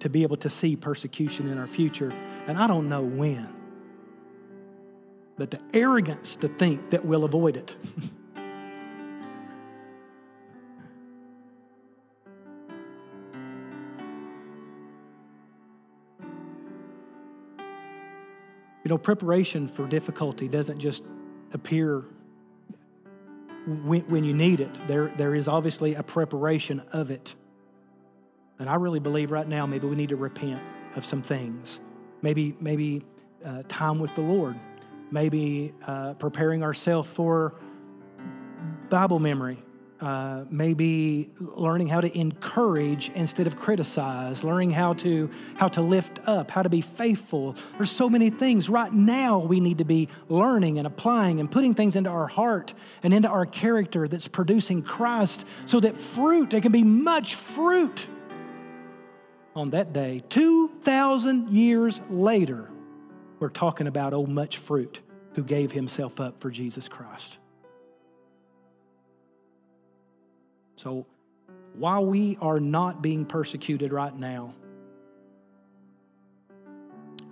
to 0.00 0.08
be 0.08 0.24
able 0.24 0.38
to 0.38 0.50
see 0.50 0.74
persecution 0.74 1.48
in 1.48 1.56
our 1.56 1.68
future, 1.68 2.12
and 2.48 2.58
I 2.58 2.66
don't 2.66 2.88
know 2.88 3.02
when. 3.02 3.48
But 5.36 5.52
the 5.52 5.60
arrogance 5.72 6.34
to 6.36 6.48
think 6.48 6.90
that 6.90 7.04
we'll 7.04 7.24
avoid 7.24 7.56
it. 7.56 7.76
You 18.84 18.90
know, 18.90 18.98
preparation 18.98 19.66
for 19.66 19.88
difficulty 19.88 20.46
doesn't 20.46 20.78
just 20.78 21.02
appear 21.52 22.04
when, 23.66 24.02
when, 24.02 24.24
you 24.24 24.32
need 24.32 24.60
it. 24.60 24.70
There, 24.86 25.08
there 25.16 25.34
is 25.34 25.48
obviously 25.48 25.94
a 25.94 26.02
preparation 26.02 26.82
of 26.92 27.10
it. 27.10 27.34
And 28.58 28.70
I 28.70 28.76
really 28.76 29.00
believe 29.00 29.30
right 29.30 29.46
now 29.46 29.66
maybe 29.66 29.86
we 29.86 29.96
need 29.96 30.10
to 30.10 30.16
repent 30.16 30.62
of 30.94 31.04
some 31.04 31.22
things. 31.22 31.80
Maybe, 32.22 32.56
maybe 32.60 33.02
uh, 33.44 33.62
time 33.68 33.98
with 33.98 34.14
the 34.14 34.22
Lord. 34.22 34.56
Maybe 35.10 35.74
uh, 35.86 36.14
preparing 36.14 36.62
ourselves 36.62 37.08
for 37.08 37.54
Bible 38.88 39.18
memory 39.18 39.58
uh, 40.00 40.44
maybe 40.50 41.30
learning 41.40 41.88
how 41.88 42.00
to 42.00 42.18
encourage 42.18 43.10
instead 43.10 43.46
of 43.46 43.56
criticize, 43.56 44.44
learning 44.44 44.70
how 44.70 44.94
to 44.94 45.30
how 45.56 45.68
to 45.68 45.80
lift 45.80 46.20
up, 46.26 46.50
how 46.50 46.62
to 46.62 46.68
be 46.68 46.80
faithful. 46.80 47.54
There's 47.76 47.90
so 47.90 48.08
many 48.08 48.30
things 48.30 48.68
right 48.68 48.92
now 48.92 49.38
we 49.38 49.60
need 49.60 49.78
to 49.78 49.84
be 49.84 50.08
learning 50.28 50.78
and 50.78 50.86
applying 50.86 51.40
and 51.40 51.50
putting 51.50 51.74
things 51.74 51.96
into 51.96 52.10
our 52.10 52.26
heart 52.26 52.74
and 53.02 53.14
into 53.14 53.28
our 53.28 53.46
character 53.46 54.06
that's 54.08 54.28
producing 54.28 54.82
Christ, 54.82 55.46
so 55.64 55.80
that 55.80 55.96
fruit 55.96 56.50
there 56.50 56.60
can 56.60 56.72
be 56.72 56.84
much 56.84 57.34
fruit 57.34 58.08
on 59.54 59.70
that 59.70 59.92
day. 59.92 60.22
Two 60.28 60.68
thousand 60.68 61.48
years 61.50 62.00
later, 62.10 62.70
we're 63.38 63.48
talking 63.48 63.86
about 63.86 64.12
oh 64.12 64.26
much 64.26 64.58
fruit 64.58 65.02
who 65.34 65.44
gave 65.44 65.72
himself 65.72 66.20
up 66.20 66.40
for 66.40 66.50
Jesus 66.50 66.88
Christ. 66.88 67.38
So 70.76 71.06
while 71.74 72.04
we 72.04 72.38
are 72.40 72.60
not 72.60 73.02
being 73.02 73.24
persecuted 73.26 73.92
right 73.92 74.14
now, 74.14 74.54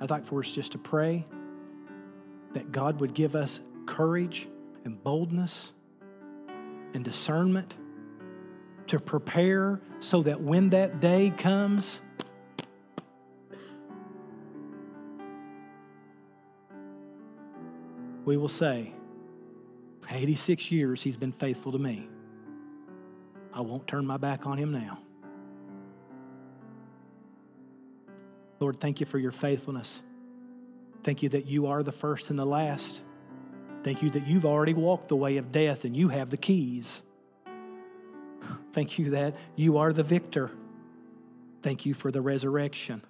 I'd 0.00 0.10
like 0.10 0.24
for 0.26 0.40
us 0.40 0.50
just 0.50 0.72
to 0.72 0.78
pray 0.78 1.24
that 2.52 2.72
God 2.72 3.00
would 3.00 3.14
give 3.14 3.36
us 3.36 3.60
courage 3.86 4.48
and 4.84 5.02
boldness 5.02 5.72
and 6.94 7.04
discernment 7.04 7.74
to 8.86 9.00
prepare 9.00 9.80
so 9.98 10.22
that 10.22 10.40
when 10.40 10.70
that 10.70 11.00
day 11.00 11.32
comes, 11.36 12.00
we 18.24 18.36
will 18.36 18.48
say, 18.48 18.92
86 20.10 20.70
years 20.70 21.02
he's 21.02 21.16
been 21.16 21.32
faithful 21.32 21.72
to 21.72 21.78
me. 21.78 22.08
I 23.54 23.60
won't 23.60 23.86
turn 23.86 24.04
my 24.04 24.16
back 24.16 24.46
on 24.46 24.58
him 24.58 24.72
now. 24.72 24.98
Lord, 28.58 28.80
thank 28.80 29.00
you 29.00 29.06
for 29.06 29.18
your 29.18 29.32
faithfulness. 29.32 30.02
Thank 31.04 31.22
you 31.22 31.28
that 31.30 31.46
you 31.46 31.66
are 31.66 31.82
the 31.82 31.92
first 31.92 32.30
and 32.30 32.38
the 32.38 32.46
last. 32.46 33.02
Thank 33.84 34.02
you 34.02 34.10
that 34.10 34.26
you've 34.26 34.46
already 34.46 34.74
walked 34.74 35.08
the 35.08 35.16
way 35.16 35.36
of 35.36 35.52
death 35.52 35.84
and 35.84 35.96
you 35.96 36.08
have 36.08 36.30
the 36.30 36.36
keys. 36.36 37.02
Thank 38.72 38.98
you 38.98 39.10
that 39.10 39.36
you 39.54 39.78
are 39.78 39.92
the 39.92 40.02
victor. 40.02 40.50
Thank 41.62 41.86
you 41.86 41.94
for 41.94 42.10
the 42.10 42.20
resurrection. 42.20 43.02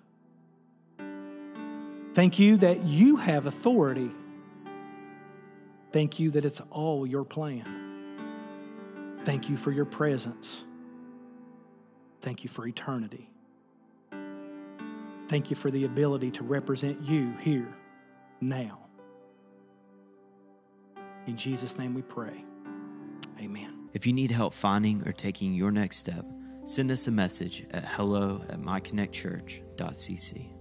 Thank 2.12 2.38
you 2.38 2.56
that 2.58 2.82
you 2.82 3.16
have 3.16 3.46
authority. 3.46 4.10
Thank 5.92 6.18
you 6.18 6.30
that 6.32 6.44
it's 6.44 6.60
all 6.70 7.06
your 7.06 7.24
plan. 7.24 7.83
Thank 9.24 9.48
you 9.48 9.56
for 9.56 9.72
your 9.72 9.86
presence. 9.86 10.64
Thank 12.20 12.44
you 12.44 12.50
for 12.50 12.66
eternity. 12.66 13.30
Thank 15.28 15.50
you 15.50 15.56
for 15.56 15.70
the 15.70 15.84
ability 15.84 16.30
to 16.32 16.44
represent 16.44 17.02
you 17.02 17.34
here, 17.40 17.74
now. 18.40 18.80
In 21.26 21.36
Jesus' 21.36 21.78
name 21.78 21.94
we 21.94 22.02
pray. 22.02 22.44
Amen. 23.40 23.88
If 23.94 24.06
you 24.06 24.12
need 24.12 24.30
help 24.30 24.52
finding 24.52 25.06
or 25.08 25.12
taking 25.12 25.54
your 25.54 25.70
next 25.70 25.96
step, 25.96 26.26
send 26.64 26.90
us 26.90 27.08
a 27.08 27.10
message 27.10 27.64
at 27.70 27.84
hello 27.84 28.42
at 28.48 28.60
myconnectchurch.cc. 28.60 30.53